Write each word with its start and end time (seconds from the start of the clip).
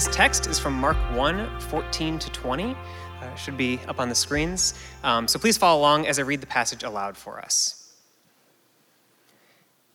Today's 0.00 0.16
text 0.16 0.46
is 0.46 0.58
from 0.58 0.80
Mark 0.80 0.96
1 1.14 1.60
14 1.60 2.18
to 2.20 2.30
20. 2.30 2.74
Uh, 3.20 3.34
should 3.34 3.58
be 3.58 3.78
up 3.86 4.00
on 4.00 4.08
the 4.08 4.14
screens. 4.14 4.72
Um, 5.04 5.28
so 5.28 5.38
please 5.38 5.58
follow 5.58 5.78
along 5.78 6.06
as 6.06 6.18
I 6.18 6.22
read 6.22 6.40
the 6.40 6.46
passage 6.46 6.82
aloud 6.82 7.18
for 7.18 7.38
us. 7.38 7.92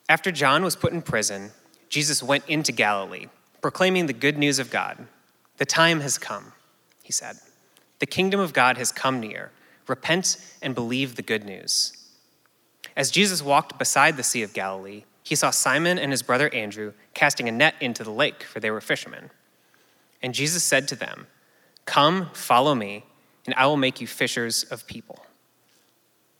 After 0.08 0.32
John 0.32 0.64
was 0.64 0.76
put 0.76 0.94
in 0.94 1.02
prison, 1.02 1.54
Jesus 1.90 2.22
went 2.22 2.48
into 2.48 2.72
Galilee, 2.72 3.30
proclaiming 3.64 4.06
the 4.06 4.14
good 4.14 4.38
news 4.38 4.60
of 4.60 4.70
God. 4.70 5.08
The 5.58 5.66
time 5.66 6.02
has 6.02 6.20
come, 6.20 6.54
he 7.02 7.12
said. 7.12 7.38
The 7.98 8.06
kingdom 8.06 8.40
of 8.40 8.54
God 8.54 8.78
has 8.78 8.92
come 8.92 9.20
near. 9.20 9.50
Repent 9.88 10.38
and 10.62 10.76
believe 10.76 11.16
the 11.16 11.24
good 11.24 11.44
news. 11.44 11.98
As 12.96 13.10
Jesus 13.10 13.42
walked 13.42 13.80
beside 13.80 14.18
the 14.18 14.24
Sea 14.24 14.44
of 14.44 14.54
Galilee, 14.54 15.06
he 15.24 15.34
saw 15.34 15.50
Simon 15.50 15.98
and 15.98 16.12
his 16.12 16.22
brother 16.22 16.54
Andrew 16.54 16.94
casting 17.16 17.50
a 17.50 17.52
net 17.52 17.74
into 17.82 18.04
the 18.04 18.12
lake, 18.12 18.44
for 18.44 18.60
they 18.60 18.70
were 18.70 18.82
fishermen. 18.82 19.32
And 20.26 20.34
Jesus 20.34 20.64
said 20.64 20.88
to 20.88 20.96
them, 20.96 21.28
Come, 21.86 22.32
follow 22.34 22.74
me, 22.74 23.06
and 23.46 23.54
I 23.54 23.68
will 23.68 23.78
make 23.78 24.02
you 24.02 24.08
fishers 24.08 24.64
of 24.64 24.88
people. 24.88 25.24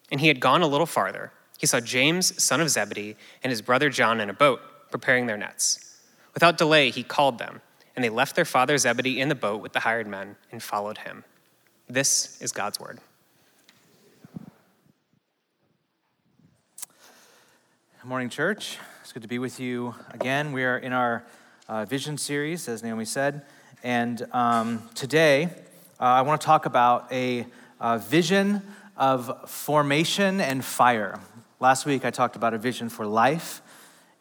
And 0.10 0.20
he 0.20 0.28
had 0.28 0.40
gone 0.40 0.64
a 0.64 0.68
little 0.68 0.88
farther. 0.88 1.32
He 1.60 1.68
saw 1.68 1.80
James, 1.80 2.42
son 2.44 2.62
of 2.62 2.70
Zebedee, 2.72 3.16
and 3.44 3.52
his 3.52 3.62
brother 3.62 3.92
John 3.92 4.20
in 4.20 4.28
a 4.32 4.34
boat, 4.34 4.60
preparing 4.90 5.28
their 5.28 5.38
nets. 5.38 6.02
Without 6.34 6.58
delay, 6.58 6.90
he 6.90 7.04
called 7.04 7.38
them, 7.38 7.62
and 7.96 8.04
they 8.04 8.10
left 8.10 8.36
their 8.36 8.44
father 8.44 8.76
Zebedee 8.76 9.22
in 9.22 9.30
the 9.30 9.36
boat 9.36 9.62
with 9.62 9.74
the 9.74 9.82
hired 9.82 10.08
men 10.08 10.36
and 10.52 10.64
followed 10.64 10.98
him. 10.98 11.24
This 11.88 12.42
is 12.42 12.52
God's 12.52 12.80
word. 12.80 12.98
Good 18.02 18.10
morning, 18.10 18.30
church. 18.30 18.80
It's 19.04 19.14
good 19.14 19.22
to 19.22 19.30
be 19.30 19.38
with 19.38 19.60
you 19.60 19.94
again. 20.10 20.54
We 20.54 20.64
are 20.64 20.80
in 20.80 20.92
our 20.92 21.24
uh, 21.68 21.86
vision 21.86 22.18
series, 22.18 22.68
as 22.68 22.82
Naomi 22.82 23.06
said. 23.06 23.44
And 23.86 24.26
um, 24.34 24.82
today, 24.96 25.44
uh, 26.00 26.06
I 26.06 26.24
want 26.24 26.42
to 26.42 26.46
talk 26.46 26.66
about 26.66 27.14
a, 27.14 27.46
a 27.80 28.00
vision 28.00 28.64
of 28.98 29.48
formation 29.48 30.42
and 30.42 30.66
fire. 30.66 31.20
Last 31.60 31.86
week, 31.86 32.04
I 32.04 32.10
talked 32.10 32.36
about 32.36 32.56
a 32.56 32.58
vision 32.58 32.90
for 32.90 33.06
life. 33.06 33.62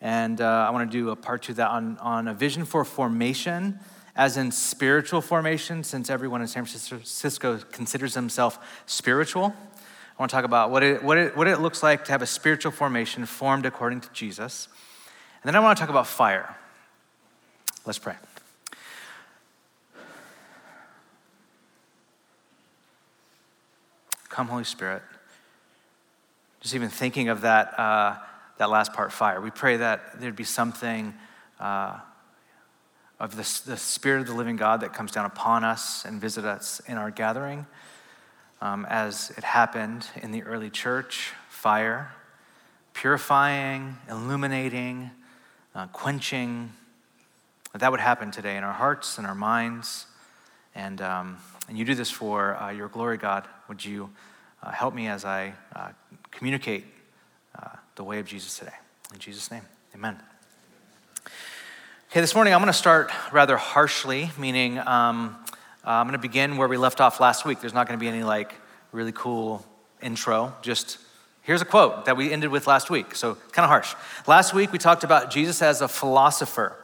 And 0.03 0.39
uh, 0.43 0.67
I 0.69 0.71
want 0.71 0.93
to 0.93 0.95
do 0.95 1.09
a 1.09 1.17
part 1.17 1.45
two 1.45 1.55
that 1.55 1.71
on, 1.71 1.97
on 1.97 2.29
a 2.29 2.35
vision 2.35 2.67
for 2.67 2.85
formation 2.85 3.81
as 4.15 4.37
in 4.37 4.53
spiritual 4.53 5.23
formation, 5.23 5.83
since 5.83 6.11
everyone 6.11 6.43
in 6.43 6.47
San 6.47 6.67
Francisco 6.67 7.59
considers 7.73 8.13
themselves 8.13 8.59
spiritual. 8.85 9.47
I 9.47 10.23
want 10.23 10.29
to 10.29 10.37
talk 10.37 10.45
about 10.45 10.73
what 10.73 10.83
it, 10.83 11.03
what, 11.03 11.17
it, 11.17 11.35
what 11.39 11.49
it 11.49 11.61
looks 11.61 11.83
like 11.83 12.05
to 12.05 12.13
have 12.13 12.21
a 12.21 12.27
spiritual 12.27 12.71
formation 12.71 13.25
formed 13.25 13.65
according 13.65 14.03
to 14.03 14.13
Jesus. 14.13 14.69
And 15.43 15.49
then 15.49 15.57
I 15.57 15.61
want 15.61 15.79
to 15.79 15.81
talk 15.81 15.89
about 15.89 16.07
fire. 16.07 16.55
Let's 17.87 17.99
pray. 17.99 18.17
Come, 24.35 24.49
Holy 24.49 24.65
Spirit. 24.65 25.01
Just 26.61 26.75
even 26.75 26.89
thinking 26.89 27.29
of 27.29 27.43
that, 27.43 27.79
uh, 27.79 28.17
that 28.59 28.69
last 28.69 28.93
part, 28.93 29.13
fire, 29.13 29.41
we 29.41 29.53
pray 29.53 29.77
that 29.77 30.21
there'd 30.21 30.35
be 30.35 30.43
something. 30.43 31.15
Uh, 31.61 32.01
of 33.21 33.37
the, 33.37 33.71
the 33.71 33.77
Spirit 33.77 34.23
of 34.23 34.27
the 34.27 34.35
living 34.35 34.57
God 34.57 34.81
that 34.81 34.93
comes 34.93 35.13
down 35.13 35.25
upon 35.25 35.63
us 35.63 36.05
and 36.05 36.21
visit 36.21 36.45
us 36.45 36.83
in 36.89 36.99
our 36.99 37.13
gathering, 37.13 37.65
um, 38.61 38.85
as 38.91 39.31
it 39.39 39.45
happened 39.45 40.09
in 40.21 40.33
the 40.33 40.43
early 40.43 40.69
church 40.69 41.31
fire, 41.49 42.11
purifying, 42.93 43.99
illuminating, 44.11 45.13
uh, 45.77 45.87
quenching. 45.93 46.73
That 47.73 47.93
would 47.93 48.01
happen 48.01 48.33
today 48.33 48.57
in 48.57 48.65
our 48.65 48.73
hearts 48.73 49.17
and 49.17 49.29
our 49.29 49.35
minds. 49.37 50.07
And, 50.75 51.01
um, 51.01 51.39
and 51.69 51.79
you 51.79 51.85
do 51.85 51.95
this 51.95 52.11
for 52.11 52.57
uh, 52.57 52.71
your 52.71 52.89
glory, 52.89 53.17
God. 53.17 53.47
Would 53.69 53.85
you 53.85 54.11
uh, 54.63 54.71
help 54.71 54.95
me 54.95 55.09
as 55.09 55.25
I 55.25 55.55
uh, 55.75 55.89
communicate 56.31 56.85
uh, 57.59 57.69
the 57.97 58.05
way 58.05 58.19
of 58.19 58.27
Jesus 58.27 58.59
today? 58.59 58.75
In 59.13 59.19
Jesus' 59.19 59.51
name, 59.51 59.63
amen. 59.95 60.19
Okay, 62.11 62.21
this 62.21 62.35
morning 62.35 62.55
I'm 62.55 62.61
going 62.61 62.73
to 62.73 62.79
start 62.79 63.11
rather 63.33 63.57
harshly, 63.57 64.31
meaning 64.39 64.79
um, 64.79 65.37
uh, 65.85 65.91
I'm 65.91 66.07
going 66.07 66.13
to 66.13 66.19
begin 66.19 66.57
where 66.57 66.69
we 66.69 66.77
left 66.77 67.01
off 67.01 67.21
last 67.21 67.45
week. 67.45 67.61
There's 67.61 67.75
not 67.75 67.89
going 67.89 67.99
to 67.99 68.03
be 68.03 68.09
any 68.09 68.23
like 68.23 68.55
really 68.93 69.13
cool 69.13 69.65
intro. 70.03 70.55
Just 70.63 70.99
here's 71.43 71.63
a 71.63 71.65
quote 71.67 72.05
that 72.05 72.17
we 72.17 72.33
ended 72.33 72.51
with 72.51 72.67
last 72.67 72.91
week. 72.91 73.15
So 73.15 73.35
kind 73.53 73.65
of 73.65 73.71
harsh. 73.71 73.95
Last 74.27 74.55
week 74.55 74.71
we 74.71 74.79
talked 74.79 75.05
about 75.05 75.31
Jesus 75.31 75.63
as 75.63 75.81
a 75.81 75.89
philosopher 75.89 76.77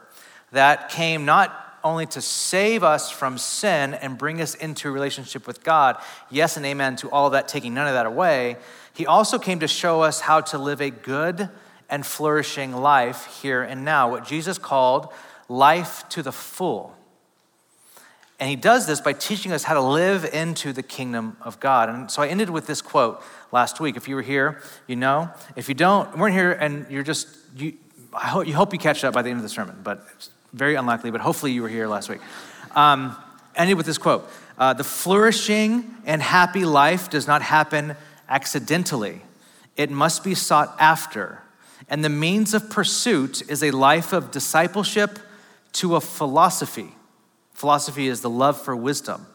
that 0.51 0.89
came 0.89 1.25
not 1.25 1.60
only 1.83 2.05
to 2.07 2.21
save 2.21 2.83
us 2.83 3.09
from 3.09 3.37
sin 3.37 3.93
and 3.93 4.17
bring 4.17 4.41
us 4.41 4.55
into 4.55 4.89
a 4.89 4.91
relationship 4.91 5.47
with 5.47 5.63
God. 5.63 5.97
Yes 6.29 6.57
and 6.57 6.65
amen 6.65 6.95
to 6.97 7.09
all 7.09 7.27
of 7.27 7.33
that, 7.33 7.47
taking 7.47 7.73
none 7.73 7.87
of 7.87 7.93
that 7.93 8.05
away. 8.05 8.57
He 8.93 9.05
also 9.05 9.39
came 9.39 9.59
to 9.59 9.67
show 9.67 10.01
us 10.01 10.21
how 10.21 10.41
to 10.41 10.57
live 10.57 10.81
a 10.81 10.89
good 10.89 11.49
and 11.89 12.05
flourishing 12.05 12.73
life 12.73 13.41
here 13.41 13.61
and 13.61 13.83
now, 13.83 14.09
what 14.09 14.25
Jesus 14.25 14.57
called 14.57 15.09
life 15.49 16.07
to 16.09 16.23
the 16.23 16.31
full. 16.31 16.95
And 18.39 18.49
he 18.49 18.55
does 18.55 18.87
this 18.87 18.99
by 18.99 19.13
teaching 19.13 19.51
us 19.51 19.63
how 19.63 19.75
to 19.75 19.81
live 19.81 20.25
into 20.25 20.73
the 20.73 20.81
kingdom 20.81 21.37
of 21.41 21.59
God. 21.59 21.89
And 21.89 22.09
so 22.09 22.23
I 22.23 22.27
ended 22.27 22.49
with 22.49 22.65
this 22.65 22.81
quote 22.81 23.21
last 23.51 23.79
week. 23.79 23.95
If 23.95 24.07
you 24.07 24.15
were 24.15 24.23
here, 24.23 24.63
you 24.87 24.95
know. 24.95 25.29
If 25.55 25.69
you 25.69 25.75
don't, 25.75 26.17
weren't 26.17 26.33
here 26.33 26.51
and 26.51 26.87
you're 26.89 27.03
just, 27.03 27.27
you, 27.55 27.73
I 28.13 28.29
hope 28.29 28.47
you, 28.47 28.55
hope 28.55 28.73
you 28.73 28.79
catch 28.79 29.03
that 29.03 29.13
by 29.13 29.21
the 29.21 29.29
end 29.29 29.37
of 29.37 29.43
the 29.43 29.49
sermon, 29.49 29.79
but 29.83 30.07
very 30.53 30.75
unlikely, 30.75 31.11
but 31.11 31.21
hopefully 31.21 31.51
you 31.51 31.61
were 31.61 31.69
here 31.69 31.87
last 31.87 32.09
week. 32.09 32.21
Um, 32.75 33.15
ended 33.55 33.77
with 33.77 33.85
this 33.85 33.97
quote 33.97 34.29
uh, 34.57 34.73
The 34.73 34.83
flourishing 34.83 35.95
and 36.05 36.21
happy 36.21 36.65
life 36.65 37.09
does 37.09 37.27
not 37.27 37.41
happen 37.41 37.95
accidentally, 38.29 39.21
it 39.75 39.89
must 39.89 40.23
be 40.23 40.35
sought 40.35 40.75
after 40.79 41.41
and 41.91 42.05
the 42.05 42.09
means 42.09 42.53
of 42.53 42.69
pursuit 42.69 43.49
is 43.49 43.61
a 43.61 43.71
life 43.71 44.13
of 44.13 44.31
discipleship 44.31 45.19
to 45.73 45.97
a 45.97 46.01
philosophy. 46.01 46.95
Philosophy 47.53 48.07
is 48.07 48.21
the 48.21 48.29
love 48.29 48.59
for 48.59 48.75
wisdom, 48.75 49.27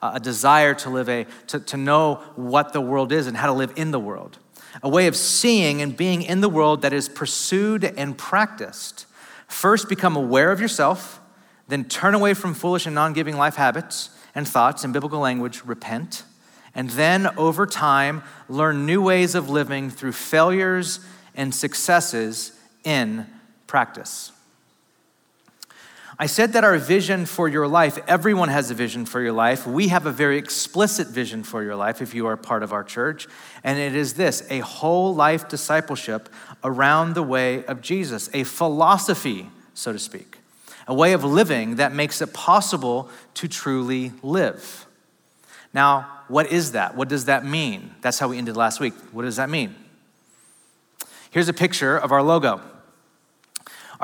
a 0.00 0.20
desire 0.20 0.74
to 0.74 0.90
live 0.90 1.08
a, 1.08 1.26
to, 1.48 1.58
to 1.58 1.76
know 1.76 2.22
what 2.36 2.72
the 2.72 2.80
world 2.80 3.10
is 3.10 3.26
and 3.26 3.36
how 3.36 3.48
to 3.48 3.52
live 3.52 3.72
in 3.74 3.90
the 3.90 3.98
world, 3.98 4.38
a 4.80 4.88
way 4.88 5.08
of 5.08 5.16
seeing 5.16 5.82
and 5.82 5.96
being 5.96 6.22
in 6.22 6.40
the 6.40 6.48
world 6.48 6.82
that 6.82 6.92
is 6.92 7.08
pursued 7.08 7.84
and 7.84 8.16
practiced. 8.16 9.06
First, 9.46 9.88
become 9.88 10.16
aware 10.16 10.50
of 10.50 10.60
yourself, 10.60 11.20
then 11.68 11.84
turn 11.84 12.14
away 12.14 12.34
from 12.34 12.54
foolish 12.54 12.86
and 12.86 12.94
non 12.94 13.12
giving 13.12 13.36
life 13.36 13.56
habits 13.56 14.10
and 14.34 14.46
thoughts. 14.46 14.84
In 14.84 14.92
biblical 14.92 15.20
language, 15.20 15.64
repent. 15.64 16.24
And 16.74 16.90
then, 16.90 17.28
over 17.38 17.66
time, 17.66 18.22
learn 18.48 18.84
new 18.84 19.00
ways 19.00 19.34
of 19.34 19.48
living 19.48 19.90
through 19.90 20.12
failures 20.12 21.00
and 21.34 21.54
successes 21.54 22.58
in 22.84 23.26
practice. 23.66 24.32
I 26.16 26.26
said 26.26 26.52
that 26.52 26.62
our 26.62 26.78
vision 26.78 27.26
for 27.26 27.48
your 27.48 27.66
life, 27.66 27.98
everyone 28.06 28.48
has 28.48 28.70
a 28.70 28.74
vision 28.74 29.04
for 29.04 29.20
your 29.20 29.32
life. 29.32 29.66
We 29.66 29.88
have 29.88 30.06
a 30.06 30.12
very 30.12 30.38
explicit 30.38 31.08
vision 31.08 31.42
for 31.42 31.62
your 31.64 31.74
life 31.74 32.00
if 32.00 32.14
you 32.14 32.26
are 32.26 32.36
part 32.36 32.62
of 32.62 32.72
our 32.72 32.84
church. 32.84 33.26
And 33.64 33.80
it 33.80 33.96
is 33.96 34.14
this 34.14 34.46
a 34.48 34.60
whole 34.60 35.12
life 35.12 35.48
discipleship 35.48 36.28
around 36.62 37.14
the 37.14 37.22
way 37.22 37.64
of 37.64 37.80
Jesus, 37.80 38.30
a 38.32 38.44
philosophy, 38.44 39.48
so 39.74 39.92
to 39.92 39.98
speak, 39.98 40.38
a 40.86 40.94
way 40.94 41.14
of 41.14 41.24
living 41.24 41.76
that 41.76 41.92
makes 41.92 42.22
it 42.22 42.32
possible 42.32 43.10
to 43.34 43.48
truly 43.48 44.12
live. 44.22 44.86
Now, 45.72 46.22
what 46.28 46.52
is 46.52 46.72
that? 46.72 46.96
What 46.96 47.08
does 47.08 47.24
that 47.24 47.44
mean? 47.44 47.92
That's 48.02 48.20
how 48.20 48.28
we 48.28 48.38
ended 48.38 48.56
last 48.56 48.78
week. 48.78 48.94
What 49.10 49.22
does 49.22 49.36
that 49.36 49.50
mean? 49.50 49.74
Here's 51.32 51.48
a 51.48 51.52
picture 51.52 51.96
of 51.96 52.12
our 52.12 52.22
logo. 52.22 52.60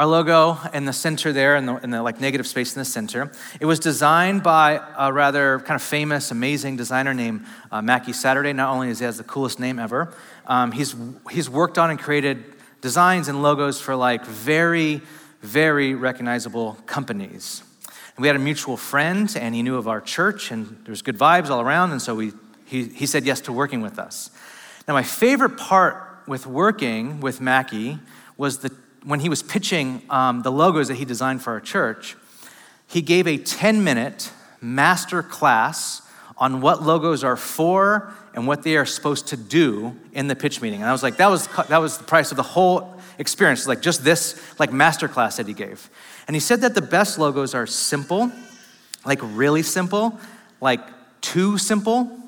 Our 0.00 0.06
logo 0.06 0.56
in 0.72 0.86
the 0.86 0.94
center 0.94 1.30
there, 1.30 1.56
in 1.56 1.66
the, 1.66 1.76
in 1.76 1.90
the, 1.90 2.02
like 2.02 2.22
negative 2.22 2.46
space 2.46 2.74
in 2.74 2.80
the 2.80 2.86
center, 2.86 3.30
it 3.60 3.66
was 3.66 3.78
designed 3.78 4.42
by 4.42 4.80
a 4.96 5.12
rather 5.12 5.58
kind 5.58 5.74
of 5.78 5.82
famous, 5.82 6.30
amazing 6.30 6.76
designer 6.76 7.12
named 7.12 7.44
uh, 7.70 7.82
Mackey 7.82 8.14
Saturday. 8.14 8.54
Not 8.54 8.72
only 8.72 8.88
is 8.88 9.00
he 9.00 9.04
has 9.04 9.18
the 9.18 9.24
coolest 9.24 9.60
name 9.60 9.78
ever, 9.78 10.10
um, 10.46 10.72
he's 10.72 10.96
he's 11.30 11.50
worked 11.50 11.76
on 11.76 11.90
and 11.90 11.98
created 11.98 12.42
designs 12.80 13.28
and 13.28 13.42
logos 13.42 13.78
for 13.78 13.94
like 13.94 14.24
very, 14.24 15.02
very 15.42 15.94
recognizable 15.94 16.78
companies. 16.86 17.62
And 18.16 18.22
we 18.22 18.26
had 18.26 18.36
a 18.36 18.38
mutual 18.38 18.78
friend, 18.78 19.30
and 19.38 19.54
he 19.54 19.62
knew 19.62 19.76
of 19.76 19.86
our 19.86 20.00
church, 20.00 20.50
and 20.50 20.78
there 20.84 20.92
was 20.92 21.02
good 21.02 21.18
vibes 21.18 21.50
all 21.50 21.60
around, 21.60 21.90
and 21.90 22.00
so 22.00 22.14
we 22.14 22.32
he, 22.64 22.84
he 22.84 23.04
said 23.04 23.26
yes 23.26 23.42
to 23.42 23.52
working 23.52 23.82
with 23.82 23.98
us. 23.98 24.30
Now, 24.88 24.94
my 24.94 25.02
favorite 25.02 25.58
part 25.58 26.22
with 26.26 26.46
working 26.46 27.20
with 27.20 27.42
Mackey 27.42 27.98
was 28.38 28.60
the, 28.60 28.74
when 29.04 29.20
he 29.20 29.28
was 29.28 29.42
pitching 29.42 30.02
um, 30.10 30.42
the 30.42 30.52
logos 30.52 30.88
that 30.88 30.94
he 30.94 31.04
designed 31.04 31.42
for 31.42 31.52
our 31.52 31.60
church, 31.60 32.16
he 32.86 33.02
gave 33.02 33.26
a 33.26 33.38
10 33.38 33.82
minute 33.82 34.30
master 34.60 35.22
class 35.22 36.02
on 36.36 36.60
what 36.60 36.82
logos 36.82 37.22
are 37.22 37.36
for 37.36 38.12
and 38.34 38.46
what 38.46 38.62
they 38.62 38.76
are 38.76 38.86
supposed 38.86 39.28
to 39.28 39.36
do 39.36 39.94
in 40.12 40.26
the 40.28 40.36
pitch 40.36 40.62
meeting. 40.62 40.80
And 40.80 40.88
I 40.88 40.92
was 40.92 41.02
like, 41.02 41.16
that 41.18 41.28
was, 41.28 41.48
that 41.68 41.78
was 41.78 41.98
the 41.98 42.04
price 42.04 42.30
of 42.30 42.36
the 42.36 42.42
whole 42.42 42.94
experience, 43.18 43.66
like 43.66 43.82
just 43.82 44.04
this 44.04 44.40
like 44.58 44.72
master 44.72 45.08
class 45.08 45.36
that 45.36 45.46
he 45.46 45.54
gave. 45.54 45.90
And 46.26 46.34
he 46.34 46.40
said 46.40 46.62
that 46.62 46.74
the 46.74 46.82
best 46.82 47.18
logos 47.18 47.54
are 47.54 47.66
simple, 47.66 48.30
like 49.04 49.18
really 49.22 49.62
simple, 49.62 50.18
like 50.60 50.80
too 51.20 51.58
simple, 51.58 52.18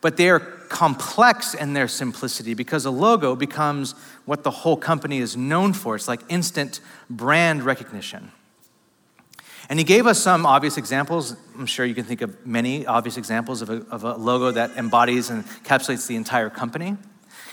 but 0.00 0.16
they 0.16 0.30
are 0.30 0.59
complex 0.70 1.52
in 1.52 1.74
their 1.74 1.88
simplicity 1.88 2.54
because 2.54 2.86
a 2.86 2.90
logo 2.90 3.36
becomes 3.36 3.92
what 4.24 4.44
the 4.44 4.50
whole 4.50 4.76
company 4.76 5.18
is 5.18 5.36
known 5.36 5.74
for. 5.74 5.96
It's 5.96 6.08
like 6.08 6.22
instant 6.30 6.80
brand 7.10 7.62
recognition. 7.64 8.32
And 9.68 9.78
he 9.78 9.84
gave 9.84 10.06
us 10.06 10.18
some 10.20 10.46
obvious 10.46 10.78
examples. 10.78 11.36
I'm 11.58 11.66
sure 11.66 11.84
you 11.84 11.94
can 11.94 12.04
think 12.04 12.22
of 12.22 12.46
many 12.46 12.86
obvious 12.86 13.16
examples 13.16 13.62
of 13.62 13.70
a, 13.70 13.84
of 13.90 14.04
a 14.04 14.14
logo 14.14 14.50
that 14.52 14.70
embodies 14.76 15.28
and 15.28 15.44
encapsulates 15.44 16.06
the 16.06 16.16
entire 16.16 16.50
company. 16.50 16.96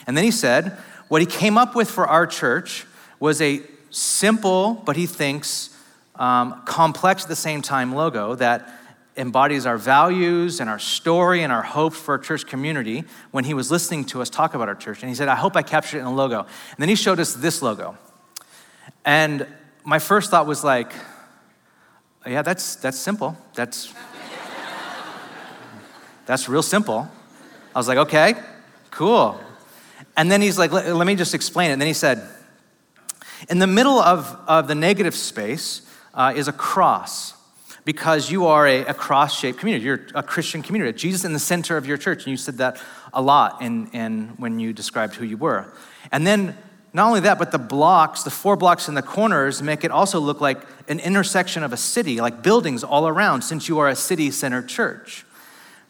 And 0.08 0.16
then 0.16 0.24
he 0.24 0.32
said, 0.32 0.78
what 1.10 1.22
he 1.22 1.28
came 1.28 1.58
up 1.58 1.76
with 1.76 1.90
for 1.90 2.08
our 2.08 2.26
church 2.26 2.86
was 3.20 3.42
a 3.42 3.62
simple, 3.90 4.76
but 4.86 4.96
he 4.96 5.06
thinks 5.06 5.76
um, 6.16 6.62
complex 6.66 7.24
at 7.24 7.30
the 7.30 7.36
same 7.36 7.62
time 7.62 7.94
logo 7.94 8.36
that 8.36 8.68
embodies 9.18 9.66
our 9.66 9.78
values 9.78 10.60
and 10.60 10.70
our 10.70 10.80
story 10.80 11.44
and 11.44 11.52
our 11.52 11.64
hope 11.64 11.94
for 11.94 12.14
our 12.14 12.18
church 12.18 12.46
community 12.46 13.04
when 13.32 13.44
he 13.44 13.54
was 13.54 13.72
listening 13.72 14.06
to 14.06 14.22
us 14.22 14.30
talk 14.30 14.54
about 14.54 14.68
our 14.68 14.76
church. 14.76 15.02
And 15.02 15.10
he 15.10 15.16
said, 15.16 15.28
I 15.28 15.36
hope 15.36 15.56
I 15.56 15.64
captured 15.64 15.98
it 15.98 16.02
in 16.02 16.06
a 16.06 16.14
logo. 16.14 16.42
And 16.42 16.78
then 16.78 16.90
he 16.90 16.96
showed 16.96 17.20
us 17.20 17.34
this 17.34 17.62
logo. 17.62 17.98
And 19.04 19.48
my 19.84 20.00
first 20.00 20.32
thought 20.32 20.46
was 20.46 20.64
like, 20.64 20.92
yeah, 22.26 22.42
that's, 22.42 22.76
that's 22.76 22.98
simple. 22.98 23.38
That's, 23.56 23.94
that's 26.26 26.50
real 26.50 26.64
simple. 26.64 27.10
I 27.74 27.80
was 27.80 27.88
like, 27.88 27.98
okay, 27.98 28.36
cool. 28.92 29.40
And 30.16 30.32
then 30.32 30.42
he's 30.42 30.58
like, 30.58 30.72
let, 30.72 30.94
let 30.94 31.08
me 31.08 31.16
just 31.16 31.34
explain 31.34 31.70
it. 31.70 31.74
And 31.74 31.82
then 31.82 31.88
he 31.88 31.94
said, 31.94 32.28
in 33.50 33.60
the 33.60 33.68
middle 33.68 34.00
of, 34.00 34.38
of 34.48 34.68
the 34.68 34.76
negative 34.76 35.16
space 35.16 35.82
uh, 36.14 36.34
is 36.36 36.48
a 36.48 36.54
cross 36.54 37.37
because 37.88 38.30
you 38.30 38.48
are 38.48 38.68
a, 38.68 38.84
a 38.84 38.94
cross 38.94 39.40
shaped 39.40 39.60
community. 39.60 39.86
You're 39.86 40.02
a 40.14 40.22
Christian 40.22 40.62
community. 40.62 40.92
Jesus 40.98 41.24
in 41.24 41.32
the 41.32 41.40
center 41.40 41.78
of 41.78 41.88
your 41.88 41.96
church. 41.96 42.26
And 42.26 42.32
you 42.32 42.36
said 42.36 42.58
that 42.58 42.82
a 43.14 43.22
lot 43.22 43.62
in, 43.62 43.88
in 43.92 44.34
when 44.36 44.60
you 44.60 44.74
described 44.74 45.16
who 45.16 45.24
you 45.24 45.38
were. 45.38 45.74
And 46.12 46.28
then 46.28 46.58
not 46.92 47.08
only 47.08 47.22
that, 47.22 47.40
but 47.40 47.54
the 47.54 47.58
blocks, 47.58 48.24
the 48.24 48.30
four 48.30 48.58
blocks 48.58 48.90
in 48.90 48.96
the 48.96 49.02
corners, 49.02 49.62
make 49.62 49.86
it 49.86 49.92
also 49.92 50.20
look 50.20 50.42
like 50.42 50.60
an 50.90 51.00
intersection 51.00 51.64
of 51.64 51.72
a 51.72 51.78
city, 51.78 52.20
like 52.20 52.44
buildings 52.44 52.84
all 52.84 53.08
around, 53.08 53.44
since 53.44 53.70
you 53.70 53.80
are 53.80 53.88
a 53.88 53.96
city 53.96 54.32
centered 54.32 54.68
church. 54.68 55.26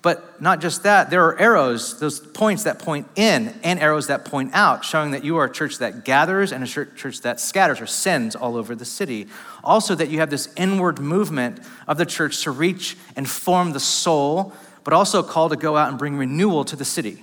But 0.04 0.40
not 0.40 0.62
just 0.62 0.84
that, 0.84 1.10
there 1.10 1.26
are 1.26 1.40
arrows, 1.40 2.00
those 2.00 2.20
points 2.20 2.64
that 2.64 2.78
point 2.78 3.08
in, 3.16 3.56
and 3.64 3.80
arrows 3.80 4.08
that 4.08 4.26
point 4.26 4.52
out, 4.54 4.86
showing 4.86 5.12
that 5.12 5.24
you 5.24 5.38
are 5.38 5.46
a 5.46 5.52
church 5.52 5.80
that 5.80 6.06
gathers 6.06 6.52
and 6.52 6.64
a 6.64 6.68
church 6.68 7.22
that 7.22 7.40
scatters 7.40 7.82
or 7.82 7.88
sends 7.88 8.36
all 8.36 8.56
over 8.56 8.76
the 8.76 8.86
city. 8.86 9.28
Also, 9.68 9.94
that 9.96 10.10
you 10.10 10.20
have 10.20 10.30
this 10.30 10.48
inward 10.56 10.98
movement 10.98 11.60
of 11.90 11.98
the 11.98 12.06
church 12.06 12.42
to 12.44 12.52
reach 12.52 12.96
and 13.18 13.30
form 13.30 13.74
the 13.74 13.82
soul, 13.82 14.54
but 14.86 14.94
also 14.94 15.20
a 15.20 15.24
call 15.24 15.50
to 15.50 15.58
go 15.58 15.76
out 15.76 15.90
and 15.90 16.00
bring 16.00 16.16
renewal 16.16 16.64
to 16.64 16.78
the 16.78 16.86
city. 16.86 17.22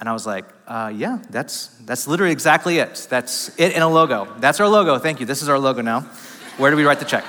And 0.00 0.08
I 0.08 0.12
was 0.12 0.26
like, 0.26 0.46
uh, 0.66 0.92
yeah, 0.92 1.22
that's, 1.30 1.68
that's 1.86 2.08
literally 2.08 2.32
exactly 2.32 2.78
it. 2.78 3.06
That's 3.08 3.56
it 3.56 3.76
in 3.76 3.82
a 3.82 3.88
logo. 3.88 4.26
That's 4.40 4.58
our 4.58 4.66
logo. 4.66 4.98
Thank 4.98 5.20
you. 5.20 5.26
This 5.26 5.42
is 5.42 5.48
our 5.48 5.60
logo 5.60 5.80
now. 5.80 6.00
Where 6.56 6.72
do 6.72 6.76
we 6.76 6.82
write 6.84 6.98
the 6.98 7.04
check? 7.04 7.24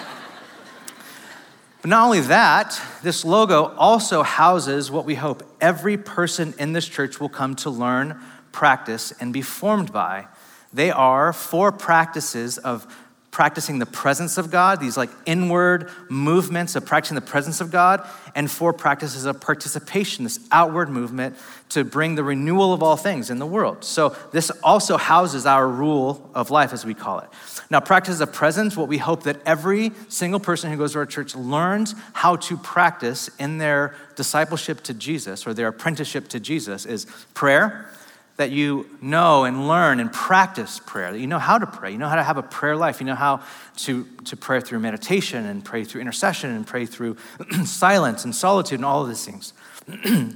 But 1.84 1.89
not 1.89 2.04
only 2.06 2.22
that, 2.22 2.81
this 3.04 3.24
logo 3.24 3.75
also 3.75 4.24
houses 4.24 4.89
what 4.89 5.06
we 5.06 5.13
hope 5.13 5.44
every 5.62 5.98
person 5.98 6.56
in 6.57 6.74
this 6.74 6.88
church 6.88 7.19
will 7.19 7.30
come 7.30 7.56
to 7.57 7.69
learn, 7.69 8.19
practice, 8.51 9.13
and 9.19 9.31
be 9.31 9.44
formed 9.44 9.94
by. 9.94 10.25
They 10.74 10.89
are 10.89 11.31
four 11.31 11.72
practices 11.72 12.57
of 12.57 12.88
practicing 13.33 13.80
the 13.80 13.85
presence 13.88 14.38
of 14.38 14.51
God, 14.51 14.80
these 14.80 14.95
like 14.95 15.09
inward 15.25 15.89
movements 16.07 16.75
of 16.75 16.85
practicing 16.85 17.15
the 17.15 17.21
presence 17.21 17.62
of 17.62 17.71
God, 17.71 18.07
and 18.35 18.50
four 18.50 18.74
practices 18.74 19.25
of 19.25 19.41
participation, 19.41 20.24
this 20.24 20.39
outward 20.51 20.88
movement 20.88 21.35
to 21.69 21.83
bring 21.83 22.13
the 22.13 22.24
renewal 22.24 22.74
of 22.74 22.83
all 22.83 22.95
things 22.95 23.31
in 23.31 23.39
the 23.39 23.45
world. 23.47 23.83
So 23.83 24.15
this 24.31 24.51
also 24.62 24.97
houses 24.97 25.47
our 25.47 25.68
rule 25.68 26.30
of 26.35 26.51
life, 26.51 26.74
as 26.74 26.85
we 26.85 26.94
call 26.94 27.19
it. 27.21 27.30
Now, 27.71 27.80
practice 27.80 28.19
of 28.19 28.31
presence, 28.31 28.77
what 28.77 28.88
we 28.88 29.00
hope 29.00 29.24
that 29.24 29.41
every 29.47 29.94
single 30.09 30.39
person 30.39 30.69
who 30.69 30.77
goes 30.77 30.94
to 30.94 31.00
our 31.00 31.07
church 31.07 31.33
learns 31.33 31.95
how 32.13 32.36
to 32.36 32.56
practice 32.56 33.31
in 33.39 33.57
their 33.57 33.95
discipleship 34.15 34.83
to 34.83 34.94
Jesus 34.94 35.47
or 35.47 35.56
their 35.56 35.69
apprenticeship 35.69 36.27
to 36.29 36.39
Jesus 36.39 36.86
is 36.86 37.07
prayer 37.33 37.89
that 38.38 38.51
you 38.51 38.89
know 39.01 39.44
and 39.44 39.68
learn 39.68 40.00
and 40.00 40.12
practice 40.12 40.80
prayer, 40.80 41.12
that 41.12 41.19
you 41.19 41.27
know 41.27 41.39
how 41.39 41.57
to 41.57 41.68
pray, 41.68 41.91
you 41.91 41.97
know 41.97 42.09
how 42.09 42.15
to 42.15 42.24
have 42.24 42.38
a 42.38 42.44
prayer 42.44 42.75
life, 42.75 43.00
you 43.00 43.06
know 43.06 43.15
how 43.15 43.41
to, 43.77 44.06
to 44.25 44.35
pray 44.35 44.59
through 44.59 44.80
meditation 44.80 45.45
and 45.45 45.63
pray 45.63 45.83
through 45.83 46.01
intercession 46.01 46.50
and 46.50 46.65
pray 46.65 46.85
through 46.85 47.15
silence 47.65 48.25
and 48.25 48.35
solitude 48.35 48.80
and 48.80 48.85
all 48.85 49.03
of 49.03 49.07
these 49.07 49.25
things. 49.25 49.53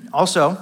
also, 0.13 0.57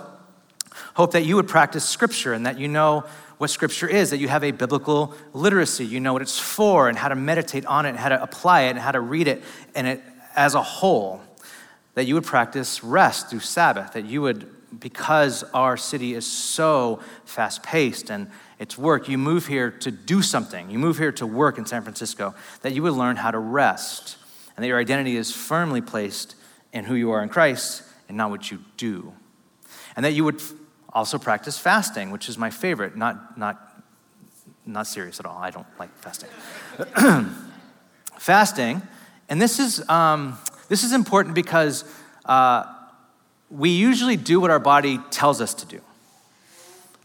hope 0.94 1.12
that 1.12 1.26
you 1.26 1.36
would 1.36 1.48
practice 1.48 1.84
scripture 1.84 2.34
and 2.34 2.46
that 2.46 2.58
you 2.58 2.68
know 2.68 3.04
what 3.38 3.50
scripture 3.50 3.88
is, 3.88 4.12
that 4.12 4.18
you 4.18 4.30
have 4.30 4.44
a 4.46 4.52
biblical 4.52 5.14
literacy, 5.34 5.86
you 5.86 6.00
know 6.00 6.14
what 6.14 6.22
it's 6.22 6.40
for 6.40 6.88
and 6.88 6.98
how 6.98 7.10
to 7.10 7.16
meditate 7.16 7.66
on 7.66 7.86
it, 7.86 7.90
and 7.90 8.00
how 8.00 8.10
to 8.10 8.22
apply 8.22 8.62
it, 8.62 8.70
and 8.72 8.80
how 8.80 8.92
to 8.92 9.02
read 9.02 9.28
it 9.28 9.44
and 9.76 9.88
it 9.88 10.02
as 10.36 10.56
a 10.56 10.62
whole. 10.62 11.22
That 11.96 12.06
you 12.06 12.16
would 12.16 12.24
practice 12.24 12.84
rest 12.84 13.30
through 13.30 13.42
Sabbath, 13.42 13.94
that 13.94 14.06
you 14.06 14.22
would 14.22 14.50
because 14.80 15.44
our 15.54 15.78
city 15.78 16.14
is 16.14 16.26
so 16.26 17.00
fast 17.26 17.64
paced 17.64 18.10
and 18.10 18.30
it's 18.60 18.78
work, 18.78 19.10
you 19.10 19.18
move 19.18 19.48
here 19.48 19.72
to 19.72 19.92
do 19.92 20.22
something. 20.22 20.70
You 20.70 20.80
move 20.80 20.98
here 20.98 21.12
to 21.14 21.28
work 21.28 21.58
in 21.58 21.66
San 21.66 21.82
Francisco, 21.82 22.34
that 22.62 22.74
you 22.74 22.84
would 22.84 22.94
learn 22.94 23.18
how 23.18 23.32
to 23.32 23.40
rest 23.40 24.18
and 24.56 24.64
that 24.64 24.68
your 24.68 24.80
identity 24.80 25.18
is 25.18 25.32
firmly 25.32 25.82
placed 25.82 26.36
in 26.72 26.86
who 26.86 26.96
you 26.96 27.12
are 27.12 27.22
in 27.22 27.30
Christ 27.30 27.84
and 28.08 28.18
not 28.18 28.30
what 28.30 28.52
you 28.52 28.60
do. 28.78 29.14
And 29.96 30.06
that 30.06 30.14
you 30.14 30.24
would 30.24 30.42
also 30.94 31.18
practice 31.18 31.58
fasting, 31.58 32.12
which 32.12 32.30
is 32.30 32.38
my 32.38 32.50
favorite, 32.50 32.96
not, 32.96 33.38
not, 33.38 33.84
not 34.66 34.88
serious 34.88 35.20
at 35.20 35.26
all. 35.26 35.38
I 35.38 35.52
don't 35.52 35.68
like 35.78 35.96
fasting. 35.98 36.30
fasting, 38.18 38.82
and 39.28 39.42
this 39.42 39.60
is, 39.60 39.88
um, 39.90 40.38
this 40.70 40.84
is 40.84 40.94
important 40.94 41.36
because. 41.36 41.84
Uh, 42.24 42.75
we 43.56 43.70
usually 43.70 44.18
do 44.18 44.40
what 44.40 44.52
our 44.52 44.60
body 44.60 45.00
tells 45.12 45.40
us 45.40 45.54
to 45.56 45.66
do. 45.66 45.82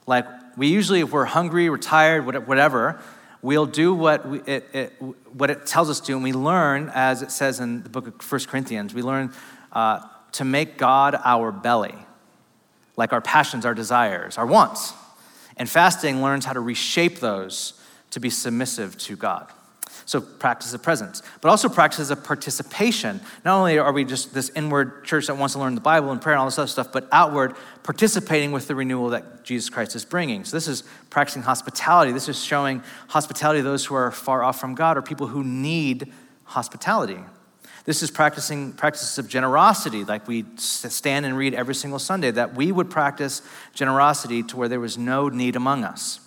Like, 0.07 0.27
we 0.57 0.67
usually, 0.67 1.01
if 1.01 1.13
we're 1.13 1.25
hungry, 1.25 1.71
we're 1.71 1.79
tired, 1.79 2.27
whatever, 2.27 3.01
we'll 3.41 3.67
do 3.67 3.95
what, 3.95 4.29
we, 4.29 4.41
it, 4.41 4.69
it, 4.73 4.93
what 5.33 5.51
it 5.51 5.65
tells 5.65 5.89
us 5.89 6.01
to, 6.01 6.13
and 6.13 6.25
we 6.25 6.33
learn, 6.33 6.91
as 6.93 7.23
it 7.23 7.31
says 7.31 7.61
in 7.61 7.83
the 7.83 7.89
book 7.89 8.07
of 8.07 8.33
1 8.33 8.41
Corinthians, 8.47 8.93
we 8.93 9.03
learn 9.03 9.33
uh, 9.73 10.01
to 10.33 10.45
make 10.45 10.77
God 10.77 11.19
our 11.25 11.53
belly, 11.53 11.95
like 12.97 13.13
our 13.13 13.21
passions, 13.21 13.65
our 13.65 13.75
desires, 13.75 14.37
our 14.37 14.47
wants. 14.47 14.93
And 15.57 15.69
fasting 15.69 16.23
learns 16.23 16.45
how 16.45 16.53
to 16.53 16.61
reshape 16.61 17.21
those 17.21 17.75
to 18.11 18.19
be 18.21 18.31
submissive 18.31 18.99
to 18.99 19.17
God. 19.17 19.51
So 20.11 20.21
practice 20.21 20.75
of 20.75 20.83
presence, 20.83 21.23
but 21.41 21.51
also 21.51 21.69
practices 21.69 22.11
of 22.11 22.25
participation. 22.25 23.21
Not 23.45 23.57
only 23.57 23.79
are 23.79 23.93
we 23.93 24.05
just 24.05 24.35
this 24.35 24.51
inward 24.57 25.05
church 25.05 25.29
that 25.29 25.37
wants 25.37 25.55
to 25.55 25.61
learn 25.61 25.77
the 25.77 25.81
Bible 25.81 26.11
and 26.11 26.21
prayer 26.21 26.35
and 26.35 26.41
all 26.41 26.47
this 26.47 26.59
other 26.59 26.67
stuff, 26.67 26.91
but 26.91 27.07
outward 27.13 27.55
participating 27.85 28.51
with 28.51 28.67
the 28.67 28.75
renewal 28.75 29.11
that 29.11 29.45
Jesus 29.45 29.71
Christ 29.71 29.95
is 29.95 30.05
bringing. 30.05 30.43
So 30.43 30.57
this 30.57 30.67
is 30.67 30.83
practicing 31.11 31.43
hospitality. 31.43 32.11
This 32.11 32.29
is 32.29 32.43
showing 32.43 32.83
hospitality 33.07 33.61
to 33.61 33.63
those 33.63 33.87
who 33.87 33.95
are 33.95 34.11
far 34.11 34.43
off 34.43 34.59
from 34.59 34.75
God 34.75 34.99
or 34.99 35.03
people 35.03 35.29
who 35.29 35.45
need 35.45 36.13
hospitality. 36.43 37.21
This 37.85 38.03
is 38.03 38.11
practicing 38.11 38.73
practices 38.73 39.17
of 39.17 39.29
generosity, 39.29 40.03
like 40.03 40.27
we 40.27 40.45
stand 40.57 41.25
and 41.25 41.37
read 41.37 41.55
every 41.55 41.77
single 41.77 42.01
Sunday, 42.01 42.33
that 42.33 42.57
we 42.57 42.73
would 42.73 42.91
practice 42.91 43.43
generosity 43.75 44.43
to 44.43 44.57
where 44.57 44.69
there 44.69 44.81
was 44.81 44.99
no 44.99 45.29
need 45.29 45.55
among 45.55 45.85
us 45.85 46.19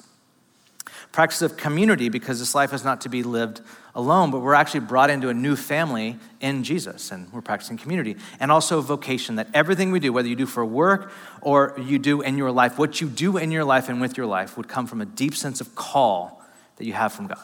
practice 1.14 1.44
of 1.44 1.56
community 1.56 2.10
because 2.10 2.40
this 2.40 2.54
life 2.54 2.74
is 2.74 2.84
not 2.84 3.00
to 3.02 3.08
be 3.08 3.24
lived 3.24 3.62
alone, 3.96 4.32
but 4.32 4.40
we're 4.40 4.56
actually 4.56 4.80
brought 4.80 5.12
into 5.12 5.30
a 5.30 5.34
new 5.34 5.56
family 5.56 6.18
in 6.42 6.64
Jesus 6.64 7.12
and 7.12 7.32
we're 7.32 7.42
practicing 7.42 7.78
community. 7.78 8.18
And 8.40 8.52
also 8.52 8.82
vocation 8.82 9.36
that 9.36 9.48
everything 9.54 9.92
we 9.92 10.00
do, 10.00 10.12
whether 10.12 10.28
you 10.28 10.36
do 10.36 10.48
for 10.48 10.66
work 10.66 11.12
or 11.42 11.76
you 11.80 12.00
do 12.00 12.22
in 12.22 12.36
your 12.36 12.52
life, 12.52 12.80
what 12.80 13.00
you 13.00 13.08
do 13.08 13.38
in 13.38 13.52
your 13.52 13.64
life 13.64 13.90
and 13.90 14.02
with 14.02 14.18
your 14.18 14.26
life 14.26 14.58
would 14.58 14.68
come 14.68 14.88
from 14.88 15.02
a 15.02 15.06
deep 15.06 15.36
sense 15.36 15.62
of 15.62 15.76
call 15.76 16.42
that 16.78 16.86
you 16.86 16.94
have 16.94 17.14
from 17.14 17.28
God. 17.28 17.40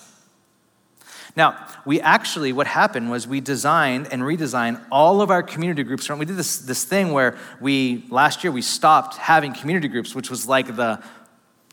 Now, 1.35 1.67
we 1.85 2.01
actually, 2.01 2.51
what 2.53 2.65
happened 2.65 3.11
was 3.11 3.27
we 3.27 3.39
designed 3.39 4.07
and 4.11 4.23
redesigned 4.23 4.83
all 4.91 5.21
of 5.21 5.29
our 5.29 5.43
community 5.43 5.83
groups. 5.83 6.09
We 6.09 6.25
did 6.25 6.37
this, 6.37 6.57
this 6.57 6.83
thing 6.83 7.11
where 7.11 7.37
we, 7.61 8.03
last 8.09 8.43
year, 8.43 8.51
we 8.51 8.63
stopped 8.63 9.15
having 9.15 9.53
community 9.53 9.87
groups, 9.89 10.15
which 10.15 10.31
was 10.31 10.47
like 10.47 10.75
the 10.75 11.03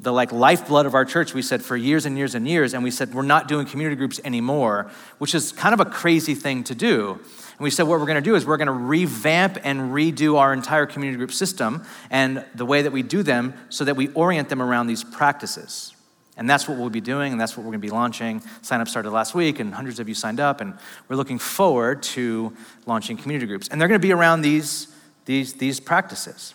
the 0.00 0.12
like 0.12 0.30
lifeblood 0.30 0.84
of 0.86 0.94
our 0.94 1.04
church 1.04 1.32
we 1.32 1.42
said 1.42 1.62
for 1.62 1.76
years 1.76 2.04
and 2.04 2.18
years 2.18 2.34
and 2.34 2.46
years 2.46 2.74
and 2.74 2.84
we 2.84 2.90
said 2.90 3.14
we're 3.14 3.22
not 3.22 3.48
doing 3.48 3.66
community 3.66 3.96
groups 3.96 4.20
anymore 4.24 4.90
which 5.18 5.34
is 5.34 5.52
kind 5.52 5.72
of 5.72 5.80
a 5.80 5.90
crazy 5.90 6.34
thing 6.34 6.62
to 6.62 6.74
do 6.74 7.12
and 7.12 7.60
we 7.60 7.70
said 7.70 7.84
what 7.84 7.98
we're 7.98 8.06
going 8.06 8.22
to 8.22 8.30
do 8.30 8.34
is 8.34 8.44
we're 8.44 8.58
going 8.58 8.66
to 8.66 8.72
revamp 8.72 9.58
and 9.64 9.92
redo 9.92 10.36
our 10.36 10.52
entire 10.52 10.84
community 10.84 11.16
group 11.16 11.32
system 11.32 11.82
and 12.10 12.44
the 12.54 12.66
way 12.66 12.82
that 12.82 12.92
we 12.92 13.02
do 13.02 13.22
them 13.22 13.54
so 13.70 13.84
that 13.84 13.96
we 13.96 14.08
orient 14.08 14.50
them 14.50 14.60
around 14.60 14.86
these 14.86 15.02
practices 15.02 15.94
And 16.36 16.48
that's 16.48 16.68
what 16.68 16.76
we'll 16.76 16.90
be 16.90 17.00
doing, 17.00 17.32
and 17.32 17.40
that's 17.40 17.56
what 17.56 17.64
we're 17.64 17.72
going 17.72 17.80
to 17.80 17.86
be 17.86 17.90
launching. 17.90 18.42
Sign 18.60 18.82
up 18.82 18.88
started 18.88 19.10
last 19.10 19.34
week, 19.34 19.58
and 19.58 19.72
hundreds 19.72 19.98
of 19.98 20.08
you 20.08 20.14
signed 20.14 20.38
up, 20.38 20.60
and 20.60 20.74
we're 21.08 21.16
looking 21.16 21.38
forward 21.38 22.02
to 22.14 22.54
launching 22.84 23.16
community 23.16 23.46
groups. 23.46 23.68
And 23.68 23.80
they're 23.80 23.88
going 23.88 24.00
to 24.00 24.06
be 24.06 24.12
around 24.12 24.42
these, 24.42 24.88
these, 25.24 25.54
these 25.54 25.80
practices. 25.80 26.54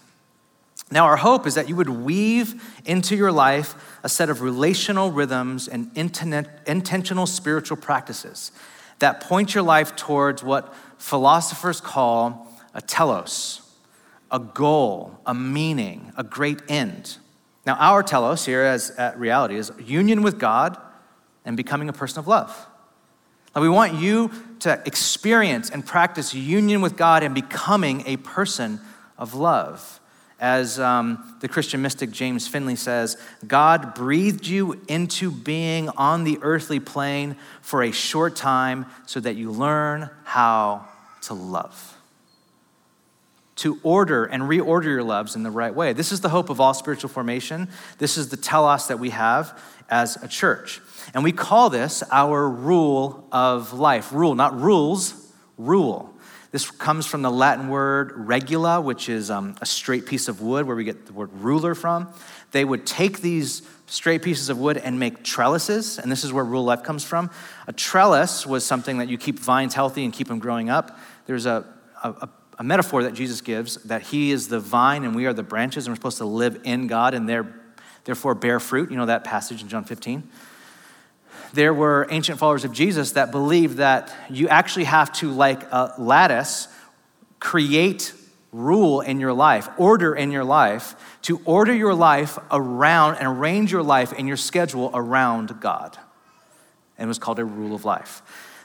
Now, 0.92 1.06
our 1.06 1.16
hope 1.16 1.48
is 1.48 1.56
that 1.56 1.70
you 1.70 1.78
would 1.78 1.90
weave 1.90 2.82
into 2.86 3.16
your 3.16 3.32
life 3.32 3.76
a 4.04 4.10
set 4.10 4.30
of 4.30 4.42
relational 4.42 5.10
rhythms 5.10 5.70
and 5.70 5.90
intentional 5.96 7.26
spiritual 7.26 7.78
practices 7.78 8.52
that 9.00 9.22
point 9.22 9.56
your 9.56 9.64
life 9.64 9.96
towards 9.96 10.44
what 10.44 10.76
philosophers 10.98 11.80
call 11.80 12.54
a 12.74 12.82
telos, 12.82 13.62
a 14.30 14.38
goal, 14.38 15.18
a 15.26 15.34
meaning, 15.34 16.12
a 16.18 16.24
great 16.24 16.62
end. 16.68 17.18
Now, 17.66 17.76
our 17.76 18.04
telos 18.04 18.46
here 18.46 18.62
as 18.62 18.92
at 18.92 19.18
reality 19.18 19.56
is 19.56 19.72
union 19.80 20.22
with 20.22 20.38
God 20.38 20.78
and 21.46 21.56
becoming 21.56 21.88
a 21.88 21.94
person 21.94 22.20
of 22.20 22.28
love. 22.28 22.68
Now, 23.56 23.62
we 23.62 23.70
want 23.70 23.94
you 23.94 24.30
to 24.60 24.82
experience 24.86 25.70
and 25.70 25.86
practice 25.86 26.34
union 26.34 26.82
with 26.82 26.98
God 26.98 27.24
and 27.24 27.34
becoming 27.34 28.04
a 28.06 28.18
person 28.18 28.82
of 29.18 29.34
love. 29.34 30.01
As 30.42 30.80
um, 30.80 31.38
the 31.40 31.48
Christian 31.48 31.82
mystic 31.82 32.12
James 32.12 32.48
Finley 32.48 32.76
says, 32.76 33.16
God 33.48 33.94
breathed 33.94 34.48
you 34.48 34.82
into 34.88 35.32
being 35.32 35.88
on 35.90 36.24
the 36.24 36.40
earthly 36.42 36.80
plane 36.80 37.38
for 37.62 37.84
a 37.84 37.92
short 37.92 38.36
time 38.36 38.88
so 39.06 39.20
that 39.20 39.36
you 39.36 39.52
learn 39.52 40.10
how 40.26 40.88
to 41.22 41.36
love 41.36 41.96
to 43.62 43.80
order 43.84 44.26
and 44.26 44.42
reorder 44.44 44.86
your 44.86 45.04
loves 45.04 45.36
in 45.36 45.44
the 45.44 45.52
right 45.52 45.76
way. 45.76 45.94
This 45.94 46.12
is 46.12 46.22
the 46.22 46.30
hope 46.30 46.50
of 46.50 46.60
all 46.60 46.74
spiritual 46.74 47.10
formation. 47.10 47.70
This 48.00 48.18
is 48.18 48.30
the 48.30 48.38
telos 48.38 48.88
that 48.88 48.98
we 48.98 49.12
have 49.12 49.56
as 49.88 50.18
a 50.24 50.28
church. 50.28 50.82
And 51.14 51.24
we 51.24 51.32
call 51.32 51.70
this 51.70 52.02
our 52.12 52.50
rule 52.50 53.28
of 53.32 53.74
life. 53.74 54.12
Rule, 54.12 54.34
not 54.34 54.60
rules, 54.60 55.32
rule. 55.60 56.11
This 56.52 56.70
comes 56.70 57.06
from 57.06 57.22
the 57.22 57.32
Latin 57.32 57.70
word 57.70 58.12
regula, 58.16 58.82
which 58.82 59.08
is 59.08 59.32
um, 59.32 59.56
a 59.62 59.66
straight 59.66 60.06
piece 60.06 60.28
of 60.28 60.42
wood, 60.42 60.66
where 60.66 60.76
we 60.76 60.84
get 60.84 61.06
the 61.06 61.14
word 61.14 61.32
ruler 61.34 61.74
from. 61.74 62.10
They 62.52 62.66
would 62.66 62.86
take 62.86 63.22
these 63.22 63.62
straight 63.86 64.22
pieces 64.22 64.50
of 64.50 64.58
wood 64.58 64.78
and 64.78 65.00
make 65.00 65.24
trellises, 65.24 65.98
and 65.98 66.12
this 66.12 66.24
is 66.24 66.34
where 66.34 66.44
rule 66.44 66.64
life 66.64 66.84
comes 66.84 67.04
from. 67.04 67.30
A 67.68 67.74
trellis 67.74 68.46
was 68.46 68.66
something 68.66 68.98
that 68.98 69.08
you 69.08 69.18
keep 69.18 69.40
vines 69.40 69.74
healthy 69.74 70.04
and 70.04 70.12
keep 70.12 70.28
them 70.28 70.40
growing 70.40 70.70
up. 70.70 71.00
There's 71.26 71.46
a, 71.46 71.66
a, 72.04 72.10
a 72.10 72.30
a 72.62 72.64
metaphor 72.64 73.02
that 73.02 73.16
Jesus 73.16 73.42
gives 73.42 73.78
that 73.86 74.04
he 74.04 74.32
is 74.32 74.48
the 74.48 74.60
vine 74.60 75.04
and 75.04 75.16
we 75.16 75.26
are 75.26 75.34
the 75.34 75.42
branches 75.42 75.88
and 75.88 75.92
we're 75.92 75.96
supposed 75.96 76.20
to 76.20 76.26
live 76.26 76.62
in 76.64 76.86
God 76.86 77.16
and 77.16 77.28
therefore 78.04 78.36
bear 78.36 78.60
fruit. 78.60 78.92
You 78.92 78.98
know 78.98 79.08
that 79.08 79.24
passage 79.24 79.64
in 79.64 79.68
John 79.68 79.84
15. 79.84 80.30
There 81.54 81.74
were 81.74 82.08
ancient 82.10 82.40
followers 82.40 82.64
of 82.64 82.72
Jesus 82.72 83.12
that 83.14 83.32
believed 83.32 83.78
that 83.78 84.14
you 84.30 84.48
actually 84.48 84.86
have 84.86 85.12
to, 85.14 85.30
like 85.32 85.64
a 85.64 85.94
lattice, 85.98 86.68
create 87.40 88.14
rule 88.52 89.02
in 89.02 89.20
your 89.20 89.34
life, 89.34 89.70
order 89.78 90.14
in 90.14 90.32
your 90.32 90.44
life, 90.44 90.96
to 91.24 91.42
order 91.46 91.74
your 91.74 91.94
life 91.94 92.38
around 92.52 93.16
and 93.16 93.28
arrange 93.28 93.72
your 93.72 93.84
life 93.84 94.14
and 94.18 94.28
your 94.28 94.38
schedule 94.38 94.92
around 94.94 95.60
God. 95.60 95.98
And 96.98 97.08
it 97.08 97.08
was 97.08 97.20
called 97.20 97.40
a 97.40 97.46
rule 97.46 97.76
of 97.76 97.86
life. 97.86 98.22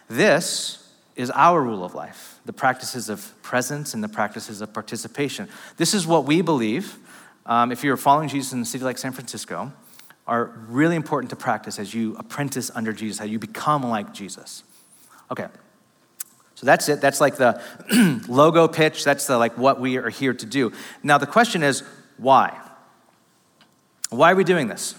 This 0.08 0.92
is 1.16 1.30
our 1.30 1.62
rule 1.62 1.84
of 1.84 1.94
life 1.94 2.34
the 2.44 2.52
practices 2.52 3.08
of 3.08 3.32
presence 3.42 3.92
and 3.92 4.04
the 4.04 4.08
practices 4.08 4.60
of 4.60 4.72
participation. 4.72 5.48
This 5.78 5.94
is 5.94 6.06
what 6.06 6.26
we 6.26 6.42
believe, 6.42 6.96
um, 7.44 7.72
if 7.72 7.82
you're 7.82 7.96
following 7.96 8.28
Jesus 8.28 8.52
in 8.52 8.60
a 8.60 8.64
city 8.64 8.84
like 8.84 8.98
San 8.98 9.10
Francisco, 9.10 9.72
are 10.26 10.52
really 10.68 10.96
important 10.96 11.30
to 11.30 11.36
practice 11.36 11.78
as 11.78 11.94
you 11.94 12.16
apprentice 12.16 12.70
under 12.74 12.92
Jesus, 12.92 13.18
how 13.18 13.24
you 13.24 13.38
become 13.38 13.82
like 13.82 14.12
Jesus. 14.12 14.64
Okay. 15.30 15.46
So 16.54 16.66
that's 16.66 16.88
it. 16.88 17.00
That's 17.00 17.20
like 17.20 17.36
the 17.36 17.60
logo 18.28 18.66
pitch. 18.66 19.04
That's 19.04 19.26
the 19.26 19.38
like 19.38 19.56
what 19.58 19.80
we 19.80 19.98
are 19.98 20.08
here 20.08 20.34
to 20.34 20.46
do. 20.46 20.72
Now 21.02 21.18
the 21.18 21.26
question 21.26 21.62
is 21.62 21.82
why? 22.16 22.58
Why 24.10 24.32
are 24.32 24.36
we 24.36 24.44
doing 24.44 24.68
this? 24.68 24.94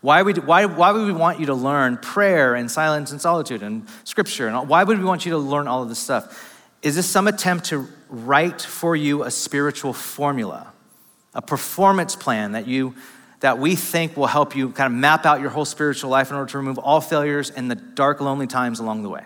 Why 0.00 0.22
would, 0.22 0.46
why, 0.46 0.64
why 0.64 0.92
would 0.92 1.06
we 1.06 1.12
want 1.12 1.40
you 1.40 1.46
to 1.46 1.54
learn 1.54 1.98
prayer 1.98 2.54
and 2.54 2.70
silence 2.70 3.10
and 3.10 3.20
solitude 3.20 3.62
and 3.62 3.86
scripture? 4.04 4.46
And 4.46 4.56
all, 4.56 4.64
why 4.64 4.82
would 4.82 4.98
we 4.98 5.04
want 5.04 5.26
you 5.26 5.32
to 5.32 5.38
learn 5.38 5.68
all 5.68 5.82
of 5.82 5.88
this 5.90 5.98
stuff? 5.98 6.56
Is 6.82 6.96
this 6.96 7.06
some 7.06 7.28
attempt 7.28 7.66
to 7.66 7.86
write 8.08 8.62
for 8.62 8.96
you 8.96 9.24
a 9.24 9.30
spiritual 9.30 9.92
formula, 9.92 10.72
a 11.34 11.42
performance 11.42 12.16
plan 12.16 12.52
that 12.52 12.66
you 12.66 12.94
that 13.40 13.58
we 13.58 13.74
think 13.74 14.16
will 14.16 14.26
help 14.26 14.54
you 14.54 14.70
kind 14.70 14.92
of 14.92 14.98
map 14.98 15.26
out 15.26 15.40
your 15.40 15.50
whole 15.50 15.64
spiritual 15.64 16.10
life 16.10 16.30
in 16.30 16.36
order 16.36 16.50
to 16.50 16.58
remove 16.58 16.78
all 16.78 17.00
failures 17.00 17.50
and 17.50 17.70
the 17.70 17.74
dark, 17.74 18.20
lonely 18.20 18.46
times 18.46 18.80
along 18.80 19.02
the 19.02 19.08
way? 19.08 19.24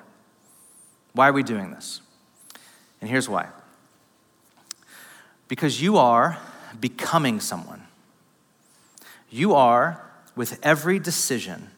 Why 1.12 1.28
are 1.28 1.32
we 1.32 1.42
doing 1.42 1.70
this? 1.70 2.00
And 3.00 3.10
here's 3.10 3.28
why. 3.28 3.48
Because 5.48 5.80
you 5.80 5.96
are 5.96 6.38
becoming 6.80 7.40
someone. 7.40 7.82
You 9.30 9.54
are, 9.54 10.02
with 10.36 10.58
every 10.62 10.98
decision, 10.98 11.70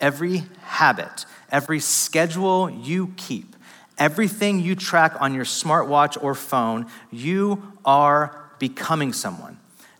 every 0.00 0.44
habit, 0.62 1.26
every 1.50 1.80
schedule 1.80 2.70
you 2.70 3.12
keep, 3.16 3.56
Everything 3.98 4.60
you 4.60 4.76
track 4.76 5.20
on 5.20 5.34
your 5.34 5.44
smartwatch 5.44 6.22
or 6.22 6.34
phone, 6.34 6.86
you 7.10 7.72
are 7.84 8.50
becoming 8.60 9.12
someone. 9.12 9.58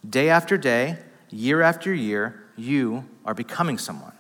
Day 0.08 0.30
after 0.30 0.56
day, 0.56 0.98
year 1.30 1.62
after 1.62 1.92
year, 1.92 2.44
you 2.56 3.04
are 3.24 3.34
becoming 3.34 3.78
someone. 3.78 4.12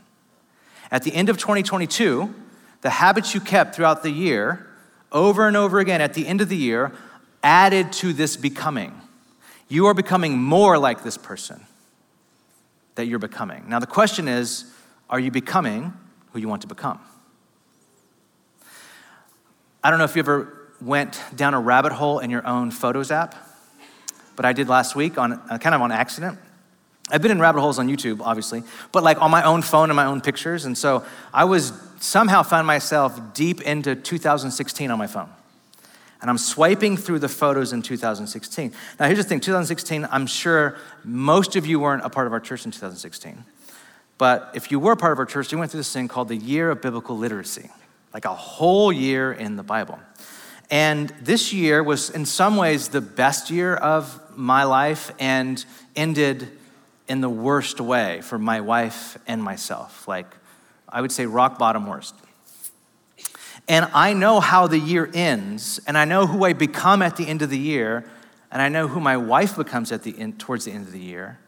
At 0.90 1.02
the 1.02 1.14
end 1.14 1.28
of 1.28 1.38
2022, 1.38 2.34
the 2.80 2.90
habits 2.90 3.34
you 3.34 3.40
kept 3.40 3.74
throughout 3.74 4.02
the 4.02 4.10
year, 4.10 4.66
over 5.12 5.46
and 5.46 5.56
over 5.56 5.78
again 5.78 6.00
at 6.00 6.14
the 6.14 6.26
end 6.26 6.40
of 6.40 6.48
the 6.48 6.56
year, 6.56 6.92
added 7.42 7.92
to 7.94 8.12
this 8.12 8.36
becoming. 8.36 9.00
You 9.68 9.86
are 9.86 9.94
becoming 9.94 10.38
more 10.38 10.78
like 10.78 11.02
this 11.02 11.18
person 11.18 11.66
that 12.94 13.06
you're 13.06 13.18
becoming. 13.18 13.64
Now, 13.68 13.78
the 13.78 13.86
question 13.86 14.28
is 14.28 14.72
are 15.10 15.20
you 15.20 15.30
becoming 15.30 15.92
who 16.32 16.40
you 16.40 16.48
want 16.48 16.62
to 16.62 16.68
become? 16.68 17.00
I 19.82 19.90
don't 19.90 19.98
know 19.98 20.04
if 20.04 20.16
you 20.16 20.20
ever 20.20 20.70
went 20.80 21.20
down 21.34 21.54
a 21.54 21.60
rabbit 21.60 21.92
hole 21.92 22.18
in 22.18 22.30
your 22.30 22.46
own 22.46 22.70
Photos 22.70 23.10
app, 23.10 23.34
but 24.36 24.44
I 24.44 24.52
did 24.52 24.68
last 24.68 24.94
week 24.94 25.18
on 25.18 25.32
uh, 25.32 25.58
kind 25.58 25.74
of 25.74 25.80
on 25.80 25.92
accident. 25.92 26.38
I've 27.10 27.22
been 27.22 27.30
in 27.30 27.40
rabbit 27.40 27.60
holes 27.60 27.78
on 27.78 27.88
YouTube, 27.88 28.20
obviously, 28.20 28.62
but 28.92 29.02
like 29.02 29.20
on 29.20 29.30
my 29.30 29.42
own 29.42 29.62
phone 29.62 29.90
and 29.90 29.96
my 29.96 30.04
own 30.04 30.20
pictures. 30.20 30.64
And 30.64 30.76
so 30.76 31.04
I 31.32 31.44
was 31.44 31.72
somehow 32.00 32.42
found 32.42 32.66
myself 32.66 33.18
deep 33.34 33.62
into 33.62 33.94
2016 33.94 34.90
on 34.90 34.98
my 34.98 35.06
phone. 35.06 35.28
And 36.20 36.28
I'm 36.28 36.38
swiping 36.38 36.96
through 36.96 37.20
the 37.20 37.28
photos 37.28 37.72
in 37.72 37.80
2016. 37.80 38.72
Now, 38.98 39.06
here's 39.06 39.18
the 39.18 39.24
thing 39.24 39.40
2016, 39.40 40.06
I'm 40.10 40.26
sure 40.26 40.76
most 41.04 41.54
of 41.56 41.66
you 41.66 41.80
weren't 41.80 42.04
a 42.04 42.10
part 42.10 42.26
of 42.26 42.32
our 42.32 42.40
church 42.40 42.64
in 42.64 42.72
2016. 42.72 43.44
But 44.18 44.50
if 44.54 44.70
you 44.72 44.80
were 44.80 44.92
a 44.92 44.96
part 44.96 45.12
of 45.12 45.18
our 45.20 45.26
church, 45.26 45.52
you 45.52 45.58
went 45.58 45.70
through 45.70 45.80
this 45.80 45.92
thing 45.92 46.08
called 46.08 46.28
the 46.28 46.36
Year 46.36 46.70
of 46.70 46.82
Biblical 46.82 47.16
Literacy 47.16 47.70
like 48.12 48.24
a 48.24 48.34
whole 48.34 48.92
year 48.92 49.32
in 49.32 49.56
the 49.56 49.62
Bible. 49.62 49.98
And 50.70 51.10
this 51.22 51.52
year 51.52 51.82
was, 51.82 52.10
in 52.10 52.26
some 52.26 52.56
ways, 52.56 52.88
the 52.88 53.00
best 53.00 53.50
year 53.50 53.74
of 53.74 54.20
my 54.36 54.64
life 54.64 55.12
and 55.18 55.64
ended 55.96 56.57
in 57.08 57.20
the 57.20 57.28
worst 57.28 57.80
way 57.80 58.20
for 58.20 58.38
my 58.38 58.60
wife 58.60 59.18
and 59.26 59.42
myself. 59.42 60.06
Like, 60.06 60.26
I 60.88 61.00
would 61.00 61.12
say 61.12 61.26
rock 61.26 61.58
bottom 61.58 61.86
worst. 61.86 62.14
And 63.66 63.88
I 63.92 64.14
know 64.14 64.40
how 64.40 64.66
the 64.66 64.78
year 64.78 65.10
ends, 65.12 65.78
and 65.86 65.98
I 65.98 66.04
know 66.04 66.26
who 66.26 66.44
I 66.44 66.54
become 66.54 67.02
at 67.02 67.16
the 67.16 67.26
end 67.26 67.42
of 67.42 67.50
the 67.50 67.58
year, 67.58 68.08
and 68.50 68.62
I 68.62 68.68
know 68.68 68.88
who 68.88 69.00
my 69.00 69.16
wife 69.16 69.56
becomes 69.56 69.92
at 69.92 70.02
the 70.02 70.18
end, 70.18 70.38
towards 70.38 70.64
the 70.64 70.72
end 70.72 70.86
of 70.86 70.92
the 70.92 71.00
year. 71.00 71.38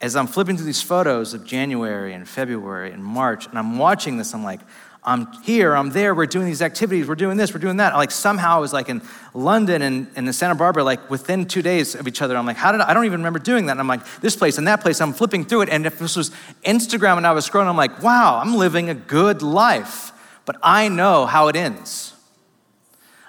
As 0.00 0.16
I'm 0.16 0.26
flipping 0.26 0.56
through 0.56 0.66
these 0.66 0.82
photos 0.82 1.34
of 1.34 1.44
January 1.44 2.14
and 2.14 2.26
February 2.26 2.92
and 2.92 3.04
March, 3.04 3.46
and 3.46 3.58
I'm 3.58 3.78
watching 3.78 4.16
this, 4.16 4.34
I'm 4.34 4.44
like, 4.44 4.60
I'm 5.06 5.30
here, 5.42 5.76
I'm 5.76 5.90
there, 5.90 6.14
we're 6.14 6.24
doing 6.24 6.46
these 6.46 6.62
activities, 6.62 7.06
we're 7.06 7.14
doing 7.14 7.36
this, 7.36 7.52
we're 7.52 7.60
doing 7.60 7.76
that. 7.76 7.94
Like 7.94 8.10
somehow 8.10 8.56
I 8.56 8.58
was 8.60 8.72
like 8.72 8.88
in 8.88 9.02
London 9.34 9.82
and, 9.82 10.06
and 10.16 10.26
in 10.26 10.32
Santa 10.32 10.54
Barbara, 10.54 10.82
like 10.82 11.10
within 11.10 11.44
two 11.44 11.60
days 11.60 11.94
of 11.94 12.08
each 12.08 12.22
other. 12.22 12.36
I'm 12.36 12.46
like, 12.46 12.56
how 12.56 12.72
did 12.72 12.80
I, 12.80 12.90
I 12.90 12.94
don't 12.94 13.04
even 13.04 13.20
remember 13.20 13.38
doing 13.38 13.66
that. 13.66 13.72
And 13.72 13.80
I'm 13.80 13.86
like, 13.86 14.04
this 14.20 14.34
place 14.34 14.56
and 14.56 14.66
that 14.66 14.80
place, 14.80 15.02
I'm 15.02 15.12
flipping 15.12 15.44
through 15.44 15.62
it. 15.62 15.68
And 15.68 15.84
if 15.84 15.98
this 15.98 16.16
was 16.16 16.30
Instagram 16.64 17.18
and 17.18 17.26
I 17.26 17.32
was 17.32 17.48
scrolling, 17.48 17.66
I'm 17.66 17.76
like, 17.76 18.02
wow, 18.02 18.40
I'm 18.42 18.56
living 18.56 18.88
a 18.88 18.94
good 18.94 19.42
life. 19.42 20.12
But 20.46 20.56
I 20.62 20.88
know 20.88 21.26
how 21.26 21.48
it 21.48 21.56
ends. 21.56 22.14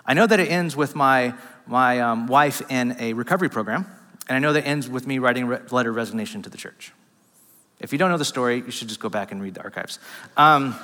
I 0.06 0.14
know 0.14 0.28
that 0.28 0.40
it 0.40 0.50
ends 0.50 0.78
with 0.78 0.96
my, 0.96 1.34
my 1.68 2.00
um, 2.00 2.28
wife 2.28 2.62
in 2.70 2.96
a 3.00 3.14
recovery 3.14 3.50
program, 3.50 3.86
and 4.30 4.36
I 4.36 4.40
know 4.40 4.54
that 4.54 4.60
it 4.60 4.68
ends 4.68 4.88
with 4.88 5.08
me 5.08 5.20
writing 5.20 5.52
a 5.52 5.62
letter 5.72 5.90
of 5.90 5.96
resignation 5.96 6.42
to 6.44 6.50
the 6.50 6.58
church. 6.58 6.94
If 7.80 7.92
you 7.92 7.98
don't 7.98 8.10
know 8.10 8.18
the 8.18 8.26
story, 8.26 8.58
you 8.58 8.72
should 8.72 8.88
just 8.88 9.00
go 9.00 9.10
back 9.10 9.32
and 9.32 9.42
read 9.42 9.56
the 9.56 9.64
archives. 9.64 10.00
Um, 10.38 10.76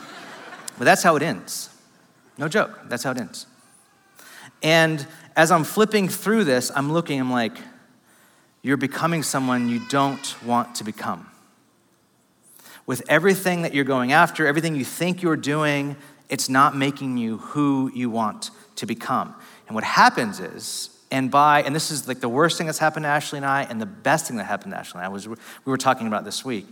but 0.81 0.85
that's 0.85 1.03
how 1.03 1.15
it 1.15 1.21
ends. 1.21 1.69
No 2.39 2.47
joke, 2.47 2.89
that's 2.89 3.03
how 3.03 3.11
it 3.11 3.19
ends. 3.19 3.45
And 4.63 5.05
as 5.35 5.51
I'm 5.51 5.63
flipping 5.63 6.07
through 6.07 6.45
this, 6.45 6.71
I'm 6.75 6.91
looking, 6.91 7.19
I'm 7.19 7.31
like, 7.31 7.55
you're 8.63 8.77
becoming 8.77 9.21
someone 9.21 9.69
you 9.69 9.79
don't 9.89 10.43
want 10.43 10.73
to 10.77 10.83
become. 10.83 11.27
with 12.85 13.03
everything 13.07 13.61
that 13.61 13.73
you're 13.73 13.85
going 13.85 14.11
after, 14.11 14.47
everything 14.47 14.75
you 14.75 14.85
think 14.85 15.21
you're 15.21 15.37
doing, 15.37 15.95
it's 16.29 16.49
not 16.49 16.75
making 16.75 17.17
you 17.17 17.37
who 17.37 17.91
you 17.93 18.09
want 18.09 18.49
to 18.75 18.85
become. 18.85 19.35
And 19.67 19.75
what 19.75 19.83
happens 19.83 20.39
is, 20.39 20.89
and 21.11 21.29
by, 21.29 21.61
and 21.63 21.75
this 21.75 21.91
is 21.91 22.07
like 22.07 22.21
the 22.21 22.29
worst 22.29 22.57
thing 22.57 22.67
that's 22.67 22.79
happened 22.79 23.03
to 23.03 23.07
Ashley 23.09 23.37
and 23.37 23.45
I, 23.45 23.63
and 23.63 23.79
the 23.79 23.85
best 23.85 24.27
thing 24.27 24.37
that 24.37 24.45
happened 24.45 24.73
to 24.73 24.79
Ashley 24.79 24.99
and 24.99 25.05
I 25.05 25.09
was 25.09 25.27
we 25.27 25.35
were 25.65 25.77
talking 25.77 26.07
about 26.07 26.25
this 26.25 26.43
week. 26.43 26.67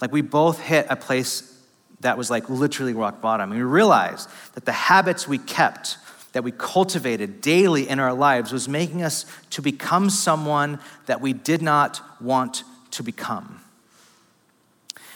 Like 0.00 0.12
we 0.12 0.20
both 0.20 0.60
hit 0.60 0.86
a 0.90 0.96
place 0.96 1.51
that 2.02 2.18
was 2.18 2.30
like 2.30 2.48
literally 2.48 2.92
rock 2.92 3.20
bottom. 3.20 3.50
And 3.50 3.60
we 3.60 3.64
realized 3.64 4.28
that 4.54 4.64
the 4.64 4.72
habits 4.72 5.26
we 5.26 5.38
kept, 5.38 5.96
that 6.32 6.44
we 6.44 6.52
cultivated 6.52 7.40
daily 7.40 7.88
in 7.88 7.98
our 7.98 8.12
lives, 8.12 8.52
was 8.52 8.68
making 8.68 9.02
us 9.02 9.26
to 9.50 9.62
become 9.62 10.10
someone 10.10 10.78
that 11.06 11.20
we 11.20 11.32
did 11.32 11.62
not 11.62 12.00
want 12.20 12.64
to 12.92 13.02
become. 13.02 13.60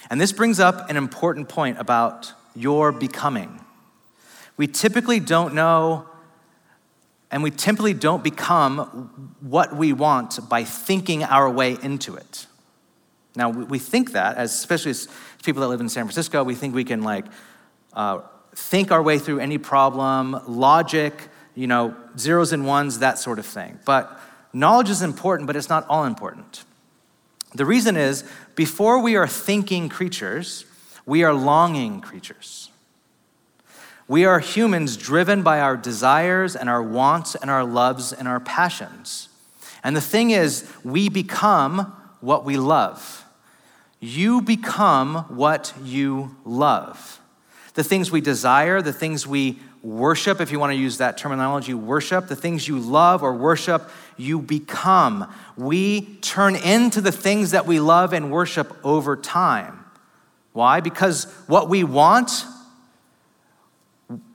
And 0.09 0.21
this 0.21 0.33
brings 0.33 0.61
up 0.61 0.89
an 0.89 0.97
important 0.97 1.49
point 1.49 1.79
about 1.79 2.33
your 2.55 2.93
becoming. 2.93 3.61
We 4.57 4.67
typically 4.67 5.21
don't 5.21 5.55
know, 5.55 6.07
and 7.31 7.43
we 7.43 7.51
typically 7.51 7.93
don't 7.93 8.23
become 8.23 9.35
what 9.41 9.77
we 9.77 9.93
want 9.93 10.49
by 10.49 10.65
thinking 10.65 11.25
our 11.25 11.51
way 11.51 11.77
into 11.83 12.15
it. 12.15 12.47
Now, 13.35 13.51
we 13.51 13.79
think 13.79 14.13
that, 14.13 14.39
as 14.39 14.55
especially 14.55 14.93
as 14.93 15.09
people 15.47 15.63
that 15.63 15.69
live 15.69 15.81
in 15.81 15.89
San 15.89 16.05
Francisco, 16.05 16.45
we 16.45 16.55
think 16.55 16.75
we 16.75 16.85
can 16.85 17.03
like 17.03 17.25
uh, 17.95 18.21
think 18.55 18.93
our 18.93 19.03
way 19.03 19.19
through 19.19 19.39
any 19.39 19.57
problem, 19.57 20.39
logic, 20.47 21.15
you 21.55 21.67
know, 21.67 21.97
zeros 22.19 22.53
and 22.53 22.67
ones, 22.67 22.99
that 22.99 23.19
sort 23.19 23.39
of 23.39 23.47
thing. 23.47 23.79
But 23.87 24.21
knowledge 24.53 24.91
is 24.91 25.01
important, 25.01 25.47
but 25.47 25.57
it's 25.57 25.71
not 25.71 25.87
all 25.89 26.05
important. 26.05 26.65
The 27.55 27.65
reason 27.65 27.97
is, 27.97 28.25
before 28.55 29.01
we 29.01 29.17
are 29.17 29.27
thinking 29.27 29.89
creatures, 29.89 30.67
we 31.07 31.25
are 31.25 31.33
longing 31.33 32.01
creatures. 32.03 32.71
We 34.09 34.25
are 34.25 34.41
humans 34.41 34.97
driven 34.97 35.43
by 35.43 35.61
our 35.61 35.77
desires 35.77 36.55
and 36.55 36.69
our 36.69 36.83
wants 36.83 37.35
and 37.35 37.51
our 37.51 37.65
loves 37.65 38.13
and 38.13 38.29
our 38.29 38.41
passions. 38.41 39.29
And 39.83 39.97
the 39.97 40.01
thing 40.01 40.31
is, 40.31 40.71
we 40.85 41.09
become 41.09 41.93
what 42.21 42.45
we 42.45 42.57
love. 42.57 43.26
You 44.01 44.43
become 44.43 45.25
what 45.29 45.73
you 45.83 46.37
love. 46.45 47.21
The 47.75 47.85
things 47.85 48.11
we 48.11 48.21
desire, 48.21 48.83
the 48.83 48.93
things 48.93 49.27
we 49.27 49.59
worship, 49.83 50.41
if 50.41 50.51
you 50.51 50.59
want 50.59 50.73
to 50.73 50.77
use 50.77 50.99
that 50.99 51.17
terminology, 51.17 51.75
worship, 51.75 52.29
the 52.29 52.37
things 52.37 52.67
you 52.67 52.79
love 52.79 53.23
or 53.23 53.35
worship, 53.35 53.89
you 54.17 54.41
become. 54.41 55.33
We 55.57 56.17
turn 56.17 56.57
into 56.57 57.01
the 57.01 57.13
things 57.13 57.53
that 57.53 57.67
we 57.67 57.81
love 57.81 58.13
and 58.13 58.31
worship 58.31 58.77
over 58.85 59.17
time. 59.17 59.85
Why? 60.53 60.81
Because 60.81 61.25
what 61.47 61.69
we 61.69 61.85
want, 61.85 62.45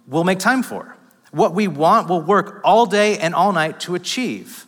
we'll 0.08 0.24
make 0.24 0.40
time 0.40 0.64
for. 0.64 0.96
What 1.32 1.54
we 1.54 1.68
want, 1.68 2.10
we'll 2.10 2.22
work 2.22 2.62
all 2.64 2.86
day 2.86 3.18
and 3.18 3.34
all 3.34 3.52
night 3.54 3.80
to 3.82 3.96
achieve. 3.96 4.66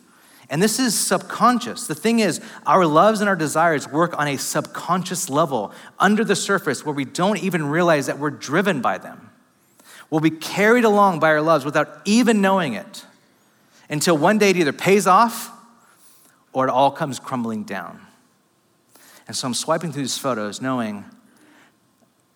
And 0.50 0.62
this 0.62 0.78
is 0.78 0.98
subconscious. 0.98 1.86
The 1.86 1.94
thing 1.94 2.18
is, 2.18 2.40
our 2.66 2.86
loves 2.86 3.20
and 3.20 3.28
our 3.28 3.36
desires 3.36 3.88
work 3.88 4.18
on 4.18 4.28
a 4.28 4.36
subconscious 4.36 5.30
level, 5.30 5.72
under 5.98 6.24
the 6.24 6.36
surface, 6.36 6.84
where 6.84 6.94
we 6.94 7.04
don't 7.04 7.42
even 7.42 7.66
realize 7.66 8.06
that 8.06 8.18
we're 8.18 8.30
driven 8.30 8.80
by 8.80 8.98
them. 8.98 9.30
We'll 10.10 10.20
be 10.20 10.30
carried 10.30 10.84
along 10.84 11.20
by 11.20 11.28
our 11.28 11.40
loves 11.40 11.64
without 11.64 12.00
even 12.04 12.40
knowing 12.40 12.74
it 12.74 13.04
until 13.88 14.16
one 14.16 14.38
day 14.38 14.50
it 14.50 14.56
either 14.56 14.72
pays 14.72 15.06
off 15.06 15.50
or 16.52 16.68
it 16.68 16.70
all 16.70 16.90
comes 16.90 17.18
crumbling 17.18 17.64
down. 17.64 18.00
And 19.26 19.36
so 19.36 19.48
I'm 19.48 19.54
swiping 19.54 19.92
through 19.92 20.02
these 20.02 20.18
photos 20.18 20.60
knowing, 20.60 21.04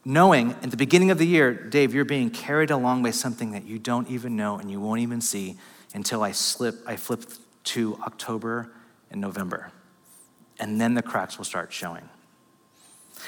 knowing 0.05 0.53
at 0.63 0.71
the 0.71 0.77
beginning 0.77 1.11
of 1.11 1.19
the 1.19 1.27
year, 1.27 1.53
Dave, 1.53 1.95
you're 1.95 2.05
being 2.05 2.31
carried 2.31 2.71
along 2.71 3.03
by 3.03 3.11
something 3.11 3.53
that 3.53 3.65
you 3.65 3.79
don't 3.79 4.09
even 4.09 4.35
know 4.35 4.59
and 4.59 4.71
you 4.71 4.81
won't 4.81 5.01
even 5.01 5.21
see 5.21 5.59
until 5.95 6.23
I 6.23 6.33
slip, 6.33 6.77
I 6.87 6.97
flip 6.97 7.23
to 7.69 7.99
October 8.07 8.71
and 9.11 9.21
November. 9.21 9.73
And 10.59 10.81
then 10.81 10.95
the 10.95 11.03
cracks 11.03 11.39
will 11.39 11.45
start 11.45 11.73
showing. 11.73 12.09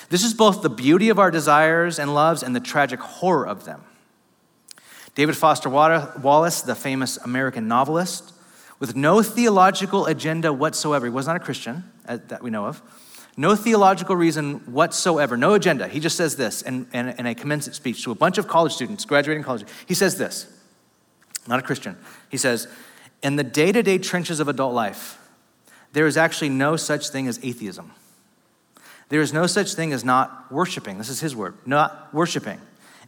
This 0.09 0.25
is 0.25 0.35
both 0.35 0.63
the 0.63 0.71
beauty 0.71 1.09
of 1.09 1.19
our 1.19 1.31
desires 1.31 1.99
and 1.99 2.15
loves 2.15 2.43
and 2.43 2.55
the 2.55 2.61
tragic 2.61 3.01
horror 3.01 3.47
of 3.47 3.65
them. 3.65 3.83
David 5.15 5.37
Foster 5.37 5.69
Wallace, 5.69 6.63
the 6.63 6.75
famous 6.75 7.17
American 7.19 7.69
novelist, 7.69 8.33
with 8.79 8.97
no 8.97 9.23
theological 9.23 10.07
agenda 10.07 10.53
whatsoever, 10.53 11.07
he 11.07 11.11
was 11.11 11.27
not 11.27 11.37
a 11.37 11.41
Christian 11.41 11.85
uh, 12.07 12.19
that 12.29 12.43
we 12.43 12.51
know 12.51 12.67
of, 12.67 12.81
no 13.37 13.55
theological 13.55 14.17
reason 14.17 14.61
whatsoever, 14.73 15.37
no 15.37 15.55
agenda. 15.55 15.89
He 15.89 16.01
just 16.01 16.17
says 16.17 16.37
this 16.37 16.63
in, 16.63 16.87
in, 16.93 17.09
in 17.09 17.27
a 17.27 17.35
commencement 17.35 17.77
speech 17.77 18.03
to 18.05 18.11
a 18.11 18.15
bunch 18.15 18.39
of 18.39 18.49
college 18.49 18.73
students, 18.73 19.05
graduating 19.05 19.43
college. 19.43 19.65
He 19.87 19.95
says 19.95 20.17
this, 20.17 20.47
not 21.47 21.59
a 21.59 21.63
Christian. 21.63 21.97
He 22.29 22.37
says, 22.37 22.69
in 23.23 23.37
the 23.37 23.45
day 23.45 23.73
to 23.73 23.83
day 23.83 23.99
trenches 23.99 24.41
of 24.41 24.49
adult 24.49 24.75
life, 24.75 25.19
there 25.93 26.07
is 26.07 26.17
actually 26.17 26.51
no 26.51 26.77
such 26.77 27.09
thing 27.09 27.27
as 27.27 27.39
atheism. 27.43 27.93
There 29.09 29.21
is 29.21 29.33
no 29.33 29.47
such 29.47 29.75
thing 29.75 29.93
as 29.93 30.05
not 30.05 30.51
worshiping. 30.53 30.99
This 30.99 31.09
is 31.09 31.21
his 31.21 31.35
word, 31.35 31.55
not 31.67 32.15
worshiping. 32.15 32.61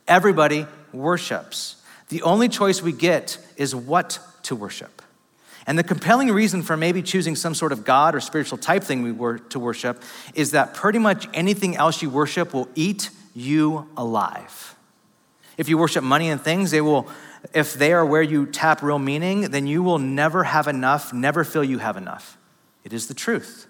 Everybody 0.09 0.66
worships. 0.92 1.77
The 2.09 2.22
only 2.22 2.48
choice 2.48 2.83
we 2.83 2.92
get 2.92 3.38
is 3.57 3.75
what 3.75 4.18
to 4.44 4.57
worship. 4.57 5.01
And 5.66 5.79
the 5.79 5.85
compelling 5.85 6.29
reason 6.33 6.62
for 6.62 6.77
maybe 6.77 7.03
choosing 7.03 7.37
some 7.37 7.55
sort 7.55 7.70
of 7.70 7.85
God 7.85 8.16
or 8.16 8.20
spiritual 8.20 8.59
type 8.59 8.83
thing 8.83 9.03
we 9.03 9.12
were 9.12 9.38
to 9.38 9.61
worship 9.61 10.03
is 10.35 10.51
that 10.51 10.75
pretty 10.75 10.98
much 10.98 11.29
anything 11.33 11.77
else 11.77 12.03
you 12.03 12.11
worship 12.11 12.53
will 12.53 12.68
eat 12.75 13.11
you 13.33 13.88
alive. 13.96 14.75
If 15.57 15.68
you 15.68 15.79
worship 15.79 16.03
money 16.03 16.31
and 16.31 16.40
things, 16.40 16.72
they 16.72 16.81
will 16.81 17.07
if 17.52 17.74
they 17.74 17.92
are 17.92 18.07
where 18.07 18.22
you 18.22 18.46
tap 18.46 18.83
real 18.83 18.98
meaning, 18.98 19.50
then 19.50 19.66
you 19.66 19.83
will 19.83 19.98
never 19.98 20.44
have 20.44 20.68
enough, 20.68 21.12
never 21.12 21.44
feel 21.44 21.64
you 21.64 21.78
have 21.78 21.96
enough. 21.96 22.38
It 22.85 22.92
is 22.92 23.09
the 23.09 23.14
truth. 23.14 23.66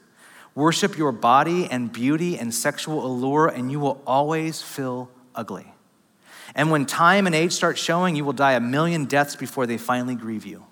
Worship 0.55 0.99
your 0.99 1.13
body 1.13 1.67
and 1.71 1.91
beauty 1.93 2.39
and 2.39 2.55
sexual 2.55 3.05
allure, 3.07 3.49
and 3.49 3.71
you 3.71 3.81
will 3.81 4.03
always 4.07 4.61
feel 4.61 5.11
ugly. 5.35 5.73
And 6.55 6.71
when 6.71 6.85
time 6.85 7.27
and 7.27 7.35
age 7.35 7.53
start 7.53 7.79
showing, 7.79 8.15
you 8.15 8.25
will 8.25 8.35
die 8.35 8.53
a 8.53 8.61
million 8.61 9.07
deaths 9.07 9.37
before 9.37 9.67
they 9.67 9.79
finally 9.79 10.15
grieve 10.15 10.45
you. 10.45 10.67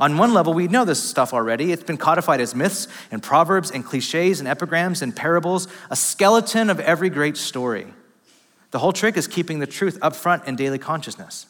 On 0.00 0.16
one 0.16 0.32
level, 0.32 0.54
we 0.54 0.68
know 0.68 0.84
this 0.84 1.02
stuff 1.02 1.34
already. 1.34 1.72
It's 1.72 1.82
been 1.82 1.96
codified 1.96 2.40
as 2.40 2.54
myths 2.54 2.88
and 3.10 3.22
proverbs 3.22 3.70
and 3.70 3.84
cliches 3.84 4.40
and 4.40 4.48
epigrams 4.48 5.02
and 5.02 5.14
parables, 5.14 5.68
a 5.90 5.96
skeleton 5.96 6.70
of 6.70 6.80
every 6.80 7.10
great 7.10 7.36
story. 7.36 7.86
The 8.70 8.78
whole 8.78 8.92
trick 8.92 9.16
is 9.16 9.26
keeping 9.26 9.58
the 9.58 9.66
truth 9.66 9.98
up 10.02 10.14
front 10.14 10.44
in 10.46 10.56
daily 10.56 10.78
consciousness. 10.78 11.46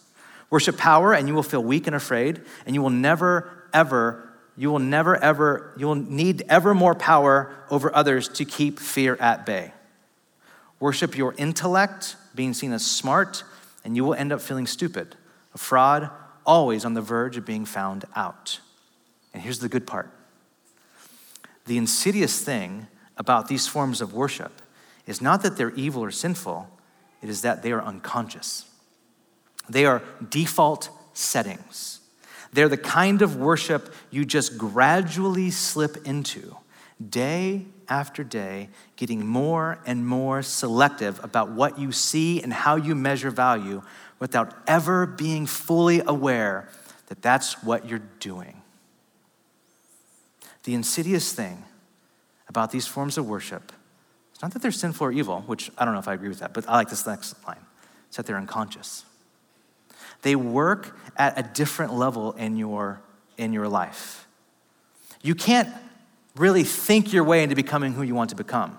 Worship 0.51 0.79
power, 0.79 1.13
and 1.13 1.29
you 1.29 1.35
will 1.35 1.43
feel 1.43 1.63
weak 1.63 1.87
and 1.87 1.95
afraid, 1.95 2.41
and 2.65 2.75
you 2.75 2.83
will 2.83 2.91
never, 2.91 3.69
ever, 3.73 4.33
you 4.57 4.71
will 4.71 4.79
never, 4.79 5.17
ever, 5.17 5.75
you 5.77 5.87
will 5.87 5.95
need 5.95 6.43
ever 6.49 6.75
more 6.75 6.95
power 6.95 7.55
over 7.71 7.95
others 7.95 8.29
to 8.29 8.45
keep 8.45 8.79
fear 8.79 9.17
at 9.17 9.45
bay. 9.45 9.73
Worship 10.81 11.17
your 11.17 11.35
intellect, 11.37 12.17
being 12.35 12.55
seen 12.55 12.73
as 12.73 12.87
smart, 12.87 13.45
and 13.85 13.97
you 13.97 14.05
will 14.05 14.15
end 14.15 14.33
up 14.33 14.41
feeling 14.41 14.67
stupid, 14.67 15.17
a 15.55 15.59
fraud, 15.59 16.11
always 16.47 16.85
on 16.85 16.95
the 16.95 17.03
verge 17.03 17.37
of 17.37 17.45
being 17.45 17.65
found 17.65 18.05
out. 18.17 18.61
And 19.35 19.43
here's 19.43 19.59
the 19.59 19.69
good 19.69 19.87
part 19.87 20.11
the 21.67 21.77
insidious 21.77 22.43
thing 22.43 22.87
about 23.19 23.49
these 23.49 23.67
forms 23.67 24.01
of 24.01 24.15
worship 24.15 24.63
is 25.07 25.21
not 25.21 25.43
that 25.43 25.57
they're 25.57 25.71
evil 25.73 26.03
or 26.03 26.11
sinful, 26.11 26.69
it 27.23 27.29
is 27.29 27.43
that 27.43 27.63
they 27.63 27.73
are 27.73 27.83
unconscious. 27.83 28.68
They 29.69 29.85
are 29.85 30.03
default 30.29 30.91
settings. 31.13 32.01
They're 32.53 32.69
the 32.69 32.77
kind 32.77 33.23
of 33.23 33.37
worship 33.37 33.93
you 34.11 34.25
just 34.25 34.57
gradually 34.57 35.51
slip 35.51 36.07
into, 36.07 36.57
day 37.11 37.67
after 37.89 38.25
day, 38.25 38.69
getting 38.97 39.27
more 39.27 39.79
and 39.87 40.07
more 40.07 40.43
selective 40.43 41.23
about 41.23 41.51
what 41.51 41.79
you 41.79 41.93
see 41.93 42.43
and 42.43 42.53
how 42.53 42.77
you 42.77 42.95
measure 42.95 43.31
value 43.31 43.83
without 44.19 44.55
ever 44.67 45.07
being 45.07 45.47
fully 45.47 46.01
aware 46.01 46.69
that 47.07 47.23
that's 47.23 47.63
what 47.63 47.89
you're 47.89 48.03
doing. 48.21 48.63
The 50.65 50.75
insidious 50.75 51.33
thing 51.33 51.65
about 52.49 52.71
these 52.71 52.87
forms 52.87 53.17
of 53.17 53.29
worship 53.29 53.73
is 54.35 54.43
not 54.43 54.53
that 54.53 54.63
they're 54.63 54.71
sinful 54.71 55.07
or 55.07 55.13
evil, 55.13 55.43
which 55.43 55.71
I 55.79 55.85
don't 55.85 55.95
know 55.95 56.01
if 56.01 56.09
I 56.09 56.15
agree 56.15 56.29
with 56.29 56.41
that, 56.41 56.53
but 56.53 56.69
I 56.69 56.77
like 56.77 56.91
this 56.91 57.07
next 57.07 57.35
line. 57.47 57.57
It's 58.09 58.17
that 58.17 58.27
they're 58.27 58.37
unconscious. 58.37 59.05
They 60.23 60.37
work 60.37 60.99
at 61.17 61.39
a 61.39 61.43
different 61.43 61.95
level 61.95 62.33
in 62.33 62.57
your, 62.57 63.01
in 63.37 63.53
your 63.53 63.69
life. 63.69 64.27
You 65.23 65.35
can't 65.35 65.69
really 66.37 66.65
think 66.65 67.13
your 67.13 67.25
way 67.25 67.43
into 67.43 67.57
becoming 67.57 67.93
who 67.93 68.03
you 68.03 68.15
want 68.15 68.31
to 68.31 68.37
become. 68.37 68.79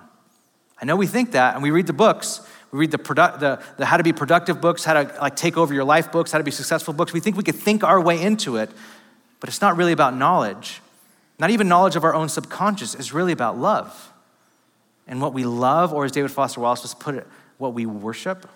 I 0.81 0.85
know 0.85 0.95
we 0.95 1.07
think 1.07 1.31
that, 1.31 1.55
and 1.55 1.63
we 1.63 1.71
read 1.71 1.87
the 1.87 1.93
books. 1.93 2.41
We 2.71 2.79
read 2.79 2.91
the, 2.91 2.97
the, 2.97 3.63
the 3.77 3.85
how 3.85 3.97
to 3.97 4.03
be 4.03 4.13
productive 4.13 4.61
books, 4.61 4.85
how 4.85 5.01
to 5.01 5.13
like 5.19 5.35
take 5.35 5.57
over 5.57 5.73
your 5.73 5.83
life 5.83 6.11
books, 6.11 6.31
how 6.31 6.37
to 6.37 6.43
be 6.43 6.51
successful 6.51 6.93
books. 6.93 7.11
We 7.11 7.19
think 7.19 7.35
we 7.35 7.43
could 7.43 7.55
think 7.55 7.83
our 7.83 7.99
way 7.99 8.21
into 8.21 8.55
it, 8.57 8.69
but 9.39 9.49
it's 9.49 9.59
not 9.59 9.75
really 9.75 9.91
about 9.91 10.15
knowledge. 10.15 10.81
Not 11.37 11.49
even 11.49 11.67
knowledge 11.67 11.95
of 11.95 12.03
our 12.03 12.13
own 12.13 12.29
subconscious. 12.29 12.95
It's 12.95 13.13
really 13.13 13.31
about 13.31 13.57
love. 13.57 14.13
and 15.09 15.19
what 15.19 15.33
we 15.33 15.43
love, 15.43 15.91
or 15.91 16.05
as 16.05 16.11
David 16.11 16.31
Foster 16.31 16.61
Wallace 16.61 16.83
just 16.83 16.99
put 16.99 17.15
it, 17.15 17.27
what 17.57 17.73
we 17.73 17.85
worship. 17.85 18.47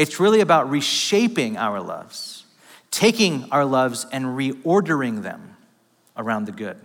It's 0.00 0.18
really 0.18 0.40
about 0.40 0.70
reshaping 0.70 1.58
our 1.58 1.78
loves, 1.78 2.46
taking 2.90 3.46
our 3.50 3.66
loves 3.66 4.06
and 4.10 4.24
reordering 4.24 5.22
them 5.22 5.58
around 6.16 6.46
the 6.46 6.52
good. 6.52 6.78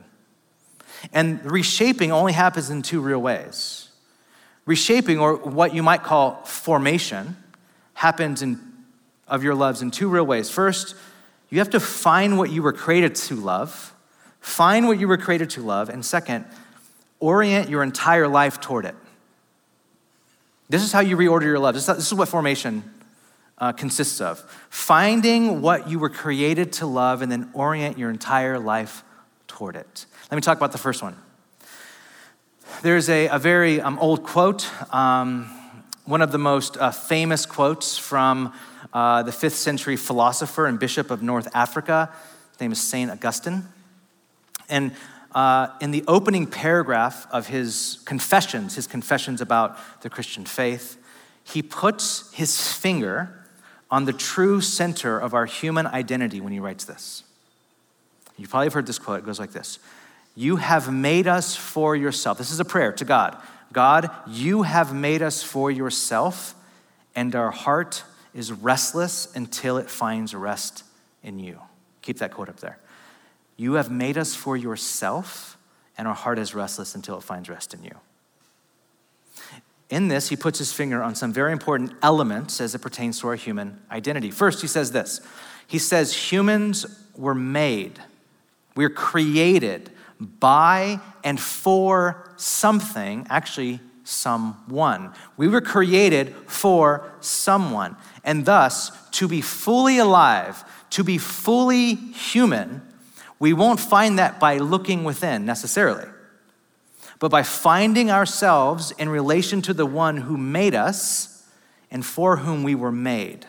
And 1.13 1.39
reshaping 1.49 2.11
only 2.11 2.33
happens 2.33 2.69
in 2.69 2.81
two 2.81 2.99
real 2.99 3.21
ways. 3.21 3.87
Reshaping, 4.65 5.17
or 5.17 5.35
what 5.35 5.73
you 5.73 5.81
might 5.81 6.03
call 6.03 6.43
formation, 6.43 7.37
happens 7.93 8.41
in, 8.41 8.59
of 9.29 9.45
your 9.45 9.55
loves 9.55 9.81
in 9.81 9.91
two 9.91 10.09
real 10.09 10.25
ways. 10.25 10.49
First, 10.49 10.93
you 11.49 11.59
have 11.59 11.69
to 11.69 11.79
find 11.79 12.37
what 12.37 12.49
you 12.51 12.61
were 12.61 12.73
created 12.73 13.15
to 13.15 13.35
love, 13.35 13.95
find 14.41 14.89
what 14.89 14.99
you 14.99 15.07
were 15.07 15.15
created 15.15 15.51
to 15.51 15.61
love, 15.61 15.87
and 15.87 16.03
second, 16.03 16.43
orient 17.21 17.69
your 17.69 17.81
entire 17.81 18.27
life 18.27 18.59
toward 18.59 18.83
it. 18.83 18.95
This 20.67 20.83
is 20.83 20.91
how 20.91 20.99
you 20.99 21.15
reorder 21.15 21.43
your 21.43 21.59
love. 21.59 21.75
This 21.75 21.87
is 21.87 22.13
what 22.13 22.27
formation 22.27 22.91
uh, 23.57 23.71
consists 23.71 24.19
of 24.19 24.39
finding 24.69 25.61
what 25.61 25.89
you 25.89 25.99
were 25.99 26.09
created 26.09 26.73
to 26.73 26.85
love 26.85 27.21
and 27.21 27.31
then 27.31 27.49
orient 27.53 27.97
your 27.97 28.09
entire 28.09 28.59
life 28.59 29.03
toward 29.47 29.75
it. 29.75 30.05
Let 30.29 30.35
me 30.35 30.41
talk 30.41 30.57
about 30.57 30.71
the 30.71 30.77
first 30.77 31.01
one. 31.01 31.15
There's 32.81 33.09
a, 33.09 33.27
a 33.27 33.39
very 33.39 33.79
um, 33.79 33.97
old 33.99 34.23
quote, 34.23 34.69
um, 34.93 35.49
one 36.03 36.21
of 36.21 36.31
the 36.31 36.37
most 36.37 36.77
uh, 36.77 36.91
famous 36.91 37.45
quotes 37.45 37.97
from 37.97 38.53
uh, 38.93 39.23
the 39.23 39.31
fifth 39.31 39.55
century 39.55 39.95
philosopher 39.95 40.65
and 40.65 40.79
bishop 40.79 41.09
of 41.09 41.21
North 41.21 41.47
Africa. 41.53 42.11
His 42.51 42.61
name 42.61 42.71
is 42.71 42.81
St. 42.81 43.09
Augustine. 43.09 43.63
And 44.69 44.91
uh, 45.33 45.67
in 45.81 45.91
the 45.91 46.03
opening 46.07 46.47
paragraph 46.47 47.27
of 47.31 47.47
his 47.47 47.99
confessions, 48.05 48.75
his 48.75 48.87
confessions 48.87 49.41
about 49.41 49.77
the 50.01 50.09
Christian 50.09 50.45
faith, 50.45 50.97
he 51.43 51.61
puts 51.61 52.31
his 52.33 52.71
finger 52.71 53.44
on 53.95 54.03
the 54.03 54.11
true 54.11 54.59
center 54.59 55.17
of 55.17 55.33
our 55.33 55.45
human 55.45 55.87
identity 55.87 56.41
when 56.41 56.51
he 56.51 56.59
writes 56.59 56.83
this. 56.83 57.23
You 58.35 58.45
probably 58.45 58.65
have 58.65 58.73
heard 58.73 58.87
this 58.87 58.99
quote. 58.99 59.19
It 59.19 59.25
goes 59.25 59.39
like 59.39 59.53
this 59.53 59.79
You 60.35 60.57
have 60.57 60.91
made 60.91 61.27
us 61.27 61.55
for 61.55 61.95
yourself. 61.95 62.37
This 62.37 62.51
is 62.51 62.59
a 62.59 62.65
prayer 62.65 62.91
to 62.91 63.05
God. 63.05 63.37
God, 63.71 64.09
you 64.27 64.63
have 64.63 64.93
made 64.93 65.21
us 65.21 65.43
for 65.43 65.71
yourself, 65.71 66.55
and 67.15 67.33
our 67.35 67.51
heart 67.51 68.03
is 68.33 68.51
restless 68.51 69.33
until 69.33 69.77
it 69.77 69.89
finds 69.89 70.35
rest 70.35 70.83
in 71.23 71.39
you. 71.39 71.61
Keep 72.01 72.17
that 72.17 72.33
quote 72.33 72.49
up 72.49 72.59
there. 72.59 72.77
You 73.55 73.75
have 73.75 73.89
made 73.89 74.17
us 74.17 74.35
for 74.35 74.57
yourself, 74.57 75.57
and 75.97 76.05
our 76.05 76.13
heart 76.13 76.37
is 76.37 76.53
restless 76.53 76.95
until 76.95 77.17
it 77.17 77.23
finds 77.23 77.47
rest 77.47 77.73
in 77.73 77.81
you. 77.81 77.95
In 79.89 80.07
this, 80.07 80.29
he 80.29 80.35
puts 80.35 80.59
his 80.59 80.73
finger 80.73 81.03
on 81.03 81.15
some 81.15 81.31
very 81.31 81.51
important 81.51 81.93
elements 82.01 82.59
as 82.59 82.73
it 82.73 82.79
pertains 82.79 83.19
to 83.19 83.27
our 83.27 83.35
human 83.35 83.79
identity. 83.91 84.31
First, 84.31 84.61
he 84.61 84.67
says 84.67 84.91
this 84.91 85.21
He 85.67 85.79
says, 85.79 86.31
Humans 86.31 86.85
were 87.15 87.35
made, 87.35 87.99
we're 88.75 88.89
created 88.89 89.91
by 90.19 90.99
and 91.23 91.39
for 91.39 92.31
something, 92.37 93.27
actually, 93.29 93.79
someone. 94.03 95.13
We 95.35 95.47
were 95.47 95.61
created 95.61 96.33
for 96.47 97.11
someone. 97.19 97.97
And 98.23 98.45
thus, 98.45 98.91
to 99.11 99.27
be 99.27 99.41
fully 99.41 99.97
alive, 99.97 100.63
to 100.91 101.03
be 101.03 101.17
fully 101.17 101.95
human, 101.95 102.81
we 103.39 103.53
won't 103.53 103.79
find 103.79 104.17
that 104.19 104.39
by 104.39 104.57
looking 104.57 105.03
within 105.03 105.45
necessarily, 105.45 106.07
but 107.19 107.29
by 107.29 107.43
finding 107.43 108.11
ourselves 108.11 108.91
in 108.91 109.09
relation 109.09 109.61
to 109.63 109.73
the 109.73 109.85
one 109.85 110.17
who 110.17 110.37
made 110.37 110.75
us 110.75 111.47
and 111.91 112.05
for 112.05 112.37
whom 112.37 112.63
we 112.63 112.75
were 112.75 112.91
made. 112.91 113.45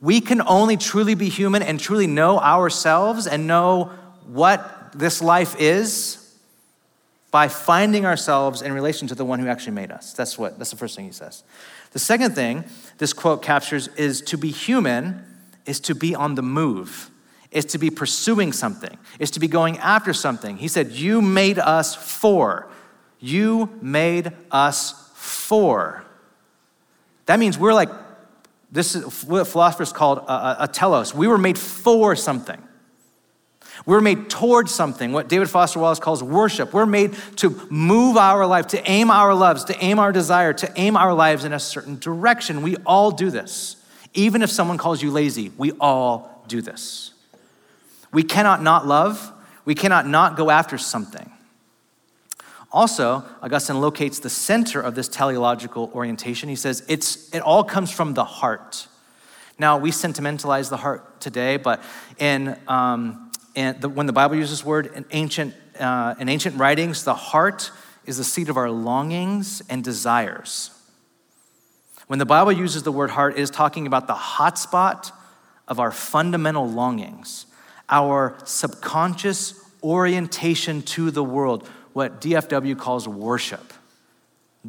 We 0.00 0.20
can 0.20 0.40
only 0.42 0.76
truly 0.76 1.14
be 1.14 1.28
human 1.28 1.62
and 1.62 1.80
truly 1.80 2.06
know 2.06 2.38
ourselves 2.38 3.26
and 3.26 3.46
know 3.46 3.92
what 4.26 4.92
this 4.94 5.20
life 5.20 5.56
is 5.58 6.24
by 7.30 7.48
finding 7.48 8.06
ourselves 8.06 8.62
in 8.62 8.72
relation 8.72 9.08
to 9.08 9.14
the 9.14 9.24
one 9.24 9.38
who 9.38 9.48
actually 9.48 9.72
made 9.72 9.90
us. 9.90 10.12
That's 10.12 10.38
what 10.38 10.58
that's 10.58 10.70
the 10.70 10.76
first 10.76 10.96
thing 10.96 11.04
he 11.04 11.12
says. 11.12 11.44
The 11.92 11.98
second 11.98 12.34
thing 12.34 12.64
this 12.98 13.12
quote 13.12 13.42
captures 13.42 13.88
is 13.88 14.22
to 14.22 14.38
be 14.38 14.50
human 14.50 15.24
is 15.66 15.80
to 15.80 15.94
be 15.94 16.14
on 16.14 16.34
the 16.34 16.42
move 16.42 17.10
is 17.50 17.64
to 17.66 17.78
be 17.78 17.90
pursuing 17.90 18.52
something, 18.52 18.96
is 19.18 19.30
to 19.32 19.40
be 19.40 19.48
going 19.48 19.78
after 19.78 20.12
something. 20.12 20.56
He 20.56 20.68
said, 20.68 20.92
You 20.92 21.22
made 21.22 21.58
us 21.58 21.94
for. 21.94 22.68
You 23.20 23.70
made 23.80 24.32
us 24.50 25.10
for. 25.14 26.04
That 27.26 27.38
means 27.38 27.58
we're 27.58 27.74
like, 27.74 27.90
this 28.70 28.94
is 28.94 29.24
what 29.24 29.46
philosophers 29.46 29.92
called 29.92 30.18
a, 30.18 30.64
a 30.64 30.68
telos. 30.68 31.14
We 31.14 31.26
were 31.26 31.38
made 31.38 31.58
for 31.58 32.14
something. 32.14 32.62
We're 33.86 34.00
made 34.00 34.28
towards 34.28 34.74
something, 34.74 35.12
what 35.12 35.28
David 35.28 35.48
Foster 35.48 35.78
Wallace 35.78 36.00
calls 36.00 36.22
worship. 36.22 36.72
We're 36.72 36.84
made 36.84 37.14
to 37.36 37.50
move 37.70 38.16
our 38.16 38.44
life, 38.46 38.66
to 38.68 38.90
aim 38.90 39.10
our 39.10 39.34
loves, 39.34 39.64
to 39.64 39.84
aim 39.84 39.98
our 39.98 40.12
desire, 40.12 40.52
to 40.52 40.72
aim 40.76 40.96
our 40.96 41.14
lives 41.14 41.44
in 41.44 41.52
a 41.52 41.60
certain 41.60 41.98
direction. 41.98 42.62
We 42.62 42.76
all 42.84 43.10
do 43.10 43.30
this. 43.30 43.76
Even 44.14 44.42
if 44.42 44.50
someone 44.50 44.78
calls 44.78 45.02
you 45.02 45.10
lazy, 45.10 45.52
we 45.56 45.72
all 45.72 46.44
do 46.48 46.60
this. 46.60 47.12
We 48.18 48.24
cannot 48.24 48.64
not 48.64 48.84
love, 48.84 49.32
we 49.64 49.76
cannot 49.76 50.04
not 50.04 50.36
go 50.36 50.50
after 50.50 50.76
something. 50.76 51.30
Also, 52.72 53.22
Augustine 53.40 53.80
locates 53.80 54.18
the 54.18 54.28
center 54.28 54.80
of 54.80 54.96
this 54.96 55.06
teleological 55.06 55.92
orientation. 55.94 56.48
He 56.48 56.56
says 56.56 56.82
it's, 56.88 57.32
it 57.32 57.38
all 57.38 57.62
comes 57.62 57.92
from 57.92 58.14
the 58.14 58.24
heart. 58.24 58.88
Now, 59.56 59.78
we 59.78 59.92
sentimentalize 59.92 60.68
the 60.68 60.78
heart 60.78 61.20
today, 61.20 61.58
but 61.58 61.80
in, 62.18 62.58
um, 62.66 63.30
in 63.54 63.78
the, 63.78 63.88
when 63.88 64.06
the 64.06 64.12
Bible 64.12 64.34
uses 64.34 64.58
this 64.58 64.66
word 64.66 64.90
in 64.96 65.04
ancient, 65.12 65.54
uh, 65.78 66.16
in 66.18 66.28
ancient 66.28 66.56
writings, 66.56 67.04
the 67.04 67.14
heart 67.14 67.70
is 68.04 68.16
the 68.16 68.24
seat 68.24 68.48
of 68.48 68.56
our 68.56 68.68
longings 68.68 69.62
and 69.70 69.84
desires. 69.84 70.72
When 72.08 72.18
the 72.18 72.26
Bible 72.26 72.50
uses 72.50 72.82
the 72.82 72.90
word 72.90 73.10
heart, 73.10 73.38
it 73.38 73.42
is 73.42 73.50
talking 73.50 73.86
about 73.86 74.08
the 74.08 74.14
hotspot 74.14 75.12
of 75.68 75.78
our 75.78 75.92
fundamental 75.92 76.68
longings 76.68 77.46
our 77.88 78.36
subconscious 78.44 79.54
orientation 79.82 80.82
to 80.82 81.10
the 81.10 81.22
world, 81.24 81.66
what 81.92 82.20
DFW 82.20 82.78
calls 82.78 83.08
worship. 83.08 83.72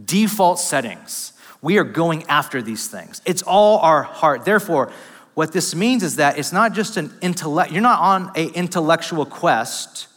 Default 0.06 0.60
settings. 0.60 1.34
We 1.62 1.78
are 1.78 1.84
going 1.84 2.24
after 2.24 2.62
these 2.62 2.88
things. 2.88 3.22
It's 3.26 3.42
all 3.42 3.80
our 3.80 4.04
heart. 4.04 4.46
Therefore, 4.46 4.92
what 5.34 5.52
this 5.52 5.76
means 5.76 6.04
is 6.04 6.18
that 6.18 6.38
it's 6.38 6.54
not 6.54 6.74
just 6.74 6.98
an 6.98 7.14
intellect, 7.22 7.72
you're 7.72 7.82
not 7.82 8.00
on 8.00 8.32
an 8.36 8.50
intellectual 8.56 9.26
quest. 9.26 10.08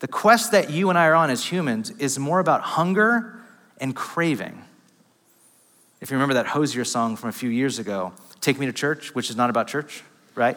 The 0.00 0.08
quest 0.08 0.52
that 0.52 0.70
you 0.70 0.90
and 0.90 0.98
I 0.98 1.06
are 1.06 1.14
on 1.14 1.30
as 1.30 1.44
humans 1.44 1.90
is 1.92 2.18
more 2.18 2.38
about 2.38 2.62
hunger 2.62 3.40
and 3.80 3.94
craving. 3.96 4.62
If 6.00 6.10
you 6.10 6.16
remember 6.16 6.34
that 6.34 6.46
Hozier 6.46 6.84
song 6.84 7.16
from 7.16 7.30
a 7.30 7.32
few 7.32 7.50
years 7.50 7.78
ago, 7.78 8.12
Take 8.40 8.58
Me 8.58 8.66
to 8.66 8.72
Church, 8.72 9.14
which 9.14 9.30
is 9.30 9.36
not 9.36 9.50
about 9.50 9.66
church, 9.66 10.02
right? 10.34 10.56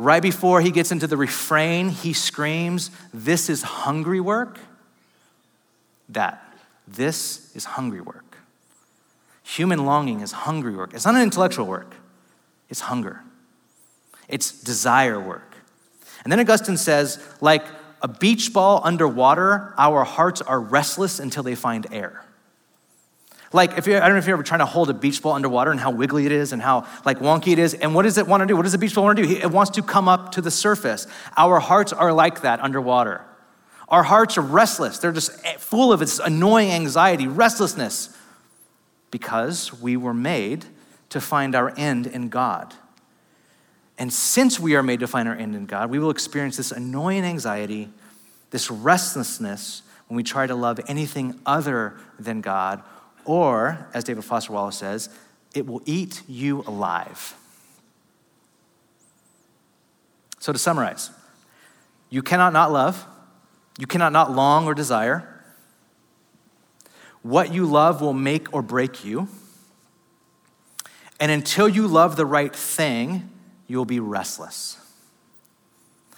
Right 0.00 0.22
before 0.22 0.62
he 0.62 0.70
gets 0.70 0.92
into 0.92 1.06
the 1.06 1.18
refrain, 1.18 1.90
he 1.90 2.14
screams, 2.14 2.90
This 3.12 3.50
is 3.50 3.60
hungry 3.60 4.18
work. 4.18 4.58
That. 6.08 6.42
This 6.88 7.54
is 7.54 7.66
hungry 7.66 8.00
work. 8.00 8.38
Human 9.42 9.84
longing 9.84 10.20
is 10.20 10.32
hungry 10.32 10.74
work. 10.74 10.94
It's 10.94 11.04
not 11.04 11.16
an 11.16 11.20
intellectual 11.20 11.66
work, 11.66 11.94
it's 12.70 12.80
hunger, 12.80 13.20
it's 14.26 14.52
desire 14.52 15.20
work. 15.20 15.54
And 16.24 16.32
then 16.32 16.40
Augustine 16.40 16.78
says, 16.78 17.22
like 17.42 17.66
a 18.00 18.08
beach 18.08 18.54
ball 18.54 18.80
underwater, 18.82 19.74
our 19.76 20.04
hearts 20.04 20.40
are 20.40 20.60
restless 20.60 21.20
until 21.20 21.42
they 21.42 21.54
find 21.54 21.86
air. 21.92 22.24
Like, 23.52 23.78
if 23.78 23.86
you, 23.88 23.96
I 23.96 24.00
don't 24.00 24.12
know 24.12 24.18
if 24.18 24.26
you're 24.26 24.36
ever 24.36 24.44
trying 24.44 24.60
to 24.60 24.66
hold 24.66 24.90
a 24.90 24.94
beach 24.94 25.20
ball 25.20 25.32
underwater 25.32 25.72
and 25.72 25.80
how 25.80 25.90
wiggly 25.90 26.24
it 26.24 26.30
is 26.30 26.52
and 26.52 26.62
how 26.62 26.86
like 27.04 27.18
wonky 27.18 27.52
it 27.52 27.58
is. 27.58 27.74
And 27.74 27.94
what 27.94 28.02
does 28.02 28.16
it 28.16 28.26
want 28.26 28.42
to 28.42 28.46
do? 28.46 28.54
What 28.54 28.62
does 28.62 28.72
the 28.72 28.78
beach 28.78 28.94
ball 28.94 29.04
want 29.04 29.18
to 29.18 29.26
do? 29.26 29.30
It 29.30 29.50
wants 29.50 29.72
to 29.72 29.82
come 29.82 30.08
up 30.08 30.32
to 30.32 30.40
the 30.40 30.52
surface. 30.52 31.08
Our 31.36 31.58
hearts 31.58 31.92
are 31.92 32.12
like 32.12 32.42
that 32.42 32.60
underwater. 32.60 33.24
Our 33.88 34.04
hearts 34.04 34.38
are 34.38 34.42
restless. 34.42 34.98
They're 34.98 35.12
just 35.12 35.32
eh, 35.44 35.56
full 35.56 35.92
of 35.92 35.98
this 35.98 36.20
annoying 36.20 36.70
anxiety, 36.70 37.26
restlessness, 37.26 38.16
because 39.10 39.72
we 39.80 39.96
were 39.96 40.14
made 40.14 40.66
to 41.08 41.20
find 41.20 41.56
our 41.56 41.74
end 41.76 42.06
in 42.06 42.28
God. 42.28 42.72
And 43.98 44.12
since 44.12 44.60
we 44.60 44.76
are 44.76 44.82
made 44.84 45.00
to 45.00 45.08
find 45.08 45.28
our 45.28 45.34
end 45.34 45.56
in 45.56 45.66
God, 45.66 45.90
we 45.90 45.98
will 45.98 46.10
experience 46.10 46.56
this 46.56 46.70
annoying 46.70 47.24
anxiety, 47.24 47.90
this 48.50 48.70
restlessness 48.70 49.82
when 50.06 50.16
we 50.16 50.22
try 50.22 50.46
to 50.46 50.54
love 50.54 50.78
anything 50.86 51.40
other 51.44 51.94
than 52.16 52.40
God 52.40 52.82
or, 53.30 53.86
as 53.94 54.02
David 54.02 54.24
Foster 54.24 54.52
Wallace 54.52 54.76
says, 54.76 55.08
it 55.54 55.64
will 55.64 55.82
eat 55.86 56.22
you 56.26 56.64
alive. 56.66 57.36
So, 60.40 60.52
to 60.52 60.58
summarize, 60.58 61.10
you 62.08 62.22
cannot 62.22 62.52
not 62.52 62.72
love, 62.72 63.06
you 63.78 63.86
cannot 63.86 64.10
not 64.12 64.32
long 64.32 64.66
or 64.66 64.74
desire, 64.74 65.28
What 67.22 67.52
you 67.52 67.66
love 67.66 68.00
will 68.00 68.14
make 68.14 68.52
or 68.52 68.62
break 68.62 69.04
you. 69.04 69.28
And 71.20 71.30
until 71.30 71.68
you 71.68 71.86
love 71.86 72.16
the 72.16 72.24
right 72.24 72.54
thing, 72.54 73.28
you 73.68 73.76
will 73.76 73.84
be 73.84 74.00
restless. 74.00 74.78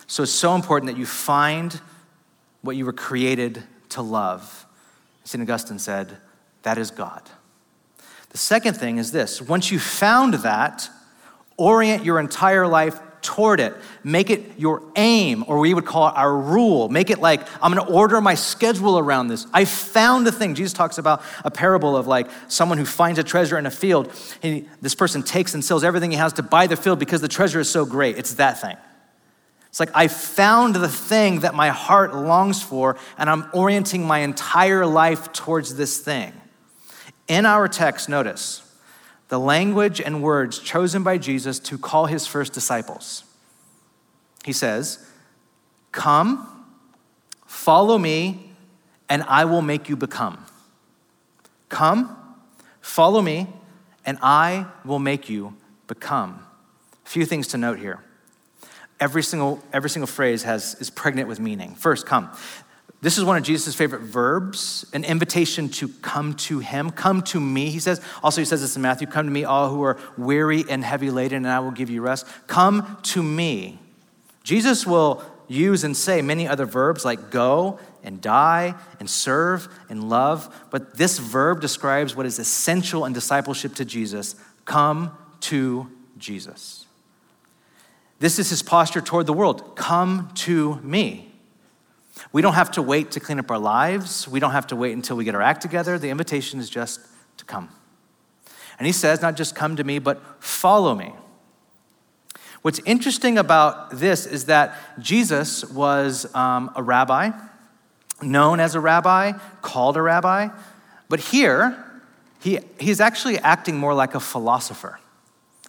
So 0.07 0.23
it's 0.23 0.33
so 0.33 0.55
important 0.55 0.93
that 0.93 0.99
you 0.99 1.07
find 1.07 1.81
what 2.61 2.77
you 2.77 2.87
were 2.87 2.93
created 2.93 3.65
to 3.91 4.03
love. 4.03 4.65
St. 5.25 5.43
Augustine 5.43 5.81
said, 5.81 6.19
that 6.63 6.79
is 6.79 6.91
God. 6.91 7.23
The 8.31 8.39
second 8.39 8.75
thing 8.75 8.99
is 8.99 9.13
this 9.13 9.43
once 9.43 9.71
you 9.71 9.79
found 9.79 10.35
that, 10.35 10.89
orient 11.57 12.05
your 12.05 12.19
entire 12.19 12.67
life 12.67 12.99
toward 13.23 13.61
it. 13.61 13.75
Make 14.03 14.31
it 14.31 14.59
your 14.59 14.83
aim, 14.97 15.45
or 15.47 15.61
we 15.61 15.73
would 15.73 15.87
call 15.87 16.09
it 16.09 16.15
our 16.17 16.37
rule. 16.37 16.89
Make 16.89 17.09
it 17.09 17.21
like, 17.21 17.41
I'm 17.63 17.73
gonna 17.73 17.89
order 17.89 18.21
my 18.21 18.35
schedule 18.35 18.99
around 18.99 19.29
this. 19.29 19.47
I 19.53 19.65
found 19.65 20.27
a 20.27 20.33
thing. 20.33 20.55
Jesus 20.55 20.73
talks 20.73 20.99
about 20.99 21.23
a 21.45 21.51
parable 21.51 21.97
of 21.97 22.07
like 22.07 22.29
someone 22.49 22.79
who 22.79 22.85
finds 22.85 23.19
a 23.19 23.23
treasure 23.23 23.57
in 23.59 23.67
a 23.67 23.71
field. 23.71 24.13
And 24.43 24.69
this 24.81 24.95
person 24.95 25.23
takes 25.23 25.55
and 25.55 25.65
sells 25.65 25.85
everything 25.85 26.11
he 26.11 26.17
has 26.17 26.33
to 26.35 26.43
buy 26.43 26.67
the 26.67 26.77
field 26.77 26.99
because 26.99 27.21
the 27.21 27.29
treasure 27.29 27.61
is 27.61 27.71
so 27.71 27.87
great. 27.87 28.19
It's 28.19 28.35
that 28.35 28.61
thing. 28.61 28.77
It's 29.69 29.81
like 29.81 29.91
I 29.95 30.09
found 30.09 30.75
the 30.75 30.89
thing 30.89 31.41
that 31.41 31.55
my 31.55 31.71
heart 31.71 32.15
longs 32.15 32.63
for, 32.63 32.99
and 33.17 33.31
I'm 33.31 33.47
orienting 33.55 34.07
my 34.07 34.19
entire 34.19 34.85
life 34.85 35.33
towards 35.33 35.77
this 35.77 35.99
thing. 35.99 36.33
In 37.29 37.47
our 37.47 37.69
text, 37.69 38.09
notice 38.09 38.63
the 39.29 39.39
language 39.39 40.01
and 40.01 40.23
words 40.23 40.59
chosen 40.59 41.03
by 41.03 41.17
Jesus 41.17 41.59
to 41.59 41.79
call 41.79 42.07
his 42.07 42.27
first 42.27 42.53
disciples. 42.53 43.25
He 44.45 44.53
says, 44.53 45.09
Come, 45.91 46.67
follow 47.47 47.97
me, 47.97 48.53
and 49.09 49.23
I 49.23 49.45
will 49.45 49.63
make 49.63 49.89
you 49.89 49.97
become. 49.97 50.45
Come, 51.69 52.17
follow 52.81 53.23
me, 53.23 53.47
and 54.05 54.19
I 54.21 54.67
will 54.85 54.99
make 54.99 55.31
you 55.31 55.55
become. 55.87 56.45
A 57.07 57.09
few 57.09 57.25
things 57.25 57.49
to 57.49 57.59
note 57.59 57.79
here. 57.79 58.01
Every 59.01 59.23
single, 59.23 59.63
every 59.73 59.91
single 59.91 60.07
phrase 60.07 60.43
has, 60.43 60.75
is 60.81 60.91
pregnant 60.91 61.29
with 61.29 61.41
meaning. 61.41 61.75
First, 61.75 62.07
come. 62.07 62.31
This 63.03 63.19
is 63.19 63.25
one 63.25 63.37
of 63.37 63.43
Jesus' 63.43 63.75
favorite 63.75 64.03
verbs, 64.03 64.87
an 64.93 65.03
invitation 65.03 65.69
to 65.71 65.89
come 65.89 66.35
to 66.35 66.61
him. 66.61 66.91
Come 66.91 67.21
to 67.23 67.41
me, 67.41 67.69
he 67.69 67.81
says. 67.81 68.01
Also, 68.23 68.41
he 68.41 68.45
says 68.45 68.61
this 68.61 68.77
in 68.77 68.83
Matthew 68.83 69.09
Come 69.09 69.27
to 69.27 69.33
me, 69.33 69.43
all 69.43 69.71
who 69.71 69.83
are 69.83 69.99
weary 70.17 70.65
and 70.71 70.85
heavy 70.85 71.11
laden, 71.11 71.39
and 71.39 71.49
I 71.49 71.59
will 71.59 71.73
give 71.73 71.91
you 71.91 72.01
rest. 72.01 72.27
Come 72.47 72.99
to 73.03 73.21
me. 73.21 73.81
Jesus 74.45 74.87
will 74.87 75.25
use 75.49 75.83
and 75.83 75.97
say 75.97 76.23
many 76.23 76.47
other 76.47 76.65
verbs 76.65 77.05
like 77.05 77.31
go 77.31 77.81
and 78.05 78.21
die 78.21 78.77
and 79.01 79.11
serve 79.11 79.69
and 79.89 80.09
love, 80.09 80.55
but 80.71 80.97
this 80.97 81.19
verb 81.19 81.61
describes 81.61 82.15
what 82.15 82.25
is 82.25 82.39
essential 82.39 83.05
in 83.05 83.13
discipleship 83.13 83.75
to 83.75 83.85
Jesus 83.85 84.37
come 84.65 85.17
to 85.41 85.89
Jesus. 86.19 86.87
This 88.21 88.39
is 88.39 88.51
his 88.51 88.63
posture 88.63 89.01
toward 89.01 89.27
the 89.27 89.33
world 89.33 89.75
come 89.75 90.31
to 90.37 90.77
me. 90.77 91.32
We 92.33 92.41
don't 92.41 92.55
have 92.55 92.71
to 92.73 92.83
wait 92.83 93.11
to 93.13 93.21
clean 93.21 93.39
up 93.39 93.51
our 93.51 93.59
lives. 93.59 94.27
We 94.27 94.41
don't 94.41 94.53
have 94.53 94.67
to 94.69 94.77
wait 94.77 94.93
until 94.93 95.17
we 95.17 95.25
get 95.25 95.35
our 95.35 95.43
act 95.43 95.61
together. 95.61 95.99
The 95.99 96.09
invitation 96.09 96.61
is 96.61 96.71
just 96.71 97.01
to 97.37 97.45
come. 97.45 97.69
And 98.79 98.87
he 98.87 98.93
says, 98.93 99.21
not 99.21 99.37
just 99.37 99.55
come 99.55 99.77
to 99.77 99.85
me, 99.85 99.99
but 99.99 100.23
follow 100.43 100.95
me. 100.95 101.13
What's 102.63 102.81
interesting 102.87 103.39
about 103.39 103.91
this 103.91 104.25
is 104.25 104.47
that 104.47 104.79
Jesus 104.99 105.65
was 105.65 106.33
um, 106.35 106.71
a 106.75 106.83
rabbi, 106.83 107.33
known 108.23 108.61
as 108.61 108.75
a 108.75 108.81
rabbi, 108.81 109.33
called 109.61 109.97
a 109.97 110.03
rabbi, 110.03 110.49
but 111.09 111.21
here, 111.21 111.85
he, 112.41 112.61
he's 112.79 113.01
actually 113.01 113.39
acting 113.39 113.77
more 113.77 113.95
like 113.95 114.15
a 114.15 114.21
philosopher. 114.21 114.99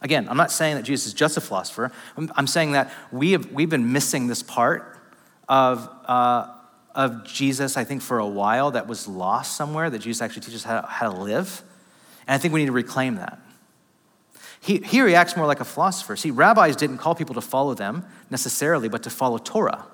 Again, 0.02 0.30
I'm 0.30 0.38
not 0.38 0.52
saying 0.52 0.76
that 0.76 0.84
Jesus 0.84 1.08
is 1.08 1.14
just 1.14 1.36
a 1.36 1.42
philosopher. 1.42 1.92
I'm, 2.16 2.32
I'm 2.36 2.48
saying 2.48 2.74
that 2.74 2.94
we 3.12 3.32
have, 3.32 3.52
we've 3.52 3.70
been 3.70 3.92
missing 3.92 4.28
this 4.28 4.44
part 4.44 4.93
of, 5.48 5.90
uh, 6.06 6.48
of 6.96 7.26
Jesus, 7.26 7.78
I 7.78 7.84
think, 7.84 8.02
for 8.02 8.20
a 8.20 8.28
while 8.28 8.72
that 8.72 8.88
was 8.88 9.08
lost 9.08 9.56
somewhere, 9.56 9.90
that 9.90 10.00
Jesus 10.00 10.22
actually 10.22 10.44
teaches 10.44 10.64
how, 10.64 10.84
how 10.84 11.12
to 11.12 11.20
live. 11.20 11.64
And 12.28 12.36
I 12.36 12.38
think 12.38 12.54
we 12.54 12.62
need 12.62 12.68
to 12.68 12.74
reclaim 12.74 13.16
that. 13.16 13.40
He, 14.62 14.78
here 14.78 15.08
he 15.08 15.16
acts 15.16 15.36
more 15.36 15.46
like 15.46 15.60
a 15.60 15.66
philosopher. 15.66 16.16
See, 16.16 16.32
rabbis 16.32 16.78
didn't 16.78 17.00
call 17.00 17.16
people 17.16 17.36
to 17.36 17.42
follow 17.42 17.74
them 17.74 18.06
necessarily, 18.30 18.88
but 18.88 19.04
to 19.04 19.10
follow 19.10 19.38
Torah. 19.38 19.86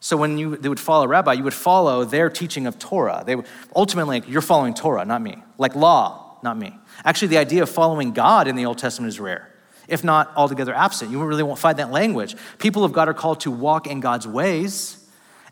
So 0.00 0.18
when 0.18 0.36
you, 0.36 0.56
they 0.56 0.68
would 0.68 0.80
follow 0.80 1.06
a 1.06 1.08
rabbi, 1.08 1.32
you 1.32 1.44
would 1.44 1.54
follow 1.54 2.04
their 2.04 2.28
teaching 2.28 2.66
of 2.66 2.78
Torah. 2.78 3.22
They 3.24 3.36
would, 3.36 3.46
ultimately, 3.74 4.22
you're 4.26 4.42
following 4.42 4.74
Torah, 4.74 5.06
not 5.06 5.22
me. 5.22 5.42
Like 5.56 5.74
law, 5.74 6.36
not 6.42 6.58
me. 6.58 6.78
Actually, 7.06 7.28
the 7.28 7.38
idea 7.38 7.62
of 7.62 7.70
following 7.70 8.12
God 8.12 8.46
in 8.46 8.56
the 8.56 8.66
Old 8.66 8.76
Testament 8.76 9.08
is 9.08 9.18
rare 9.18 9.53
if 9.88 10.04
not 10.04 10.32
altogether 10.36 10.74
absent. 10.74 11.10
You 11.10 11.22
really 11.24 11.42
won't 11.42 11.58
find 11.58 11.78
that 11.78 11.90
language. 11.90 12.36
People 12.58 12.84
of 12.84 12.92
God 12.92 13.08
are 13.08 13.14
called 13.14 13.40
to 13.40 13.50
walk 13.50 13.86
in 13.86 14.00
God's 14.00 14.26
ways 14.26 15.04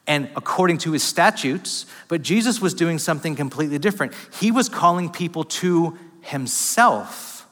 and 0.07 0.29
according 0.35 0.79
to 0.79 0.93
his 0.93 1.03
statutes, 1.03 1.87
but 2.09 2.23
Jesus 2.23 2.61
was 2.61 2.75
doing 2.75 2.99
something 2.99 3.37
completely 3.37 3.79
different. 3.79 4.13
He 4.41 4.51
was 4.51 4.69
calling 4.69 5.11
people 5.11 5.45
to 5.45 5.97
himself. 6.23 7.47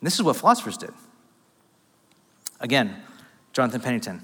And 0.00 0.06
this 0.06 0.14
is 0.14 0.22
what 0.22 0.36
philosophers 0.36 0.76
did. 0.76 0.92
Again, 2.60 2.96
Jonathan 3.52 3.80
Pennington. 3.80 4.22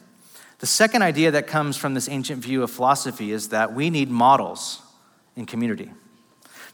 The 0.58 0.66
second 0.66 1.02
idea 1.02 1.30
that 1.32 1.46
comes 1.46 1.76
from 1.76 1.94
this 1.94 2.08
ancient 2.08 2.42
view 2.42 2.62
of 2.62 2.70
philosophy 2.70 3.30
is 3.30 3.50
that 3.50 3.72
we 3.72 3.90
need 3.90 4.10
models 4.10 4.82
in 5.36 5.46
community. 5.46 5.90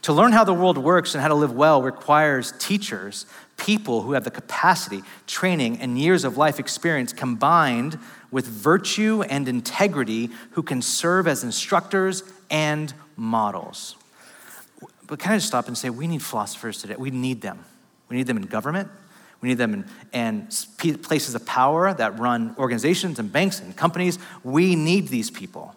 To 0.03 0.12
learn 0.12 0.33
how 0.33 0.44
the 0.44 0.55
world 0.55 0.79
works 0.79 1.14
and 1.14 1.22
how 1.22 1.29
to 1.29 1.35
live 1.35 1.53
well 1.53 1.83
requires 1.83 2.53
teachers 2.59 3.27
people 3.56 4.02
who 4.02 4.12
have 4.12 4.24
the 4.24 4.30
capacity, 4.30 5.02
training, 5.26 5.78
and 5.78 5.98
years 5.98 6.24
of 6.24 6.36
life 6.36 6.58
experience 6.58 7.12
combined 7.12 7.98
with 8.30 8.46
virtue 8.46 9.22
and 9.22 9.46
integrity 9.46 10.30
who 10.52 10.62
can 10.62 10.82
serve 10.82 11.28
as 11.28 11.44
instructors 11.44 12.22
and 12.50 12.92
models. 13.16 13.96
But 15.06 15.18
can 15.18 15.32
I 15.32 15.36
just 15.36 15.48
stop 15.48 15.68
and 15.68 15.76
say, 15.76 15.90
we 15.90 16.06
need 16.06 16.22
philosophers 16.22 16.80
today? 16.80 16.96
We 16.96 17.10
need 17.10 17.40
them. 17.42 17.64
We 18.08 18.16
need 18.16 18.26
them 18.26 18.36
in 18.36 18.44
government. 18.44 18.88
We 19.40 19.48
need 19.48 19.58
them 19.58 19.84
in, 20.12 20.48
in 20.88 20.98
places 20.98 21.34
of 21.34 21.44
power 21.44 21.92
that 21.92 22.18
run 22.18 22.54
organizations 22.58 23.18
and 23.18 23.30
banks 23.30 23.60
and 23.60 23.76
companies. 23.76 24.18
We 24.42 24.76
need 24.76 25.08
these 25.08 25.30
people. 25.30 25.74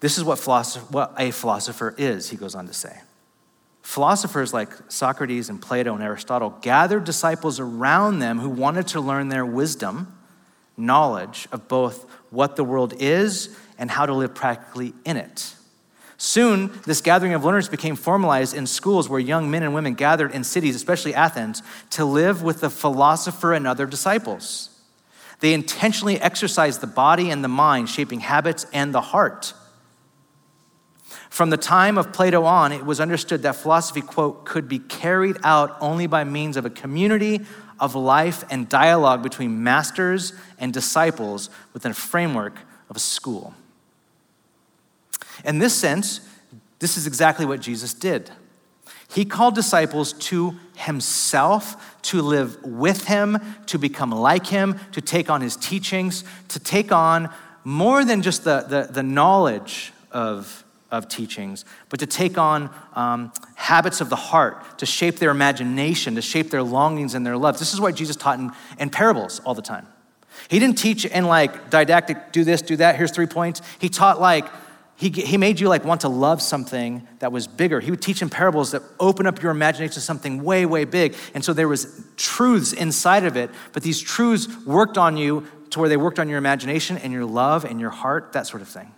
This 0.00 0.16
is 0.16 0.24
what, 0.24 0.38
what 0.90 1.14
a 1.18 1.30
philosopher 1.30 1.94
is, 1.98 2.30
he 2.30 2.36
goes 2.36 2.54
on 2.54 2.66
to 2.66 2.72
say. 2.72 3.00
Philosophers 3.88 4.52
like 4.52 4.68
Socrates 4.88 5.48
and 5.48 5.62
Plato 5.62 5.94
and 5.94 6.02
Aristotle 6.02 6.50
gathered 6.60 7.04
disciples 7.04 7.58
around 7.58 8.18
them 8.18 8.38
who 8.38 8.50
wanted 8.50 8.86
to 8.88 9.00
learn 9.00 9.30
their 9.30 9.46
wisdom, 9.46 10.14
knowledge 10.76 11.48
of 11.52 11.68
both 11.68 12.04
what 12.28 12.56
the 12.56 12.62
world 12.62 12.92
is 12.98 13.56
and 13.78 13.90
how 13.90 14.04
to 14.04 14.12
live 14.12 14.34
practically 14.34 14.92
in 15.06 15.16
it. 15.16 15.54
Soon, 16.18 16.70
this 16.84 17.00
gathering 17.00 17.32
of 17.32 17.46
learners 17.46 17.70
became 17.70 17.96
formalized 17.96 18.54
in 18.54 18.66
schools 18.66 19.08
where 19.08 19.18
young 19.18 19.50
men 19.50 19.62
and 19.62 19.72
women 19.72 19.94
gathered 19.94 20.32
in 20.32 20.44
cities, 20.44 20.76
especially 20.76 21.14
Athens, 21.14 21.62
to 21.88 22.04
live 22.04 22.42
with 22.42 22.60
the 22.60 22.68
philosopher 22.68 23.54
and 23.54 23.66
other 23.66 23.86
disciples. 23.86 24.68
They 25.40 25.54
intentionally 25.54 26.20
exercised 26.20 26.82
the 26.82 26.86
body 26.86 27.30
and 27.30 27.42
the 27.42 27.48
mind, 27.48 27.88
shaping 27.88 28.20
habits 28.20 28.66
and 28.70 28.94
the 28.94 29.00
heart. 29.00 29.54
From 31.30 31.50
the 31.50 31.56
time 31.56 31.98
of 31.98 32.12
Plato 32.12 32.44
on, 32.44 32.72
it 32.72 32.84
was 32.84 33.00
understood 33.00 33.42
that 33.42 33.56
philosophy, 33.56 34.00
quote, 34.00 34.44
could 34.44 34.68
be 34.68 34.78
carried 34.78 35.36
out 35.44 35.76
only 35.80 36.06
by 36.06 36.24
means 36.24 36.56
of 36.56 36.64
a 36.64 36.70
community 36.70 37.40
of 37.78 37.94
life 37.94 38.44
and 38.50 38.68
dialogue 38.68 39.22
between 39.22 39.62
masters 39.62 40.32
and 40.58 40.72
disciples 40.72 41.50
within 41.72 41.92
a 41.92 41.94
framework 41.94 42.60
of 42.88 42.96
a 42.96 43.00
school. 43.00 43.54
In 45.44 45.58
this 45.58 45.74
sense, 45.74 46.20
this 46.78 46.96
is 46.96 47.06
exactly 47.06 47.46
what 47.46 47.60
Jesus 47.60 47.94
did. 47.94 48.30
He 49.10 49.24
called 49.24 49.54
disciples 49.54 50.12
to 50.14 50.56
himself, 50.76 51.96
to 52.02 52.20
live 52.20 52.62
with 52.62 53.04
him, 53.04 53.38
to 53.66 53.78
become 53.78 54.10
like 54.10 54.46
him, 54.46 54.78
to 54.92 55.00
take 55.00 55.30
on 55.30 55.40
his 55.40 55.56
teachings, 55.56 56.24
to 56.48 56.60
take 56.60 56.92
on 56.92 57.30
more 57.64 58.04
than 58.04 58.22
just 58.22 58.44
the, 58.44 58.60
the, 58.68 58.92
the 58.92 59.02
knowledge 59.02 59.92
of 60.12 60.64
of 60.90 61.08
teachings, 61.08 61.64
but 61.88 62.00
to 62.00 62.06
take 62.06 62.38
on 62.38 62.70
um, 62.94 63.32
habits 63.56 64.00
of 64.00 64.08
the 64.08 64.16
heart, 64.16 64.78
to 64.78 64.86
shape 64.86 65.16
their 65.16 65.30
imagination, 65.30 66.14
to 66.14 66.22
shape 66.22 66.50
their 66.50 66.62
longings 66.62 67.14
and 67.14 67.26
their 67.26 67.36
loves. 67.36 67.58
This 67.58 67.74
is 67.74 67.80
why 67.80 67.92
Jesus 67.92 68.16
taught 68.16 68.38
in, 68.38 68.50
in 68.78 68.90
parables 68.90 69.40
all 69.40 69.54
the 69.54 69.62
time. 69.62 69.86
He 70.48 70.58
didn't 70.58 70.78
teach 70.78 71.04
in 71.04 71.24
like 71.24 71.70
didactic, 71.70 72.32
do 72.32 72.44
this, 72.44 72.62
do 72.62 72.76
that, 72.76 72.96
here's 72.96 73.10
three 73.10 73.26
points. 73.26 73.60
He 73.78 73.88
taught 73.88 74.20
like, 74.20 74.46
he, 74.96 75.10
he 75.10 75.36
made 75.36 75.60
you 75.60 75.68
like 75.68 75.84
want 75.84 76.00
to 76.00 76.08
love 76.08 76.42
something 76.42 77.06
that 77.20 77.30
was 77.30 77.46
bigger. 77.46 77.78
He 77.78 77.90
would 77.90 78.02
teach 78.02 78.20
in 78.20 78.28
parables 78.28 78.72
that 78.72 78.82
open 78.98 79.26
up 79.26 79.40
your 79.42 79.52
imagination 79.52 79.94
to 79.94 80.00
something 80.00 80.42
way, 80.42 80.66
way 80.66 80.84
big. 80.84 81.14
And 81.34 81.44
so 81.44 81.52
there 81.52 81.68
was 81.68 82.04
truths 82.16 82.72
inside 82.72 83.24
of 83.24 83.36
it, 83.36 83.50
but 83.72 83.84
these 83.84 84.00
truths 84.00 84.48
worked 84.66 84.98
on 84.98 85.16
you 85.16 85.46
to 85.70 85.78
where 85.78 85.88
they 85.88 85.96
worked 85.96 86.18
on 86.18 86.28
your 86.28 86.38
imagination 86.38 86.98
and 86.98 87.12
your 87.12 87.26
love 87.26 87.64
and 87.64 87.78
your 87.78 87.90
heart, 87.90 88.32
that 88.32 88.46
sort 88.46 88.62
of 88.62 88.68
thing. 88.68 88.92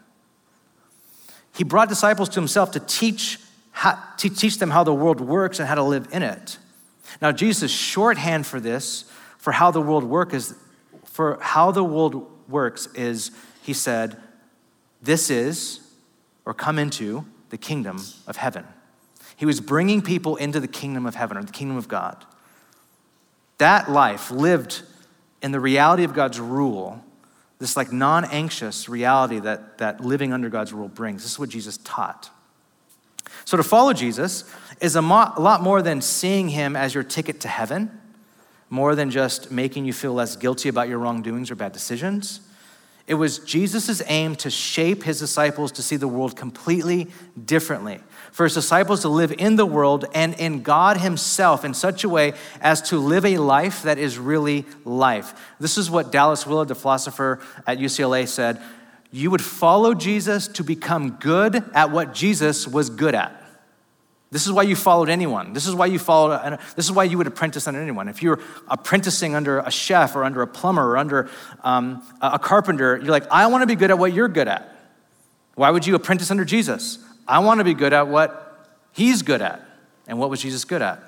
He 1.55 1.65
brought 1.65 1.89
disciples 1.89 2.29
to 2.31 2.41
himself 2.41 2.71
to 2.73 2.81
teach, 2.81 3.39
how, 3.73 3.99
to 4.19 4.29
teach 4.29 4.59
them 4.59 4.71
how 4.71 4.85
the 4.85 4.95
world 4.95 5.21
works 5.21 5.59
and 5.59 5.69
how 5.69 5.75
to 5.75 5.83
live 5.83 6.09
in 6.13 6.23
it. 6.23 6.59
Now, 7.21 7.33
Jesus' 7.33 7.71
shorthand 7.71 8.47
for 8.47 8.61
this, 8.61 9.05
for 9.39 9.53
how 9.53 9.71
the 9.71 9.81
world 9.81 10.05
work 10.05 10.33
is, 10.33 10.55
for 11.05 11.39
how 11.41 11.71
the 11.71 11.85
world 11.85 12.31
works 12.49 12.87
is, 12.95 13.31
he 13.63 13.73
said, 13.73 14.17
this 15.03 15.31
is, 15.31 15.81
or 16.45 16.55
come 16.55 16.79
into, 16.79 17.25
the 17.51 17.59
kingdom 17.59 18.01
of 18.27 18.37
heaven. 18.37 18.65
He 19.37 19.45
was 19.45 19.61
bringing 19.61 20.03
people 20.03 20.37
into 20.37 20.61
the 20.61 20.69
kingdom 20.69 21.05
of 21.07 21.15
heaven 21.15 21.37
or 21.37 21.43
the 21.43 21.53
kingdom 21.53 21.77
of 21.77 21.89
God. 21.89 22.25
That 23.59 23.91
life 23.91 24.31
lived 24.31 24.83
in 25.43 25.53
the 25.53 25.61
reality 25.61 26.05
of 26.05 26.15
God's 26.15 26.39
rule, 26.39 27.05
this 27.61 27.77
like 27.77 27.93
non 27.93 28.25
anxious 28.25 28.89
reality 28.89 29.39
that, 29.39 29.79
that 29.79 30.01
living 30.01 30.33
under 30.33 30.49
God's 30.49 30.73
rule 30.73 30.89
brings. 30.89 31.23
This 31.23 31.33
is 31.33 31.39
what 31.39 31.51
Jesus 31.51 31.79
taught. 31.85 32.31
So 33.45 33.57
to 33.57 33.63
follow 33.63 33.93
Jesus 33.93 34.45
is 34.81 34.97
a, 34.97 35.03
mo- 35.03 35.33
a 35.37 35.41
lot 35.41 35.63
more 35.63 35.83
than 35.83 36.01
seeing 36.01 36.49
him 36.49 36.75
as 36.75 36.95
your 36.95 37.05
ticket 37.05 37.41
to 37.41 37.49
heaven, 37.49 37.91
more 38.71 38.95
than 38.95 39.11
just 39.11 39.51
making 39.51 39.85
you 39.85 39.93
feel 39.93 40.15
less 40.15 40.37
guilty 40.37 40.69
about 40.69 40.89
your 40.89 40.99
wrongdoings 40.99 41.51
or 41.51 41.55
bad 41.55 41.73
decisions. 41.73 42.41
It 43.07 43.15
was 43.15 43.41
Jesus' 43.41 44.03
aim 44.07 44.37
to 44.37 44.51
shape 44.51 45.03
his 45.03 45.19
disciples 45.19 45.73
to 45.73 45.83
see 45.83 45.97
the 45.97 46.09
world 46.09 46.37
completely 46.37 47.09
differently, 47.45 48.01
for 48.33 48.45
his 48.45 48.55
disciples 48.55 49.01
to 49.03 49.09
live 49.09 49.33
in 49.33 49.57
the 49.57 49.67
world 49.67 50.05
and 50.15 50.35
in 50.35 50.63
God 50.63 50.97
himself 50.99 51.65
in 51.65 51.75
such 51.75 52.05
a 52.05 52.09
way 52.09 52.35
as 52.61 52.83
to 52.83 52.99
live 52.99 53.25
a 53.25 53.39
life 53.39 53.83
that 53.83 53.99
is 53.99 54.19
really 54.19 54.65
life. 54.85 55.35
This 55.59 55.79
is 55.79 55.91
what 55.91 56.13
Dallas 56.13 56.47
Willard, 56.47 56.69
the 56.69 56.75
philosopher 56.75 57.41
at 57.67 57.79
UCLA, 57.79 58.29
said. 58.29 58.61
You 59.13 59.31
would 59.31 59.43
follow 59.43 59.95
Jesus 59.95 60.47
to 60.49 60.63
become 60.63 61.13
good 61.13 61.65
at 61.75 61.91
what 61.91 62.15
Jesus 62.15 62.69
was 62.69 62.91
good 62.91 63.15
at. 63.15 63.37
This 64.31 64.47
is 64.47 64.53
why 64.53 64.63
you 64.63 64.77
followed 64.77 65.09
anyone. 65.09 65.53
This 65.53 65.67
is 65.67 65.75
why 65.75 65.87
you 65.87 65.99
followed, 65.99 66.61
this 66.77 66.85
is 66.85 66.93
why 66.93 67.03
you 67.03 67.19
would 67.19 67.27
apprentice 67.27 67.67
under 67.67 67.81
anyone. 67.81 68.09
If 68.09 68.23
you're 68.23 68.39
apprenticing 68.69 69.35
under 69.35 69.59
a 69.59 69.73
chef 69.73 70.15
or 70.15 70.23
under 70.23 70.41
a 70.43 70.47
plumber 70.47 70.93
or 70.93 70.97
under 70.97 71.29
um, 71.65 72.01
a 72.21 72.39
carpenter, 72.39 72.97
you're 72.99 73.11
like, 73.11 73.29
I 73.29 73.49
want 73.49 73.63
to 73.63 73.67
be 73.67 73.75
good 73.75 73.91
at 73.91 73.99
what 73.99 74.13
you're 74.13 74.29
good 74.29 74.47
at. 74.47 74.73
Why 75.57 75.71
would 75.71 75.85
you 75.85 75.97
apprentice 75.97 76.31
under 76.31 76.45
Jesus? 76.45 77.01
I 77.31 77.39
want 77.39 77.59
to 77.59 77.65
be 77.65 77.75
good 77.75 77.93
at 77.93 78.09
what 78.09 78.69
he's 78.93 79.23
good 79.23 79.41
at. 79.41 79.63
And 80.07 80.19
what 80.19 80.31
was 80.31 80.43
Jesus 80.43 80.65
good 80.65 80.83
at? 80.83 81.03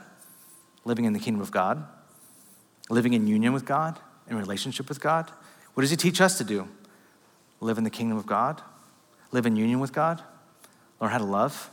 Living 0.85 1.05
in 1.05 1.13
the 1.13 1.19
kingdom 1.19 1.41
of 1.41 1.51
God, 1.51 1.85
living 2.89 3.13
in 3.13 3.27
union 3.27 3.53
with 3.53 3.65
God, 3.65 3.99
in 4.29 4.37
relationship 4.37 4.89
with 4.89 5.01
God. 5.01 5.31
What 5.75 5.83
does 5.83 5.91
he 5.91 5.97
teach 5.97 6.21
us 6.21 6.39
to 6.39 6.45
do? 6.45 6.69
Live 7.61 7.79
in 7.79 7.85
the 7.85 7.91
kingdom 7.91 8.19
of 8.19 8.27
God, 8.27 8.61
live 9.31 9.47
in 9.47 9.57
union 9.57 9.81
with 9.81 9.93
God, 9.93 10.23
learn 11.01 11.11
how 11.11 11.19
to 11.19 11.25
love 11.25 11.71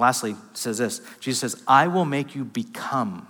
Lastly, 0.00 0.34
says 0.54 0.78
this 0.78 1.02
Jesus 1.20 1.52
says, 1.52 1.62
I 1.68 1.86
will 1.86 2.06
make 2.06 2.34
you 2.34 2.42
become. 2.42 3.28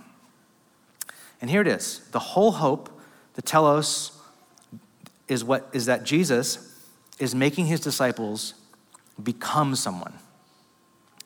And 1.41 1.49
here 1.49 1.59
it 1.59 1.67
is. 1.67 2.07
The 2.11 2.19
whole 2.19 2.51
hope, 2.51 2.89
the 3.33 3.41
telos, 3.41 4.17
is 5.27 5.43
what 5.43 5.67
is 5.73 5.85
that 5.87 6.05
Jesus 6.05 6.87
is 7.19 7.35
making 7.35 7.65
his 7.65 7.81
disciples 7.81 8.53
become 9.21 9.75
someone. 9.75 10.13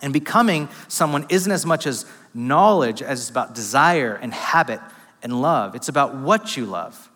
And 0.02 0.14
becoming 0.14 0.70
someone 0.88 1.26
isn't 1.30 1.52
as 1.52 1.66
much 1.66 1.88
as 1.88 2.06
knowledge 2.34 3.02
as 3.02 3.22
it's 3.22 3.30
about 3.30 3.56
desire 3.56 4.16
and 4.16 4.34
habit 4.34 4.80
and 5.24 5.42
love. 5.42 5.76
It's 5.76 5.90
about 5.90 6.16
what 6.16 6.58
you 6.58 6.66
love. 6.66 7.10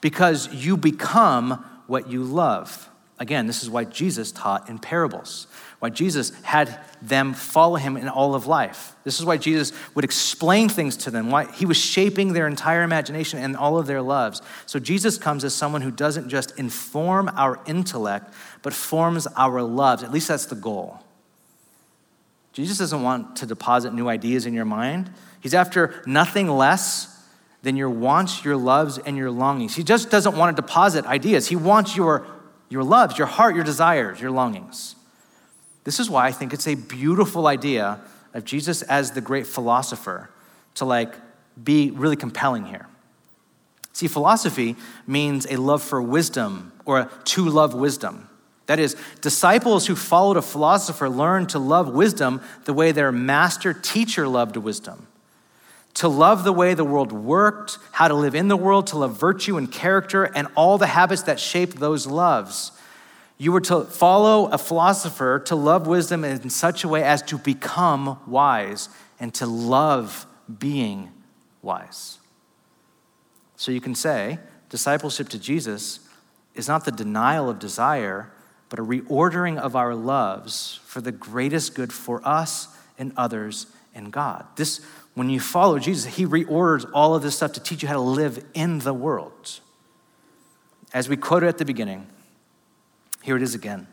Because 0.00 0.52
you 0.54 0.76
become 0.76 1.64
what 1.86 2.08
you 2.08 2.22
love. 2.22 2.88
Again, 3.18 3.46
this 3.46 3.62
is 3.62 3.68
why 3.68 3.84
Jesus 3.84 4.32
taught 4.32 4.68
in 4.70 4.78
parables 4.78 5.46
why 5.80 5.88
Jesus 5.88 6.30
had 6.42 6.78
them 7.02 7.32
follow 7.32 7.76
him 7.76 7.96
in 7.96 8.08
all 8.08 8.34
of 8.34 8.46
life. 8.46 8.94
This 9.02 9.18
is 9.18 9.24
why 9.24 9.38
Jesus 9.38 9.72
would 9.94 10.04
explain 10.04 10.68
things 10.68 10.94
to 10.98 11.10
them, 11.10 11.30
why 11.30 11.50
he 11.50 11.64
was 11.64 11.78
shaping 11.78 12.34
their 12.34 12.46
entire 12.46 12.82
imagination 12.82 13.38
and 13.38 13.56
all 13.56 13.78
of 13.78 13.86
their 13.86 14.02
loves. 14.02 14.42
So 14.66 14.78
Jesus 14.78 15.16
comes 15.16 15.42
as 15.42 15.54
someone 15.54 15.80
who 15.80 15.90
doesn't 15.90 16.28
just 16.28 16.58
inform 16.58 17.30
our 17.34 17.58
intellect, 17.66 18.32
but 18.62 18.74
forms 18.74 19.26
our 19.36 19.62
loves. 19.62 20.02
At 20.02 20.12
least 20.12 20.28
that's 20.28 20.46
the 20.46 20.54
goal. 20.54 21.00
Jesus 22.52 22.76
doesn't 22.76 23.02
want 23.02 23.36
to 23.36 23.46
deposit 23.46 23.94
new 23.94 24.08
ideas 24.08 24.44
in 24.44 24.52
your 24.52 24.66
mind. 24.66 25.10
He's 25.40 25.54
after 25.54 26.02
nothing 26.04 26.48
less 26.48 27.24
than 27.62 27.76
your 27.76 27.90
wants, 27.90 28.44
your 28.44 28.56
loves, 28.56 28.98
and 28.98 29.16
your 29.16 29.30
longings. 29.30 29.76
He 29.76 29.82
just 29.82 30.10
doesn't 30.10 30.36
want 30.36 30.54
to 30.54 30.62
deposit 30.62 31.06
ideas. 31.06 31.48
He 31.48 31.56
wants 31.56 31.96
your, 31.96 32.26
your 32.68 32.84
loves, 32.84 33.16
your 33.16 33.26
heart, 33.26 33.54
your 33.54 33.64
desires, 33.64 34.20
your 34.20 34.30
longings. 34.30 34.96
This 35.84 35.98
is 35.98 36.10
why 36.10 36.26
I 36.26 36.32
think 36.32 36.52
it's 36.52 36.68
a 36.68 36.74
beautiful 36.74 37.46
idea 37.46 38.00
of 38.34 38.44
Jesus 38.44 38.82
as 38.82 39.12
the 39.12 39.20
great 39.20 39.46
philosopher 39.46 40.30
to 40.74 40.84
like 40.84 41.14
be 41.62 41.90
really 41.90 42.16
compelling 42.16 42.66
here. 42.66 42.86
See, 43.92 44.08
philosophy 44.08 44.76
means 45.06 45.46
a 45.50 45.56
love 45.56 45.82
for 45.82 46.00
wisdom 46.00 46.72
or 46.84 47.10
to 47.24 47.48
love 47.48 47.74
wisdom. 47.74 48.28
That 48.66 48.78
is, 48.78 48.96
disciples 49.20 49.88
who 49.88 49.96
followed 49.96 50.36
a 50.36 50.42
philosopher 50.42 51.08
learned 51.08 51.48
to 51.50 51.58
love 51.58 51.88
wisdom 51.88 52.40
the 52.66 52.72
way 52.72 52.92
their 52.92 53.10
master 53.10 53.72
teacher 53.72 54.28
loved 54.28 54.56
wisdom. 54.56 55.08
To 55.94 56.08
love 56.08 56.44
the 56.44 56.52
way 56.52 56.74
the 56.74 56.84
world 56.84 57.10
worked, 57.10 57.78
how 57.90 58.06
to 58.06 58.14
live 58.14 58.36
in 58.36 58.46
the 58.46 58.56
world, 58.56 58.86
to 58.88 58.98
love 58.98 59.18
virtue 59.18 59.56
and 59.56 59.70
character, 59.70 60.24
and 60.24 60.46
all 60.54 60.78
the 60.78 60.86
habits 60.86 61.22
that 61.22 61.40
shape 61.40 61.74
those 61.74 62.06
loves. 62.06 62.70
You 63.40 63.52
were 63.52 63.62
to 63.62 63.84
follow 63.84 64.48
a 64.48 64.58
philosopher 64.58 65.38
to 65.46 65.56
love 65.56 65.86
wisdom 65.86 66.24
in 66.24 66.50
such 66.50 66.84
a 66.84 66.88
way 66.88 67.02
as 67.02 67.22
to 67.22 67.38
become 67.38 68.20
wise 68.26 68.90
and 69.18 69.32
to 69.36 69.46
love 69.46 70.26
being 70.58 71.10
wise. 71.62 72.18
So 73.56 73.72
you 73.72 73.80
can 73.80 73.94
say 73.94 74.40
discipleship 74.68 75.30
to 75.30 75.38
Jesus 75.38 76.00
is 76.54 76.68
not 76.68 76.84
the 76.84 76.92
denial 76.92 77.48
of 77.48 77.58
desire, 77.58 78.30
but 78.68 78.78
a 78.78 78.84
reordering 78.84 79.56
of 79.56 79.74
our 79.74 79.94
loves 79.94 80.78
for 80.84 81.00
the 81.00 81.10
greatest 81.10 81.74
good 81.74 81.94
for 81.94 82.20
us 82.28 82.68
and 82.98 83.10
others 83.16 83.68
and 83.94 84.12
God. 84.12 84.44
This, 84.56 84.84
when 85.14 85.30
you 85.30 85.40
follow 85.40 85.78
Jesus, 85.78 86.16
he 86.16 86.26
reorders 86.26 86.86
all 86.92 87.14
of 87.14 87.22
this 87.22 87.36
stuff 87.36 87.54
to 87.54 87.60
teach 87.60 87.80
you 87.80 87.88
how 87.88 87.94
to 87.94 88.00
live 88.00 88.44
in 88.52 88.80
the 88.80 88.92
world. 88.92 89.60
As 90.92 91.08
we 91.08 91.16
quoted 91.16 91.48
at 91.48 91.56
the 91.56 91.64
beginning, 91.64 92.06
here 93.30 93.36
it 93.36 93.44
is 93.44 93.54
again. 93.54 93.86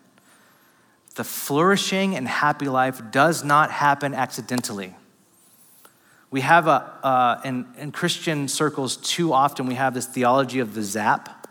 The 1.13 1.23
flourishing 1.23 2.15
and 2.15 2.28
happy 2.28 2.67
life 2.67 3.00
does 3.12 3.43
not 3.43 3.69
happen 3.69 4.15
accidentally. 4.15 4.95
We 6.32 6.41
have 6.41 6.65
a, 6.65 6.71
uh, 7.04 7.41
in, 7.45 7.67
in 7.78 7.91
Christian 7.91 8.47
circles, 8.47 8.97
too 8.97 9.34
often 9.34 9.67
we 9.67 9.76
have 9.76 9.93
this 9.93 10.08
theology 10.08 10.58
of 10.58 10.73
the 10.73 10.82
zap, 10.82 11.47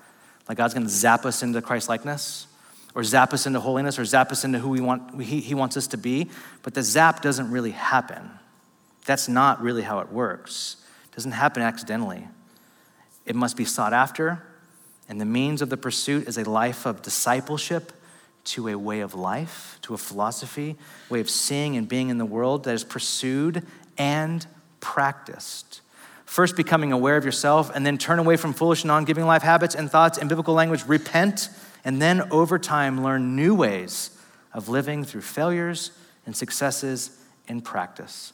like 0.48 0.58
God's 0.58 0.74
gonna 0.74 0.88
zap 0.88 1.24
us 1.24 1.44
into 1.44 1.62
Christ 1.62 1.88
likeness, 1.88 2.48
or 2.96 3.04
zap 3.04 3.32
us 3.32 3.46
into 3.46 3.60
holiness, 3.60 4.00
or 4.00 4.04
zap 4.04 4.32
us 4.32 4.42
into 4.42 4.58
who 4.58 4.70
we 4.70 4.80
want, 4.80 5.22
he, 5.22 5.38
he 5.38 5.54
wants 5.54 5.76
us 5.76 5.86
to 5.86 5.96
be. 5.96 6.28
But 6.64 6.74
the 6.74 6.82
zap 6.82 7.22
doesn't 7.22 7.52
really 7.52 7.70
happen. 7.70 8.30
That's 9.04 9.28
not 9.28 9.62
really 9.62 9.82
how 9.82 10.00
it 10.00 10.10
works. 10.10 10.78
It 11.04 11.14
doesn't 11.14 11.30
happen 11.30 11.62
accidentally. 11.62 12.26
It 13.26 13.36
must 13.36 13.56
be 13.56 13.64
sought 13.64 13.92
after, 13.92 14.42
and 15.08 15.20
the 15.20 15.24
means 15.24 15.62
of 15.62 15.70
the 15.70 15.76
pursuit 15.76 16.28
is 16.28 16.38
a 16.38 16.48
life 16.48 16.86
of 16.86 17.02
discipleship 17.02 17.92
to 18.44 18.68
a 18.68 18.78
way 18.78 19.00
of 19.00 19.14
life, 19.14 19.78
to 19.82 19.94
a 19.94 19.98
philosophy, 19.98 20.76
way 21.08 21.20
of 21.20 21.28
seeing 21.28 21.76
and 21.76 21.88
being 21.88 22.08
in 22.08 22.18
the 22.18 22.24
world 22.24 22.64
that 22.64 22.74
is 22.74 22.84
pursued 22.84 23.64
and 23.98 24.46
practiced. 24.80 25.80
First, 26.24 26.56
becoming 26.56 26.92
aware 26.92 27.16
of 27.16 27.24
yourself, 27.24 27.70
and 27.74 27.86
then 27.86 27.98
turn 27.98 28.18
away 28.18 28.36
from 28.36 28.52
foolish, 28.52 28.84
non 28.84 29.04
giving 29.04 29.26
life 29.26 29.42
habits 29.42 29.74
and 29.74 29.90
thoughts 29.90 30.18
in 30.18 30.28
biblical 30.28 30.54
language, 30.54 30.84
repent, 30.86 31.48
and 31.84 32.02
then 32.02 32.32
over 32.32 32.58
time 32.58 33.02
learn 33.02 33.36
new 33.36 33.54
ways 33.54 34.10
of 34.52 34.68
living 34.68 35.04
through 35.04 35.20
failures 35.20 35.92
and 36.24 36.36
successes 36.36 37.16
in 37.46 37.60
practice. 37.60 38.32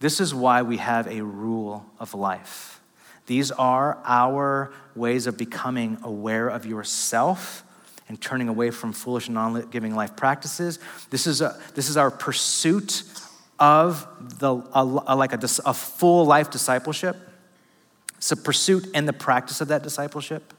This 0.00 0.20
is 0.20 0.34
why 0.34 0.62
we 0.62 0.76
have 0.76 1.06
a 1.06 1.22
rule 1.22 1.86
of 1.98 2.12
life. 2.12 2.80
These 3.26 3.50
are 3.52 3.98
our 4.04 4.72
ways 4.94 5.26
of 5.26 5.36
becoming 5.36 5.98
aware 6.02 6.48
of 6.48 6.66
yourself 6.66 7.64
and 8.08 8.20
turning 8.20 8.48
away 8.48 8.70
from 8.70 8.92
foolish 8.92 9.28
non 9.28 9.68
giving 9.70 9.94
life 9.94 10.16
practices. 10.16 10.78
This 11.10 11.26
is, 11.26 11.40
a, 11.40 11.58
this 11.74 11.88
is 11.88 11.96
our 11.96 12.10
pursuit 12.10 13.02
of 13.58 14.06
the, 14.38 14.54
a, 14.54 15.02
a, 15.06 15.16
like 15.16 15.32
a, 15.32 15.40
a 15.64 15.74
full 15.74 16.26
life 16.26 16.50
discipleship. 16.50 17.16
It's 18.16 18.32
a 18.32 18.36
pursuit 18.36 18.86
and 18.94 19.08
the 19.08 19.12
practice 19.12 19.60
of 19.60 19.68
that 19.68 19.82
discipleship. 19.82 20.52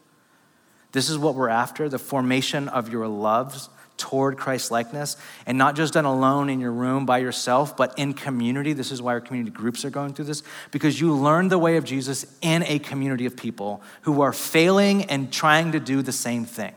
This 0.92 1.10
is 1.10 1.18
what 1.18 1.36
we're 1.36 1.50
after 1.50 1.90
the 1.90 2.00
formation 2.00 2.68
of 2.70 2.90
your 2.90 3.08
loves 3.08 3.70
toward 3.98 4.38
Christ 4.38 4.72
likeness, 4.72 5.18
and 5.46 5.58
not 5.58 5.76
just 5.76 5.94
done 5.94 6.06
alone 6.06 6.50
in 6.50 6.60
your 6.60 6.72
room 6.72 7.06
by 7.06 7.20
yourself, 7.20 7.78
but 7.78 7.98
in 7.98 8.14
community. 8.14 8.74
This 8.74 8.92
is 8.92 9.02
why 9.02 9.14
our 9.14 9.22
community 9.22 9.52
groups 9.52 9.86
are 9.86 9.90
going 9.90 10.14
through 10.14 10.26
this, 10.26 10.44
because 10.72 11.00
you 11.00 11.14
learn 11.14 11.48
the 11.48 11.58
way 11.58 11.78
of 11.78 11.86
Jesus 11.86 12.26
in 12.42 12.64
a 12.64 12.80
community 12.80 13.26
of 13.26 13.38
people 13.38 13.82
who 14.02 14.22
are 14.22 14.34
failing 14.34 15.06
and 15.06 15.32
trying 15.32 15.72
to 15.72 15.80
do 15.80 16.02
the 16.02 16.12
same 16.12 16.46
thing. 16.46 16.74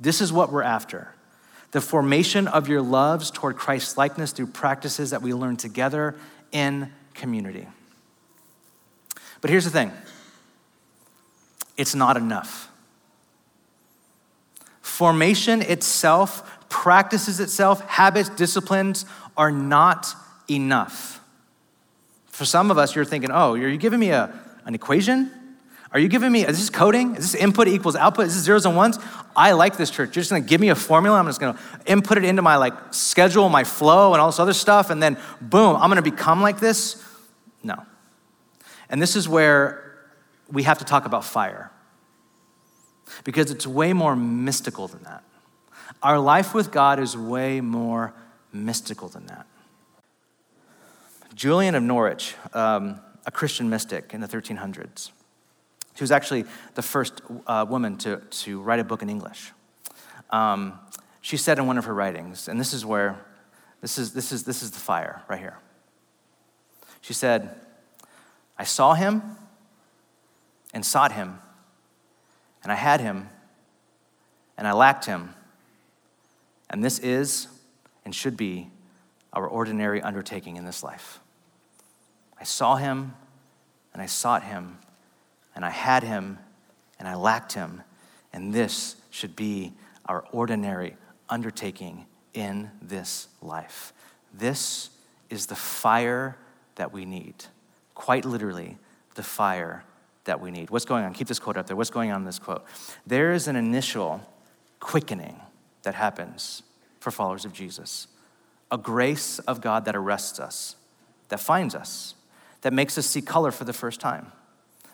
This 0.00 0.20
is 0.20 0.32
what 0.32 0.50
we're 0.50 0.62
after. 0.62 1.14
the 1.72 1.80
formation 1.80 2.48
of 2.48 2.68
your 2.68 2.82
loves 2.82 3.30
toward 3.30 3.56
Christ's 3.56 3.96
likeness 3.96 4.32
through 4.32 4.48
practices 4.48 5.10
that 5.10 5.22
we 5.22 5.32
learn 5.32 5.56
together 5.56 6.16
in 6.52 6.90
community. 7.14 7.66
But 9.40 9.50
here's 9.50 9.64
the 9.64 9.70
thing 9.70 9.92
it's 11.76 11.94
not 11.94 12.16
enough. 12.16 12.69
Formation 15.00 15.62
itself, 15.62 16.68
practices 16.68 17.40
itself, 17.40 17.80
habits, 17.88 18.28
disciplines 18.28 19.06
are 19.34 19.50
not 19.50 20.14
enough. 20.46 21.22
For 22.26 22.44
some 22.44 22.70
of 22.70 22.76
us, 22.76 22.94
you're 22.94 23.06
thinking, 23.06 23.30
oh, 23.30 23.54
are 23.54 23.56
you 23.66 23.78
giving 23.78 23.98
me 23.98 24.10
a, 24.10 24.30
an 24.66 24.74
equation? 24.74 25.30
Are 25.92 25.98
you 25.98 26.08
giving 26.08 26.30
me, 26.30 26.44
is 26.44 26.58
this 26.58 26.68
coding? 26.68 27.16
Is 27.16 27.32
this 27.32 27.34
input 27.34 27.66
equals 27.66 27.96
output? 27.96 28.26
Is 28.26 28.34
this 28.34 28.44
zeros 28.44 28.66
and 28.66 28.76
ones? 28.76 28.98
I 29.34 29.52
like 29.52 29.78
this 29.78 29.90
church. 29.90 30.08
You're 30.14 30.20
just 30.20 30.32
gonna 30.32 30.42
give 30.42 30.60
me 30.60 30.68
a 30.68 30.74
formula. 30.74 31.18
I'm 31.18 31.24
just 31.24 31.40
gonna 31.40 31.58
input 31.86 32.18
it 32.18 32.24
into 32.24 32.42
my 32.42 32.56
like 32.56 32.74
schedule, 32.92 33.48
my 33.48 33.64
flow, 33.64 34.12
and 34.12 34.20
all 34.20 34.28
this 34.28 34.38
other 34.38 34.52
stuff, 34.52 34.90
and 34.90 35.02
then 35.02 35.16
boom, 35.40 35.76
I'm 35.76 35.88
gonna 35.88 36.02
become 36.02 36.42
like 36.42 36.60
this? 36.60 37.02
No. 37.62 37.86
And 38.90 39.00
this 39.00 39.16
is 39.16 39.26
where 39.26 39.98
we 40.52 40.64
have 40.64 40.76
to 40.80 40.84
talk 40.84 41.06
about 41.06 41.24
fire. 41.24 41.70
Because 43.24 43.50
it's 43.50 43.66
way 43.66 43.92
more 43.92 44.16
mystical 44.16 44.88
than 44.88 45.02
that. 45.04 45.22
Our 46.02 46.18
life 46.18 46.54
with 46.54 46.70
God 46.70 46.98
is 46.98 47.16
way 47.16 47.60
more 47.60 48.14
mystical 48.52 49.08
than 49.08 49.26
that. 49.26 49.46
Julian 51.34 51.74
of 51.74 51.82
Norwich, 51.82 52.34
um, 52.52 53.00
a 53.26 53.30
Christian 53.30 53.70
mystic 53.70 54.12
in 54.12 54.20
the 54.20 54.28
1300s, 54.28 55.10
she 55.94 56.04
was 56.04 56.10
actually 56.10 56.44
the 56.74 56.82
first 56.82 57.20
uh, 57.46 57.66
woman 57.68 57.96
to, 57.98 58.18
to 58.30 58.60
write 58.60 58.80
a 58.80 58.84
book 58.84 59.02
in 59.02 59.10
English. 59.10 59.52
Um, 60.30 60.78
she 61.20 61.36
said 61.36 61.58
in 61.58 61.66
one 61.66 61.76
of 61.76 61.84
her 61.84 61.94
writings, 61.94 62.48
and 62.48 62.58
this 62.58 62.72
is 62.72 62.86
where, 62.86 63.18
this 63.80 63.98
is, 63.98 64.12
this, 64.12 64.32
is, 64.32 64.44
this 64.44 64.62
is 64.62 64.70
the 64.70 64.78
fire 64.78 65.22
right 65.28 65.38
here. 65.38 65.58
She 67.00 67.12
said, 67.12 67.50
I 68.58 68.64
saw 68.64 68.94
him 68.94 69.22
and 70.72 70.84
sought 70.84 71.12
him, 71.12 71.38
and 72.62 72.70
I 72.70 72.74
had 72.74 73.00
him, 73.00 73.28
and 74.56 74.66
I 74.66 74.72
lacked 74.72 75.06
him. 75.06 75.34
And 76.68 76.84
this 76.84 76.98
is 76.98 77.48
and 78.04 78.14
should 78.14 78.36
be 78.36 78.70
our 79.32 79.46
ordinary 79.46 80.02
undertaking 80.02 80.56
in 80.56 80.64
this 80.64 80.82
life. 80.82 81.20
I 82.38 82.44
saw 82.44 82.76
him 82.76 83.14
and 83.92 84.00
I 84.00 84.06
sought 84.06 84.44
him, 84.44 84.78
and 85.54 85.64
I 85.64 85.70
had 85.70 86.02
him 86.02 86.38
and 86.98 87.08
I 87.08 87.14
lacked 87.14 87.52
him. 87.52 87.82
And 88.32 88.52
this 88.52 88.96
should 89.10 89.34
be 89.34 89.72
our 90.06 90.24
ordinary 90.32 90.96
undertaking 91.28 92.06
in 92.34 92.70
this 92.80 93.28
life. 93.42 93.92
This 94.32 94.90
is 95.28 95.46
the 95.46 95.56
fire 95.56 96.36
that 96.76 96.92
we 96.92 97.04
need. 97.04 97.34
Quite 97.94 98.24
literally, 98.24 98.78
the 99.14 99.22
fire 99.22 99.84
that 100.30 100.40
we 100.40 100.52
need. 100.52 100.70
What's 100.70 100.84
going 100.84 101.04
on? 101.04 101.12
Keep 101.12 101.26
this 101.26 101.40
quote 101.40 101.56
up 101.56 101.66
there. 101.66 101.76
What's 101.76 101.90
going 101.90 102.12
on 102.12 102.20
in 102.20 102.24
this 102.24 102.38
quote? 102.38 102.64
There 103.04 103.32
is 103.32 103.48
an 103.48 103.56
initial 103.56 104.20
quickening 104.78 105.40
that 105.82 105.96
happens 105.96 106.62
for 107.00 107.10
followers 107.10 107.44
of 107.44 107.52
Jesus, 107.52 108.06
a 108.70 108.78
grace 108.78 109.40
of 109.40 109.60
God 109.60 109.86
that 109.86 109.96
arrests 109.96 110.38
us, 110.38 110.76
that 111.30 111.40
finds 111.40 111.74
us, 111.74 112.14
that 112.60 112.72
makes 112.72 112.96
us 112.96 113.06
see 113.06 113.20
color 113.20 113.50
for 113.50 113.64
the 113.64 113.72
first 113.72 113.98
time. 113.98 114.30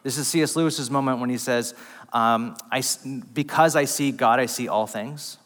This 0.03 0.16
is 0.16 0.26
C.S. 0.26 0.57
Lewis's 0.57 0.91
moment 0.91 1.20
when 1.20 1.28
he 1.28 1.37
says, 1.37 1.74
um, 2.14 2.57
I, 2.72 2.82
Because 3.34 3.76
I 3.76 3.84
see 3.84 4.12
God, 4.12 4.41
I 4.41 4.47
see 4.47 4.68
all 4.68 4.87
things. 4.87 5.37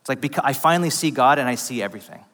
It's 0.00 0.08
like 0.08 0.20
because 0.20 0.42
I 0.44 0.52
finally 0.52 0.90
see 0.90 1.10
God 1.10 1.40
and 1.40 1.48
I 1.48 1.56
see 1.56 1.82
everything. 1.82 2.24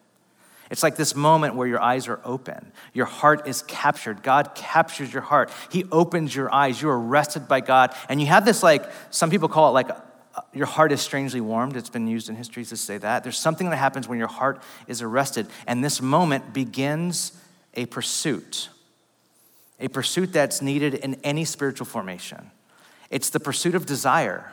It's 0.73 0.81
like 0.81 0.95
this 0.95 1.13
moment 1.15 1.53
where 1.53 1.67
your 1.67 1.79
eyes 1.79 2.07
are 2.07 2.19
open. 2.25 2.71
Your 2.93 3.05
heart 3.05 3.47
is 3.47 3.61
captured. 3.61 4.23
God 4.23 4.55
captures 4.55 5.13
your 5.13 5.21
heart. 5.21 5.51
He 5.69 5.85
opens 5.91 6.35
your 6.35 6.51
eyes. 6.51 6.81
You're 6.81 6.99
arrested 6.99 7.47
by 7.47 7.59
God. 7.59 7.95
And 8.09 8.19
you 8.19 8.25
have 8.25 8.43
this, 8.43 8.63
like, 8.63 8.83
some 9.11 9.29
people 9.29 9.47
call 9.49 9.69
it 9.69 9.73
like 9.73 9.89
your 10.51 10.65
heart 10.65 10.91
is 10.91 10.99
strangely 10.99 11.41
warmed. 11.41 11.77
It's 11.77 11.91
been 11.91 12.07
used 12.07 12.27
in 12.27 12.35
history 12.35 12.65
to 12.65 12.75
say 12.75 12.97
that. 12.97 13.21
There's 13.21 13.37
something 13.37 13.69
that 13.69 13.75
happens 13.75 14.07
when 14.07 14.17
your 14.17 14.27
heart 14.27 14.63
is 14.87 15.03
arrested. 15.03 15.45
And 15.67 15.83
this 15.83 16.01
moment 16.01 16.55
begins 16.55 17.33
a 17.75 17.85
pursuit, 17.85 18.69
a 19.79 19.89
pursuit 19.89 20.33
that's 20.33 20.59
needed 20.59 20.95
in 20.95 21.19
any 21.23 21.45
spiritual 21.45 21.85
formation. 21.85 22.49
It's 23.11 23.29
the 23.29 23.39
pursuit 23.39 23.75
of 23.75 23.85
desire. 23.85 24.51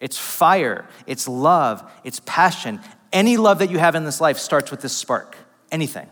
It's 0.00 0.18
fire, 0.18 0.86
it's 1.06 1.26
love, 1.26 1.90
it's 2.04 2.20
passion, 2.24 2.80
any 3.12 3.36
love 3.36 3.58
that 3.60 3.70
you 3.70 3.78
have 3.78 3.94
in 3.94 4.04
this 4.04 4.20
life 4.20 4.38
starts 4.38 4.70
with 4.70 4.80
this 4.80 4.92
spark. 4.92 5.36
Anything. 5.70 6.08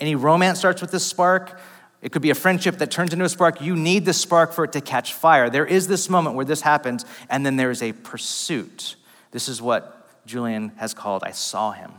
Any 0.00 0.14
romance 0.14 0.58
starts 0.58 0.80
with 0.80 0.90
this 0.90 1.04
spark. 1.04 1.60
It 2.00 2.12
could 2.12 2.22
be 2.22 2.30
a 2.30 2.34
friendship 2.34 2.78
that 2.78 2.90
turns 2.90 3.12
into 3.12 3.24
a 3.24 3.28
spark. 3.28 3.60
You 3.60 3.74
need 3.74 4.04
the 4.04 4.12
spark 4.12 4.52
for 4.52 4.64
it 4.64 4.72
to 4.72 4.80
catch 4.80 5.12
fire. 5.12 5.50
There 5.50 5.66
is 5.66 5.88
this 5.88 6.08
moment 6.08 6.36
where 6.36 6.44
this 6.44 6.60
happens, 6.60 7.04
and 7.28 7.44
then 7.44 7.56
there 7.56 7.70
is 7.70 7.82
a 7.82 7.92
pursuit. 7.92 8.96
This 9.32 9.48
is 9.48 9.60
what 9.60 10.26
Julian 10.26 10.70
has 10.76 10.94
called 10.94 11.24
I 11.24 11.32
saw 11.32 11.72
him. 11.72 11.92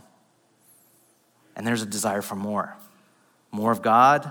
And 1.54 1.66
there's 1.66 1.82
a 1.82 1.86
desire 1.86 2.22
for 2.22 2.36
more 2.36 2.76
more 3.52 3.72
of 3.72 3.82
God. 3.82 4.30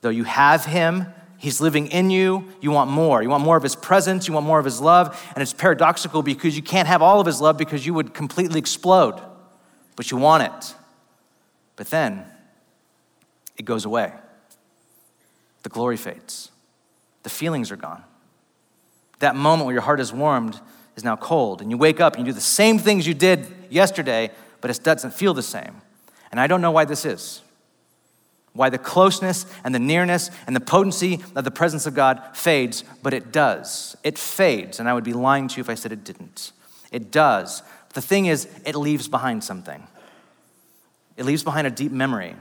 Though 0.00 0.10
you 0.10 0.24
have 0.24 0.64
him, 0.64 1.06
He's 1.38 1.60
living 1.60 1.88
in 1.88 2.10
you. 2.10 2.48
You 2.60 2.70
want 2.70 2.90
more. 2.90 3.22
You 3.22 3.28
want 3.28 3.44
more 3.44 3.56
of 3.56 3.62
His 3.62 3.76
presence. 3.76 4.26
You 4.26 4.34
want 4.34 4.46
more 4.46 4.58
of 4.58 4.64
His 4.64 4.80
love. 4.80 5.20
And 5.34 5.42
it's 5.42 5.52
paradoxical 5.52 6.22
because 6.22 6.56
you 6.56 6.62
can't 6.62 6.88
have 6.88 7.02
all 7.02 7.20
of 7.20 7.26
His 7.26 7.40
love 7.40 7.58
because 7.58 7.84
you 7.84 7.94
would 7.94 8.14
completely 8.14 8.58
explode. 8.58 9.20
But 9.96 10.10
you 10.10 10.16
want 10.16 10.44
it. 10.44 10.74
But 11.76 11.90
then 11.90 12.24
it 13.56 13.64
goes 13.64 13.84
away. 13.84 14.12
The 15.62 15.68
glory 15.68 15.96
fades. 15.96 16.50
The 17.22 17.30
feelings 17.30 17.70
are 17.70 17.76
gone. 17.76 18.02
That 19.18 19.34
moment 19.34 19.66
where 19.66 19.74
your 19.74 19.82
heart 19.82 20.00
is 20.00 20.12
warmed 20.12 20.60
is 20.96 21.04
now 21.04 21.16
cold. 21.16 21.60
And 21.60 21.70
you 21.70 21.76
wake 21.76 22.00
up 22.00 22.16
and 22.16 22.26
you 22.26 22.32
do 22.32 22.34
the 22.34 22.40
same 22.40 22.78
things 22.78 23.06
you 23.06 23.14
did 23.14 23.46
yesterday, 23.68 24.30
but 24.60 24.70
it 24.70 24.82
doesn't 24.82 25.12
feel 25.12 25.34
the 25.34 25.42
same. 25.42 25.82
And 26.30 26.40
I 26.40 26.46
don't 26.46 26.60
know 26.60 26.70
why 26.70 26.84
this 26.84 27.04
is 27.04 27.42
why 28.56 28.70
the 28.70 28.78
closeness 28.78 29.46
and 29.64 29.74
the 29.74 29.78
nearness 29.78 30.30
and 30.46 30.56
the 30.56 30.60
potency 30.60 31.20
of 31.34 31.44
the 31.44 31.50
presence 31.50 31.86
of 31.86 31.94
God 31.94 32.22
fades, 32.34 32.84
but 33.02 33.14
it 33.14 33.32
does. 33.32 33.96
It 34.02 34.18
fades, 34.18 34.80
and 34.80 34.88
I 34.88 34.94
would 34.94 35.04
be 35.04 35.12
lying 35.12 35.48
to 35.48 35.56
you 35.56 35.60
if 35.60 35.70
I 35.70 35.74
said 35.74 35.92
it 35.92 36.04
didn't. 36.04 36.52
It 36.90 37.10
does. 37.10 37.62
The 37.94 38.02
thing 38.02 38.26
is, 38.26 38.48
it 38.64 38.74
leaves 38.74 39.08
behind 39.08 39.44
something. 39.44 39.86
It 41.16 41.24
leaves 41.24 41.42
behind 41.42 41.66
a 41.66 41.70
deep 41.70 41.92
memory 41.92 42.36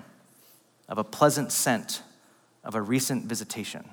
of 0.90 0.98
a 0.98 1.04
pleasant 1.04 1.52
scent 1.52 2.02
of 2.64 2.76
a 2.76 2.82
recent 2.82 3.26
visitation. 3.26 3.88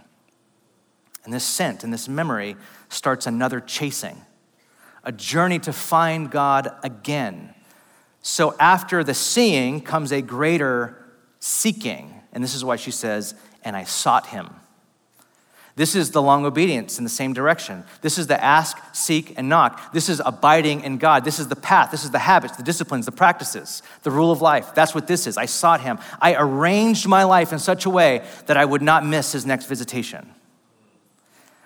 And 1.24 1.32
this 1.32 1.44
scent 1.44 1.84
and 1.84 1.92
this 1.92 2.08
memory 2.08 2.56
starts 2.88 3.26
another 3.26 3.60
chasing, 3.60 4.22
a 5.04 5.12
journey 5.12 5.58
to 5.60 5.72
find 5.72 6.30
God 6.30 6.74
again. 6.82 7.54
So 8.22 8.56
after 8.58 9.04
the 9.04 9.14
seeing 9.14 9.80
comes 9.82 10.10
a 10.10 10.22
greater 10.22 11.01
seeking. 11.44 12.14
And 12.32 12.42
this 12.42 12.54
is 12.54 12.64
why 12.64 12.76
she 12.76 12.92
says, 12.92 13.34
and 13.64 13.74
I 13.74 13.82
sought 13.82 14.28
him. 14.28 14.48
This 15.74 15.96
is 15.96 16.12
the 16.12 16.22
long 16.22 16.46
obedience 16.46 16.98
in 16.98 17.04
the 17.04 17.10
same 17.10 17.32
direction. 17.32 17.82
This 18.00 18.16
is 18.16 18.28
the 18.28 18.42
ask, 18.42 18.78
seek, 18.94 19.36
and 19.36 19.48
knock. 19.48 19.92
This 19.92 20.08
is 20.08 20.22
abiding 20.24 20.82
in 20.84 20.98
God. 20.98 21.24
This 21.24 21.40
is 21.40 21.48
the 21.48 21.56
path. 21.56 21.90
This 21.90 22.04
is 22.04 22.12
the 22.12 22.20
habits, 22.20 22.56
the 22.56 22.62
disciplines, 22.62 23.06
the 23.06 23.12
practices, 23.12 23.82
the 24.04 24.10
rule 24.12 24.30
of 24.30 24.40
life. 24.40 24.72
That's 24.72 24.94
what 24.94 25.08
this 25.08 25.26
is. 25.26 25.36
I 25.36 25.46
sought 25.46 25.80
him. 25.80 25.98
I 26.20 26.36
arranged 26.36 27.08
my 27.08 27.24
life 27.24 27.52
in 27.52 27.58
such 27.58 27.86
a 27.86 27.90
way 27.90 28.24
that 28.46 28.56
I 28.56 28.64
would 28.64 28.82
not 28.82 29.04
miss 29.04 29.32
his 29.32 29.44
next 29.44 29.66
visitation. 29.66 30.30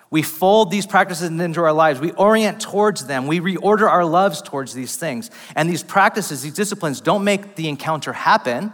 We 0.09 0.23
fold 0.23 0.71
these 0.71 0.87
practices 0.87 1.29
into 1.29 1.61
our 1.61 1.73
lives. 1.73 1.99
We 1.99 2.13
orient 2.13 2.61
towards 2.61 3.05
them. 3.05 3.27
We 3.27 3.41
reorder 3.41 3.87
our 3.87 4.05
loves 4.05 4.41
towards 4.41 4.73
these 4.73 4.95
things. 4.95 5.29
And 5.55 5.69
these 5.69 5.83
practices, 5.83 6.41
these 6.41 6.55
disciplines, 6.55 6.99
don't 6.99 7.23
make 7.23 7.55
the 7.55 7.69
encounter 7.69 8.13
happen. 8.13 8.73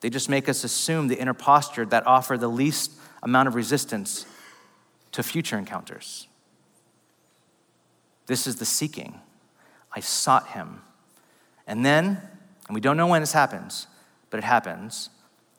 They 0.00 0.10
just 0.10 0.28
make 0.28 0.48
us 0.48 0.64
assume 0.64 1.08
the 1.08 1.18
inner 1.18 1.34
posture 1.34 1.84
that 1.86 2.06
offer 2.06 2.38
the 2.38 2.48
least 2.48 2.92
amount 3.22 3.48
of 3.48 3.54
resistance 3.54 4.26
to 5.12 5.22
future 5.22 5.58
encounters. 5.58 6.26
This 8.26 8.46
is 8.46 8.56
the 8.56 8.64
seeking. 8.64 9.20
I 9.94 10.00
sought 10.00 10.48
him. 10.48 10.82
And 11.66 11.84
then, 11.84 12.20
and 12.68 12.74
we 12.74 12.80
don't 12.80 12.96
know 12.96 13.06
when 13.06 13.20
this 13.22 13.32
happens, 13.32 13.86
but 14.30 14.38
it 14.38 14.44
happens, 14.44 15.10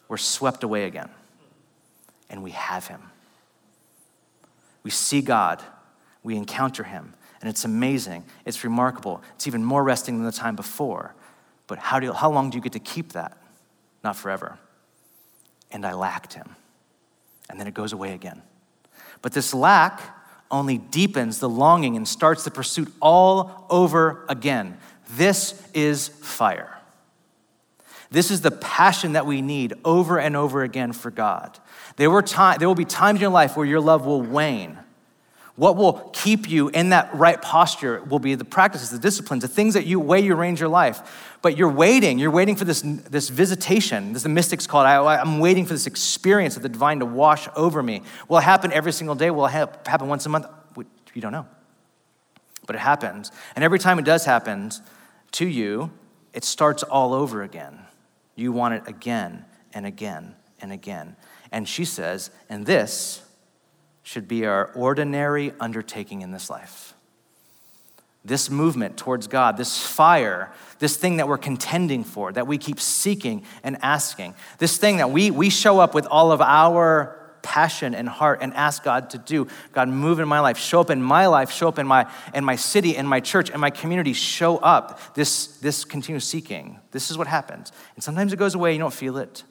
we're 0.07 0.17
swept 0.17 0.63
away 0.63 0.85
again. 0.85 1.09
And 2.29 2.41
we 2.41 2.51
have 2.51 2.87
him. 2.87 3.01
We 4.83 4.89
see 4.89 5.21
God, 5.21 5.61
we 6.23 6.35
encounter 6.35 6.83
him, 6.83 7.13
and 7.41 7.49
it's 7.49 7.65
amazing. 7.65 8.23
It's 8.45 8.63
remarkable. 8.63 9.21
It's 9.35 9.47
even 9.47 9.63
more 9.63 9.83
resting 9.83 10.17
than 10.17 10.25
the 10.25 10.31
time 10.31 10.55
before. 10.55 11.13
But 11.67 11.77
how, 11.77 11.99
do 11.99 12.07
you, 12.07 12.13
how 12.13 12.31
long 12.31 12.49
do 12.49 12.57
you 12.57 12.61
get 12.61 12.73
to 12.73 12.79
keep 12.79 13.13
that? 13.13 13.37
Not 14.03 14.15
forever. 14.15 14.57
And 15.71 15.85
I 15.85 15.93
lacked 15.93 16.33
him. 16.33 16.55
And 17.49 17.59
then 17.59 17.67
it 17.67 17.73
goes 17.73 17.93
away 17.93 18.13
again. 18.13 18.41
But 19.21 19.33
this 19.33 19.53
lack 19.53 20.01
only 20.49 20.77
deepens 20.77 21.39
the 21.39 21.49
longing 21.49 21.95
and 21.95 22.07
starts 22.07 22.43
the 22.43 22.51
pursuit 22.51 22.91
all 23.01 23.65
over 23.69 24.25
again. 24.27 24.77
This 25.15 25.61
is 25.73 26.07
fire. 26.09 26.77
This 28.09 28.29
is 28.29 28.41
the 28.41 28.51
passion 28.51 29.13
that 29.13 29.25
we 29.25 29.41
need 29.41 29.73
over 29.85 30.19
and 30.19 30.35
over 30.35 30.63
again 30.63 30.91
for 30.91 31.11
God. 31.11 31.57
There, 31.95 32.11
were 32.11 32.21
time, 32.21 32.59
there 32.59 32.67
will 32.67 32.75
be 32.75 32.85
times 32.85 33.17
in 33.17 33.21
your 33.21 33.31
life 33.31 33.55
where 33.55 33.65
your 33.65 33.79
love 33.79 34.05
will 34.05 34.21
wane. 34.21 34.77
What 35.61 35.77
will 35.77 36.09
keep 36.11 36.49
you 36.49 36.69
in 36.69 36.89
that 36.89 37.13
right 37.13 37.39
posture 37.39 38.01
will 38.05 38.17
be 38.17 38.33
the 38.33 38.43
practices, 38.43 38.89
the 38.89 38.97
disciplines, 38.97 39.43
the 39.43 39.47
things 39.47 39.75
that 39.75 39.85
you 39.85 39.99
way 39.99 40.19
you 40.19 40.33
arrange 40.33 40.59
your 40.59 40.69
life. 40.69 41.35
But 41.43 41.55
you're 41.55 41.69
waiting, 41.69 42.17
you're 42.17 42.31
waiting 42.31 42.55
for 42.55 42.65
this, 42.65 42.81
this 42.81 43.29
visitation. 43.29 44.13
This 44.13 44.23
the 44.23 44.29
mystics 44.29 44.65
call 44.65 44.81
it. 44.81 44.85
I, 44.85 45.21
am 45.21 45.37
waiting 45.37 45.67
for 45.67 45.73
this 45.73 45.85
experience 45.85 46.57
of 46.57 46.63
the 46.63 46.69
divine 46.69 46.97
to 46.97 47.05
wash 47.05 47.47
over 47.55 47.83
me. 47.83 48.01
Will 48.27 48.39
it 48.39 48.41
happen 48.41 48.71
every 48.71 48.91
single 48.91 49.13
day? 49.13 49.29
Will 49.29 49.45
it 49.45 49.51
happen 49.51 50.07
once 50.07 50.25
a 50.25 50.29
month? 50.29 50.47
You 51.13 51.21
don't 51.21 51.31
know. 51.31 51.45
But 52.65 52.75
it 52.75 52.79
happens. 52.79 53.31
And 53.55 53.63
every 53.63 53.77
time 53.77 53.99
it 53.99 54.05
does 54.05 54.25
happen 54.25 54.71
to 55.33 55.45
you, 55.45 55.91
it 56.33 56.43
starts 56.43 56.81
all 56.81 57.13
over 57.13 57.43
again. 57.43 57.81
You 58.35 58.51
want 58.51 58.73
it 58.73 58.87
again 58.87 59.45
and 59.75 59.85
again 59.85 60.33
and 60.59 60.71
again. 60.71 61.17
And 61.51 61.69
she 61.69 61.85
says, 61.85 62.31
and 62.49 62.65
this 62.65 63.21
should 64.03 64.27
be 64.27 64.45
our 64.45 64.71
ordinary 64.73 65.53
undertaking 65.59 66.21
in 66.21 66.31
this 66.31 66.49
life. 66.49 66.93
This 68.23 68.49
movement 68.49 68.97
towards 68.97 69.27
God, 69.27 69.57
this 69.57 69.83
fire, 69.83 70.51
this 70.79 70.95
thing 70.95 71.17
that 71.17 71.27
we're 71.27 71.37
contending 71.37 72.03
for, 72.03 72.31
that 72.31 72.45
we 72.45 72.57
keep 72.57 72.79
seeking 72.79 73.43
and 73.63 73.77
asking, 73.81 74.35
this 74.59 74.77
thing 74.77 74.97
that 74.97 75.09
we, 75.09 75.31
we 75.31 75.49
show 75.49 75.79
up 75.79 75.95
with 75.95 76.05
all 76.07 76.31
of 76.31 76.41
our 76.41 77.17
passion 77.41 77.95
and 77.95 78.07
heart 78.07 78.39
and 78.41 78.53
ask 78.53 78.83
God 78.83 79.09
to 79.11 79.17
do. 79.17 79.47
God, 79.71 79.89
move 79.89 80.19
in 80.19 80.27
my 80.27 80.39
life, 80.39 80.57
show 80.57 80.79
up 80.79 80.89
in 80.89 81.01
my 81.01 81.27
life, 81.27 81.51
show 81.51 81.67
up 81.67 81.79
in 81.79 81.87
my, 81.87 82.11
in 82.33 82.43
my 82.43 82.55
city, 82.55 82.95
in 82.95 83.07
my 83.07 83.19
church, 83.19 83.49
in 83.49 83.59
my 83.59 83.69
community, 83.69 84.13
show 84.13 84.57
up. 84.57 85.15
This, 85.15 85.57
this 85.57 85.83
continuous 85.83 86.25
seeking. 86.25 86.79
This 86.91 87.11
is 87.11 87.17
what 87.17 87.27
happens. 87.27 87.71
And 87.95 88.03
sometimes 88.03 88.33
it 88.33 88.37
goes 88.37 88.55
away, 88.55 88.73
you 88.73 88.79
don't 88.79 88.93
feel 88.93 89.17
it, 89.17 89.43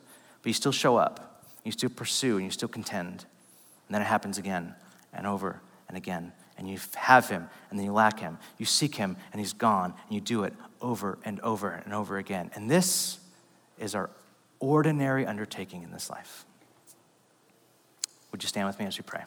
but 0.43 0.49
you 0.49 0.55
still 0.55 0.73
show 0.73 0.97
up. 0.97 1.45
You 1.65 1.73
still 1.73 1.91
pursue 1.91 2.37
and 2.37 2.45
you 2.45 2.51
still 2.51 2.69
contend. 2.69 3.25
And 3.91 3.95
then 3.97 4.03
it 4.03 4.07
happens 4.07 4.39
again 4.39 4.77
and 5.13 5.27
over 5.27 5.61
and 5.89 5.97
again. 5.97 6.33
And 6.57 6.71
you 6.71 6.79
have 6.95 7.29
him 7.29 7.49
and 7.71 7.77
then 7.77 7.85
you 7.85 7.93
lack 7.93 8.21
him. 8.21 8.39
You 8.57 8.65
seek 8.65 8.95
him 8.95 9.17
and 9.33 9.41
he's 9.41 9.53
gone. 9.53 9.95
And 10.07 10.15
you 10.15 10.21
do 10.21 10.45
it 10.45 10.55
over 10.81 11.19
and 11.25 11.41
over 11.41 11.71
and 11.71 11.93
over 11.93 12.17
again. 12.17 12.53
And 12.55 12.71
this 12.71 13.19
is 13.81 13.97
our 13.97 14.11
ordinary 14.61 15.27
undertaking 15.27 15.83
in 15.83 15.91
this 15.91 16.09
life. 16.09 16.47
Would 18.31 18.45
you 18.45 18.49
stand 18.49 18.69
with 18.69 18.79
me 18.79 18.87
as 18.87 18.97
we 18.97 19.03
pray? 19.03 19.25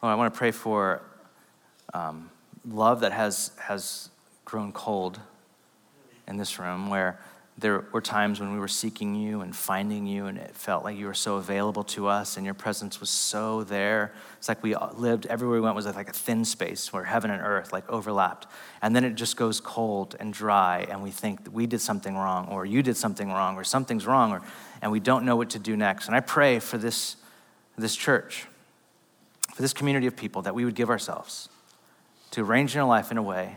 Well, 0.00 0.12
I 0.12 0.14
want 0.14 0.32
to 0.32 0.38
pray 0.38 0.52
for 0.52 1.02
um, 1.92 2.30
love 2.64 3.00
that 3.00 3.10
has, 3.10 3.50
has 3.58 4.10
grown 4.44 4.70
cold 4.70 5.18
in 6.28 6.36
this 6.36 6.60
room, 6.60 6.88
where 6.88 7.18
there 7.56 7.84
were 7.90 8.00
times 8.00 8.38
when 8.38 8.52
we 8.52 8.60
were 8.60 8.68
seeking 8.68 9.16
you 9.16 9.40
and 9.40 9.56
finding 9.56 10.06
you, 10.06 10.26
and 10.26 10.38
it 10.38 10.54
felt 10.54 10.84
like 10.84 10.96
you 10.96 11.06
were 11.06 11.14
so 11.14 11.34
available 11.34 11.82
to 11.82 12.06
us, 12.06 12.36
and 12.36 12.46
your 12.46 12.54
presence 12.54 13.00
was 13.00 13.10
so 13.10 13.64
there. 13.64 14.12
It's 14.36 14.48
like 14.48 14.62
we 14.62 14.76
lived, 14.76 15.26
everywhere 15.26 15.56
we 15.56 15.60
went 15.62 15.74
was 15.74 15.86
like 15.86 16.08
a 16.08 16.12
thin 16.12 16.44
space 16.44 16.92
where 16.92 17.02
heaven 17.02 17.32
and 17.32 17.42
earth 17.42 17.72
like 17.72 17.88
overlapped. 17.90 18.46
And 18.80 18.94
then 18.94 19.02
it 19.02 19.16
just 19.16 19.36
goes 19.36 19.60
cold 19.60 20.14
and 20.20 20.32
dry, 20.32 20.86
and 20.88 21.02
we 21.02 21.10
think 21.10 21.48
we 21.50 21.66
did 21.66 21.80
something 21.80 22.16
wrong, 22.16 22.46
or 22.46 22.64
you 22.64 22.84
did 22.84 22.96
something 22.96 23.30
wrong, 23.30 23.56
or 23.56 23.64
something's 23.64 24.06
wrong, 24.06 24.30
or, 24.30 24.42
and 24.80 24.92
we 24.92 25.00
don't 25.00 25.24
know 25.24 25.34
what 25.34 25.50
to 25.50 25.58
do 25.58 25.76
next. 25.76 26.06
And 26.06 26.14
I 26.14 26.20
pray 26.20 26.60
for 26.60 26.78
this, 26.78 27.16
this 27.76 27.96
church 27.96 28.46
for 29.58 29.62
this 29.62 29.72
community 29.72 30.06
of 30.06 30.14
people 30.14 30.42
that 30.42 30.54
we 30.54 30.64
would 30.64 30.76
give 30.76 30.88
ourselves 30.88 31.48
to 32.30 32.42
arrange 32.42 32.76
our 32.76 32.86
life 32.86 33.10
in 33.10 33.18
a 33.18 33.22
way 33.22 33.56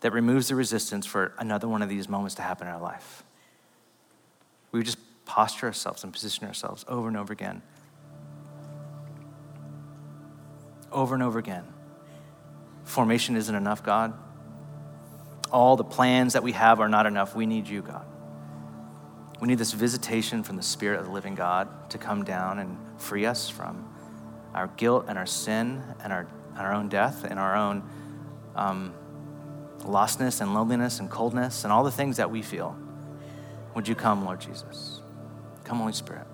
that 0.00 0.12
removes 0.12 0.48
the 0.48 0.56
resistance 0.56 1.06
for 1.06 1.32
another 1.38 1.68
one 1.68 1.82
of 1.82 1.88
these 1.88 2.08
moments 2.08 2.34
to 2.34 2.42
happen 2.42 2.66
in 2.66 2.74
our 2.74 2.80
life. 2.80 3.22
We 4.72 4.80
would 4.80 4.86
just 4.86 4.98
posture 5.24 5.66
ourselves 5.66 6.02
and 6.02 6.12
position 6.12 6.48
ourselves 6.48 6.84
over 6.88 7.06
and 7.06 7.16
over 7.16 7.32
again. 7.32 7.62
Over 10.90 11.14
and 11.14 11.22
over 11.22 11.38
again. 11.38 11.62
Formation 12.82 13.36
isn't 13.36 13.54
enough, 13.54 13.84
God. 13.84 14.14
All 15.52 15.76
the 15.76 15.84
plans 15.84 16.32
that 16.32 16.42
we 16.42 16.50
have 16.50 16.80
are 16.80 16.88
not 16.88 17.06
enough. 17.06 17.36
We 17.36 17.46
need 17.46 17.68
you, 17.68 17.82
God. 17.82 18.04
We 19.40 19.46
need 19.46 19.58
this 19.58 19.74
visitation 19.74 20.42
from 20.42 20.56
the 20.56 20.64
Spirit 20.64 20.98
of 20.98 21.06
the 21.06 21.12
living 21.12 21.36
God 21.36 21.88
to 21.90 21.98
come 21.98 22.24
down 22.24 22.58
and 22.58 22.76
free 22.98 23.26
us 23.26 23.48
from 23.48 23.93
our 24.54 24.68
guilt 24.76 25.06
and 25.08 25.18
our 25.18 25.26
sin 25.26 25.82
and 26.02 26.12
our, 26.12 26.26
our 26.56 26.72
own 26.72 26.88
death 26.88 27.24
and 27.24 27.38
our 27.38 27.56
own 27.56 27.82
um, 28.54 28.94
lostness 29.80 30.40
and 30.40 30.54
loneliness 30.54 31.00
and 31.00 31.10
coldness 31.10 31.64
and 31.64 31.72
all 31.72 31.84
the 31.84 31.90
things 31.90 32.16
that 32.16 32.30
we 32.30 32.42
feel. 32.42 32.76
Would 33.74 33.88
you 33.88 33.94
come, 33.94 34.24
Lord 34.24 34.40
Jesus? 34.40 35.00
Come, 35.64 35.78
Holy 35.78 35.92
Spirit. 35.92 36.26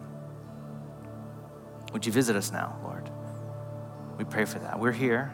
Would 1.92 2.06
you 2.06 2.12
visit 2.12 2.36
us 2.36 2.52
now, 2.52 2.78
Lord? 2.84 3.10
We 4.18 4.24
pray 4.24 4.44
for 4.44 4.58
that. 4.58 4.78
We're 4.78 4.92
here 4.92 5.32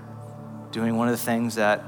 doing 0.70 0.96
one 0.96 1.08
of 1.08 1.12
the 1.12 1.24
things 1.24 1.56
that 1.56 1.82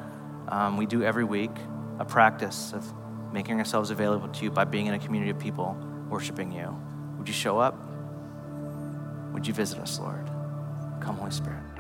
um, 0.48 0.76
we 0.76 0.86
do 0.86 1.02
every 1.02 1.24
week 1.24 1.52
a 1.98 2.04
practice 2.04 2.72
of 2.72 2.92
making 3.32 3.58
ourselves 3.58 3.90
available 3.90 4.28
to 4.28 4.44
you 4.44 4.50
by 4.50 4.64
being 4.64 4.86
in 4.86 4.94
a 4.94 4.98
community 4.98 5.30
of 5.30 5.38
people 5.38 5.76
worshiping 6.08 6.52
you. 6.52 6.76
Would 7.18 7.28
you 7.28 7.34
show 7.34 7.58
up? 7.58 7.76
Would 9.32 9.46
you 9.46 9.52
visit 9.52 9.78
us, 9.78 9.98
Lord? 9.98 10.28
Come, 11.08 11.16
Holy 11.16 11.30
Spirit. 11.30 11.77